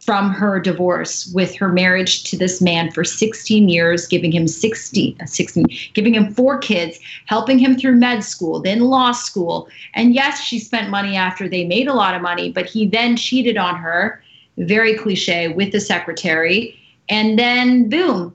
[0.09, 5.14] from her divorce with her marriage to this man for 16 years, giving him 60,
[5.20, 9.68] uh, 16, giving him four kids, helping him through med school, then law school.
[9.93, 13.18] And yes, she spent money after they made a lot of money, but he then
[13.18, 14.22] cheated on her,
[14.56, 16.74] very cliche, with the secretary.
[17.10, 18.35] And then boom,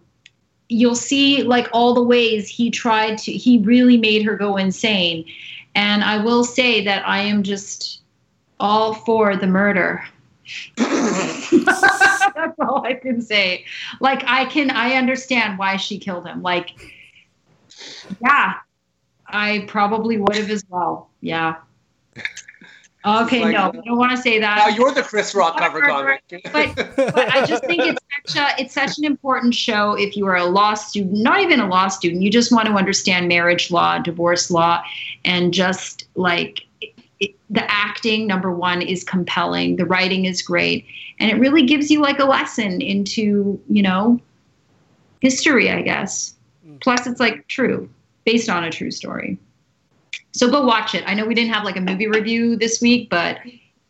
[0.70, 5.26] you'll see like all the ways he tried to, he really made her go insane.
[5.74, 8.02] And I will say that I am just
[8.60, 10.04] all for the murder.
[10.78, 13.66] That's all I can say.
[14.00, 16.42] Like I can I understand why she killed him.
[16.42, 16.72] Like
[18.24, 18.56] yeah.
[19.26, 21.10] I probably would have as well.
[21.22, 21.56] Yeah.
[23.06, 24.58] Okay, like, no, I don't want to say that.
[24.58, 26.24] Now you're the Chris Rock cover comic.
[26.54, 30.26] But, but I just think it's such a it's such an important show if you
[30.28, 33.72] are a law student, not even a law student, you just want to understand marriage
[33.72, 34.82] law, divorce law,
[35.26, 36.62] and just like
[37.50, 39.76] the acting number one is compelling.
[39.76, 40.86] The writing is great.
[41.20, 44.20] And it really gives you like a lesson into you know
[45.22, 46.36] history i guess.
[46.68, 46.82] Mm.
[46.82, 47.90] plus it's like true
[48.26, 49.38] based on a true story.
[50.32, 51.04] So go watch it.
[51.06, 53.40] I know we didn't have like a movie review this week but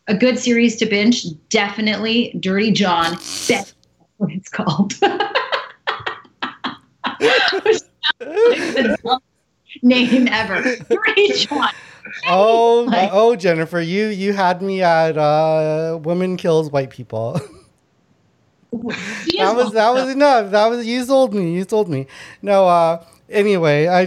[0.08, 3.14] a good series to binge definitely dirty john.
[3.48, 3.74] That's
[4.18, 4.94] what it's called.
[9.82, 10.76] Name ever.
[10.90, 11.70] Dirty john
[12.28, 17.34] oh, like, oh, Jennifer, you you had me at uh, woman kills white people.
[18.72, 20.52] that was that was enough.
[20.52, 21.54] That was you sold me.
[21.54, 22.08] You sold me.
[22.42, 24.02] No, uh, anyway, I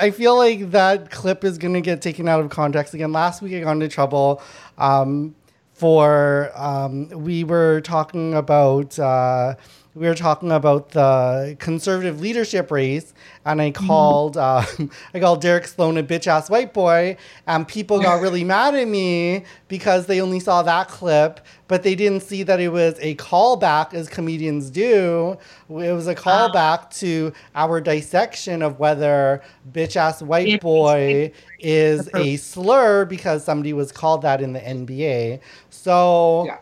[0.00, 3.12] I feel like that clip is gonna get taken out of context again.
[3.12, 4.42] Last week I got into trouble
[4.78, 5.34] um,
[5.74, 8.98] for um, we were talking about.
[8.98, 9.54] Uh,
[9.94, 13.12] we were talking about the conservative leadership race,
[13.44, 13.86] and I mm-hmm.
[13.86, 14.84] called mm-hmm.
[14.84, 18.74] uh, I called Derek Sloan a bitch ass white boy, and people got really mad
[18.74, 22.98] at me because they only saw that clip, but they didn't see that it was
[23.00, 25.36] a callback, as comedians do.
[25.68, 29.42] It was a callback to our dissection of whether
[29.72, 35.40] bitch ass white boy is a slur because somebody was called that in the NBA.
[35.70, 36.44] So.
[36.46, 36.58] Yeah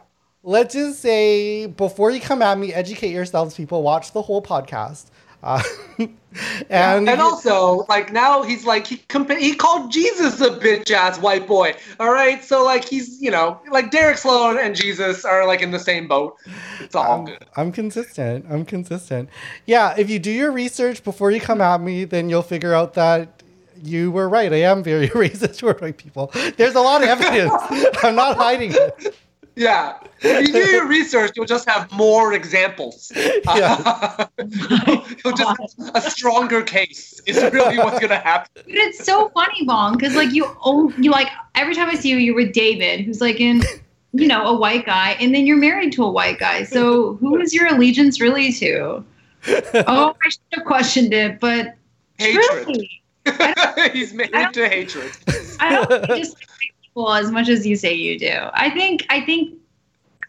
[0.49, 3.83] let's just say before you come at me, educate yourselves, people.
[3.83, 5.07] Watch the whole podcast.
[5.41, 5.63] Uh,
[5.99, 6.11] and
[6.69, 11.21] yeah, and also like now he's like he compa- he called Jesus a bitch ass
[11.21, 11.75] white boy.
[12.01, 15.71] All right, so like he's you know like Derek Sloan and Jesus are like in
[15.71, 16.37] the same boat.
[16.81, 17.45] It's all I'm, good.
[17.57, 18.47] I'm consistent.
[18.51, 19.29] I'm consistent.
[19.67, 22.95] Yeah, if you do your research before you come at me, then you'll figure out
[22.95, 23.43] that
[23.81, 24.53] you were right.
[24.53, 26.33] I am very racist toward white people.
[26.57, 27.53] There's a lot of evidence.
[28.03, 29.15] I'm not hiding it.
[29.59, 29.99] Yeah.
[30.21, 33.13] If you do your research, you'll just have more examples.
[33.57, 34.27] Yeah.
[35.25, 38.51] you'll just a stronger case is really what's gonna happen.
[38.55, 42.11] But it's so funny, Vaughn, because like you oh you like every time I see
[42.11, 43.63] you, you're with David, who's like in
[44.13, 46.65] you know, a white guy, and then you're married to a white guy.
[46.65, 49.05] So who is your allegiance really to?
[49.87, 51.75] Oh, I should have questioned it, but
[52.19, 52.87] hatred.
[53.93, 55.13] He's married to hatred.
[55.61, 56.37] I don't just
[57.07, 58.35] as much as you say you do.
[58.53, 59.55] I think I think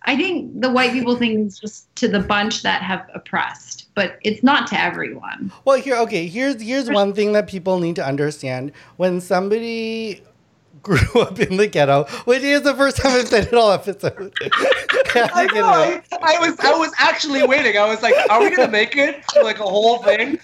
[0.03, 4.17] I think the white people thing is just to the bunch that have oppressed, but
[4.23, 5.51] it's not to everyone.
[5.65, 8.71] Well, here okay, here's here's one thing that people need to understand.
[8.97, 10.23] When somebody
[10.81, 14.33] grew up in the ghetto, which is the first time I've said it all episode.
[15.15, 17.77] I, know, I, I, was I was actually waiting.
[17.77, 20.39] I was like, are we gonna make it like a whole thing?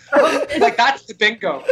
[0.60, 1.64] Like that's the bingo.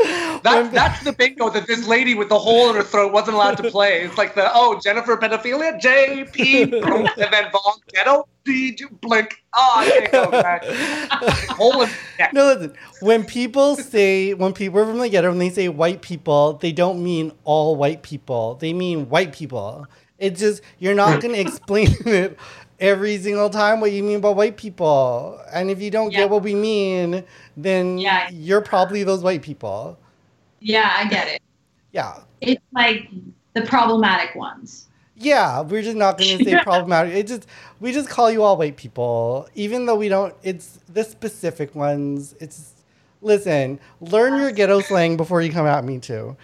[0.44, 3.58] That, that's the bingo that this lady with the hole in her throat wasn't allowed
[3.58, 4.02] to play.
[4.02, 8.28] It's like the oh Jennifer pedophilia, J P, and then Vaughn ghetto.
[8.46, 9.42] D blink.
[9.54, 10.66] Oh, I can't go back.
[11.52, 11.90] Hole in
[12.34, 12.74] No, listen.
[13.00, 17.02] When people say when people from the ghetto, when they say white people, they don't
[17.04, 18.56] mean all white people.
[18.56, 19.88] They mean white people.
[20.20, 22.38] It's just you're not gonna explain it
[22.84, 25.42] every single time what you mean by white people.
[25.52, 26.20] And if you don't yeah.
[26.20, 27.24] get what we mean,
[27.56, 28.30] then yeah.
[28.30, 29.98] you're probably those white people.
[30.60, 31.42] Yeah, I get it.
[31.94, 32.20] Yeah.
[32.42, 33.10] It's like
[33.54, 34.88] the problematic ones.
[35.16, 37.14] Yeah, we're just not going to say problematic.
[37.14, 37.48] It just
[37.80, 40.36] we just call you all white people, even though we don't.
[40.44, 42.36] It's the specific ones.
[42.42, 42.74] It's
[43.22, 46.36] listen, learn your ghetto slang before you come at me too.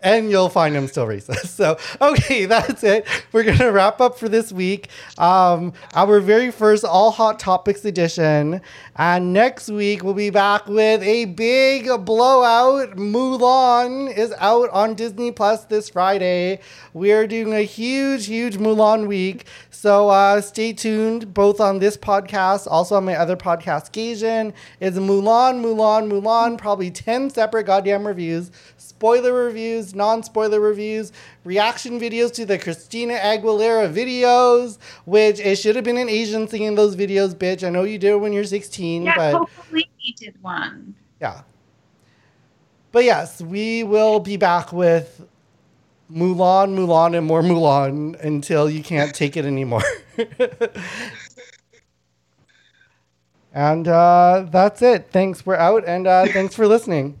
[0.00, 1.46] And you'll find him still racist.
[1.58, 3.04] So, okay, that's it.
[3.32, 4.90] We're going to wrap up for this week.
[5.18, 8.60] Um, our very first All Hot Topics edition.
[8.94, 12.96] And next week, we'll be back with a big blowout.
[12.96, 16.60] Mulan is out on Disney Plus this Friday.
[16.92, 19.46] We're doing a huge, huge Mulan week.
[19.78, 24.52] So uh, stay tuned both on this podcast, also on my other podcast, Gaijin.
[24.80, 31.12] It's Mulan, Mulan, Mulan, probably 10 separate goddamn reviews spoiler reviews, non spoiler reviews,
[31.44, 36.74] reaction videos to the Christina Aguilera videos, which it should have been an Asian singing
[36.74, 37.64] those videos, bitch.
[37.64, 39.34] I know you did when you're 16, yeah, but.
[39.34, 40.96] hopefully he did one.
[41.20, 41.42] Yeah.
[42.90, 45.24] But yes, we will be back with
[46.10, 49.82] Mulan, Mulan, and more Mulan until you can't take it anymore.
[53.52, 55.08] and uh, that's it.
[55.10, 55.44] Thanks.
[55.44, 57.20] We're out, and uh, thanks for listening.